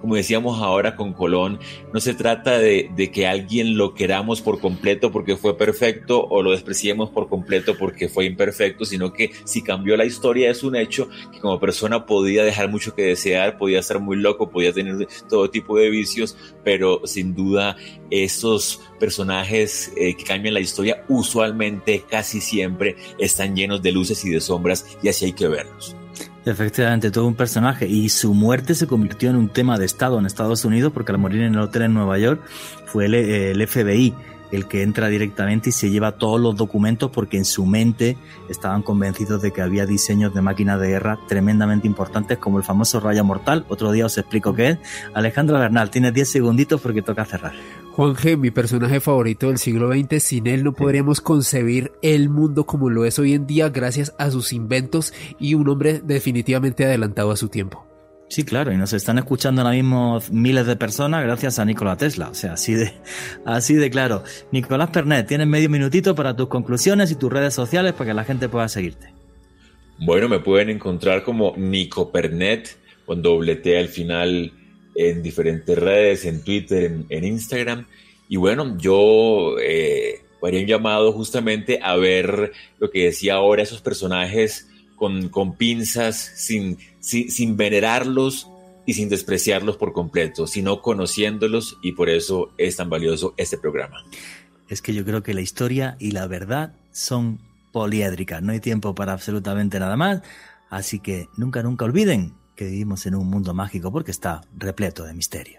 como 0.00 0.16
decíamos 0.16 0.60
ahora 0.60 0.96
con 0.96 1.12
Colón, 1.12 1.58
no 1.92 2.00
se 2.00 2.14
trata 2.14 2.58
de, 2.58 3.10
que 3.12 3.26
alguien 3.26 3.76
lo 3.76 3.94
queramos 3.94 4.40
por 4.40 4.60
completo 4.60 5.12
porque 5.12 5.36
fue 5.36 5.56
perfecto 5.56 6.24
o 6.24 6.42
lo 6.42 6.50
despreciemos 6.50 7.10
por 7.10 7.28
completo 7.28 7.76
porque 7.78 8.08
fue 8.08 8.26
imperfecto, 8.26 8.84
sino 8.84 9.12
que 9.12 9.30
si 9.44 9.62
cambió 9.62 9.96
la 9.96 10.04
historia 10.04 10.50
es 10.50 10.62
un 10.62 10.76
hecho 10.76 11.08
que 11.32 11.40
como 11.40 11.60
persona 11.60 12.06
podía 12.06 12.44
dejar 12.44 12.68
mucho 12.68 12.94
que 12.94 13.02
desear, 13.02 13.58
podía 13.58 13.82
ser 13.82 14.00
muy 14.00 14.16
loco, 14.16 14.50
podía 14.50 14.72
tener 14.72 15.06
todo 15.28 15.50
tipo 15.50 15.78
de 15.78 15.90
vicios, 15.90 16.36
pero 16.64 17.02
sin 17.04 17.34
duda 17.34 17.76
esos 18.10 18.80
personajes 18.98 19.92
eh, 19.96 20.16
que 20.16 20.24
cambian 20.24 20.54
la 20.54 20.60
historia 20.60 21.04
usualmente, 21.08 22.04
casi 22.08 22.40
siempre, 22.40 22.96
están 23.18 23.56
llenos 23.56 23.82
de 23.82 23.92
luces 23.92 24.24
y 24.24 24.30
de 24.30 24.40
sombras 24.40 24.86
y 25.02 25.08
así 25.08 25.26
hay 25.26 25.32
que 25.32 25.48
verlos. 25.48 25.96
Efectivamente, 26.46 27.10
todo 27.10 27.26
un 27.26 27.34
personaje. 27.34 27.88
Y 27.88 28.08
su 28.08 28.32
muerte 28.32 28.76
se 28.76 28.86
convirtió 28.86 29.30
en 29.30 29.36
un 29.36 29.48
tema 29.48 29.78
de 29.78 29.84
Estado 29.84 30.16
en 30.18 30.26
Estados 30.26 30.64
Unidos 30.64 30.92
porque 30.94 31.10
al 31.10 31.18
morir 31.18 31.42
en 31.42 31.54
el 31.54 31.60
hotel 31.60 31.82
en 31.82 31.94
Nueva 31.94 32.18
York 32.18 32.40
fue 32.86 33.06
el, 33.06 33.66
FBI 33.66 34.14
el 34.52 34.68
que 34.68 34.84
entra 34.84 35.08
directamente 35.08 35.70
y 35.70 35.72
se 35.72 35.90
lleva 35.90 36.12
todos 36.12 36.40
los 36.40 36.54
documentos 36.54 37.10
porque 37.10 37.36
en 37.36 37.44
su 37.44 37.66
mente 37.66 38.16
estaban 38.48 38.82
convencidos 38.82 39.42
de 39.42 39.52
que 39.52 39.60
había 39.60 39.86
diseños 39.86 40.32
de 40.34 40.40
máquinas 40.40 40.80
de 40.80 40.86
guerra 40.86 41.18
tremendamente 41.26 41.88
importantes 41.88 42.38
como 42.38 42.58
el 42.58 42.64
famoso 42.64 43.00
Raya 43.00 43.24
Mortal. 43.24 43.66
Otro 43.68 43.90
día 43.90 44.06
os 44.06 44.16
explico 44.16 44.54
qué 44.54 44.68
es. 44.68 44.78
Alejandro 45.14 45.58
Bernal, 45.58 45.90
tienes 45.90 46.14
10 46.14 46.30
segunditos 46.30 46.80
porque 46.80 47.02
toca 47.02 47.24
cerrar. 47.24 47.54
Juan 47.96 48.14
G., 48.14 48.36
mi 48.36 48.50
personaje 48.50 49.00
favorito 49.00 49.48
del 49.48 49.56
siglo 49.56 49.90
XX, 49.90 50.22
sin 50.22 50.46
él 50.48 50.62
no 50.62 50.74
podríamos 50.74 51.22
concebir 51.22 51.92
el 52.02 52.28
mundo 52.28 52.66
como 52.66 52.90
lo 52.90 53.06
es 53.06 53.18
hoy 53.18 53.32
en 53.32 53.46
día 53.46 53.70
gracias 53.70 54.14
a 54.18 54.30
sus 54.30 54.52
inventos 54.52 55.14
y 55.40 55.54
un 55.54 55.66
hombre 55.66 56.02
definitivamente 56.04 56.84
adelantado 56.84 57.30
a 57.30 57.38
su 57.38 57.48
tiempo. 57.48 57.86
Sí, 58.28 58.44
claro, 58.44 58.70
y 58.70 58.76
nos 58.76 58.92
están 58.92 59.16
escuchando 59.16 59.62
ahora 59.62 59.72
mismo 59.72 60.20
miles 60.30 60.66
de 60.66 60.76
personas 60.76 61.24
gracias 61.24 61.58
a 61.58 61.64
Nikola 61.64 61.96
Tesla, 61.96 62.28
o 62.28 62.34
sea, 62.34 62.52
así 62.52 62.74
de, 62.74 62.92
así 63.46 63.72
de 63.72 63.88
claro. 63.88 64.24
Nicolás 64.52 64.90
Pernet, 64.90 65.26
tienes 65.26 65.46
medio 65.46 65.70
minutito 65.70 66.14
para 66.14 66.36
tus 66.36 66.48
conclusiones 66.48 67.10
y 67.10 67.14
tus 67.14 67.32
redes 67.32 67.54
sociales 67.54 67.94
para 67.94 68.10
que 68.10 68.14
la 68.14 68.24
gente 68.24 68.50
pueda 68.50 68.68
seguirte. 68.68 69.14
Bueno, 70.00 70.28
me 70.28 70.40
pueden 70.40 70.68
encontrar 70.68 71.22
como 71.22 71.54
Nico 71.56 72.12
Pernet, 72.12 72.76
con 73.06 73.22
doble 73.22 73.56
T 73.56 73.78
al 73.78 73.88
final 73.88 74.52
en 74.96 75.22
diferentes 75.22 75.78
redes, 75.78 76.24
en 76.24 76.42
Twitter, 76.42 76.84
en, 76.84 77.06
en 77.08 77.24
Instagram. 77.24 77.86
Y 78.28 78.36
bueno, 78.36 78.76
yo 78.78 79.56
eh, 79.60 80.22
haría 80.46 80.60
un 80.60 80.66
llamado 80.66 81.12
justamente 81.12 81.80
a 81.82 81.96
ver 81.96 82.52
lo 82.78 82.90
que 82.90 83.04
decía 83.04 83.34
ahora, 83.34 83.62
esos 83.62 83.80
personajes 83.80 84.68
con, 84.96 85.28
con 85.28 85.56
pinzas, 85.56 86.32
sin, 86.36 86.78
sin, 87.00 87.30
sin 87.30 87.56
venerarlos 87.56 88.48
y 88.86 88.94
sin 88.94 89.08
despreciarlos 89.08 89.76
por 89.76 89.92
completo, 89.92 90.46
sino 90.46 90.80
conociéndolos 90.80 91.76
y 91.82 91.92
por 91.92 92.08
eso 92.08 92.52
es 92.56 92.76
tan 92.76 92.88
valioso 92.88 93.34
este 93.36 93.58
programa. 93.58 94.04
Es 94.68 94.80
que 94.82 94.94
yo 94.94 95.04
creo 95.04 95.22
que 95.22 95.34
la 95.34 95.40
historia 95.40 95.96
y 95.98 96.12
la 96.12 96.26
verdad 96.26 96.72
son 96.92 97.40
poliédricas, 97.72 98.42
no 98.42 98.52
hay 98.52 98.60
tiempo 98.60 98.94
para 98.94 99.12
absolutamente 99.12 99.78
nada 99.78 99.96
más, 99.96 100.22
así 100.70 100.98
que 101.00 101.28
nunca, 101.36 101.62
nunca 101.62 101.84
olviden 101.84 102.32
que 102.56 102.64
vivimos 102.64 103.06
en 103.06 103.14
un 103.14 103.28
mundo 103.28 103.54
mágico 103.54 103.92
porque 103.92 104.10
está 104.10 104.40
repleto 104.58 105.04
de 105.04 105.14
misterio. 105.14 105.58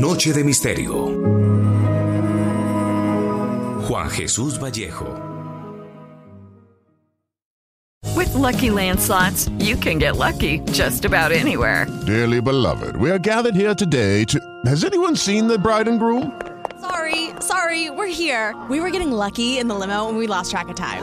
Noche 0.00 0.32
de 0.32 0.44
Misterio. 0.44 0.94
Juan 3.86 4.08
Jesús 4.08 4.58
Vallejo. 4.58 5.04
With 8.16 8.32
Lucky 8.34 8.70
Land 8.70 9.00
slots, 9.00 9.50
you 9.58 9.76
can 9.76 9.98
get 9.98 10.16
lucky 10.16 10.60
just 10.72 11.04
about 11.04 11.32
anywhere. 11.32 11.86
Dearly 12.06 12.40
beloved, 12.40 12.96
we 12.96 13.10
are 13.10 13.18
gathered 13.18 13.54
here 13.54 13.74
today 13.74 14.24
to. 14.26 14.38
Has 14.64 14.84
anyone 14.84 15.16
seen 15.16 15.48
the 15.48 15.58
bride 15.58 15.88
and 15.88 15.98
groom? 15.98 16.40
Sorry, 16.80 17.30
sorry, 17.40 17.90
we're 17.90 18.06
here. 18.06 18.54
We 18.70 18.80
were 18.80 18.90
getting 18.90 19.12
lucky 19.12 19.58
in 19.58 19.68
the 19.68 19.74
limo 19.74 20.08
and 20.08 20.16
we 20.16 20.26
lost 20.26 20.50
track 20.50 20.68
of 20.68 20.76
time. 20.76 21.02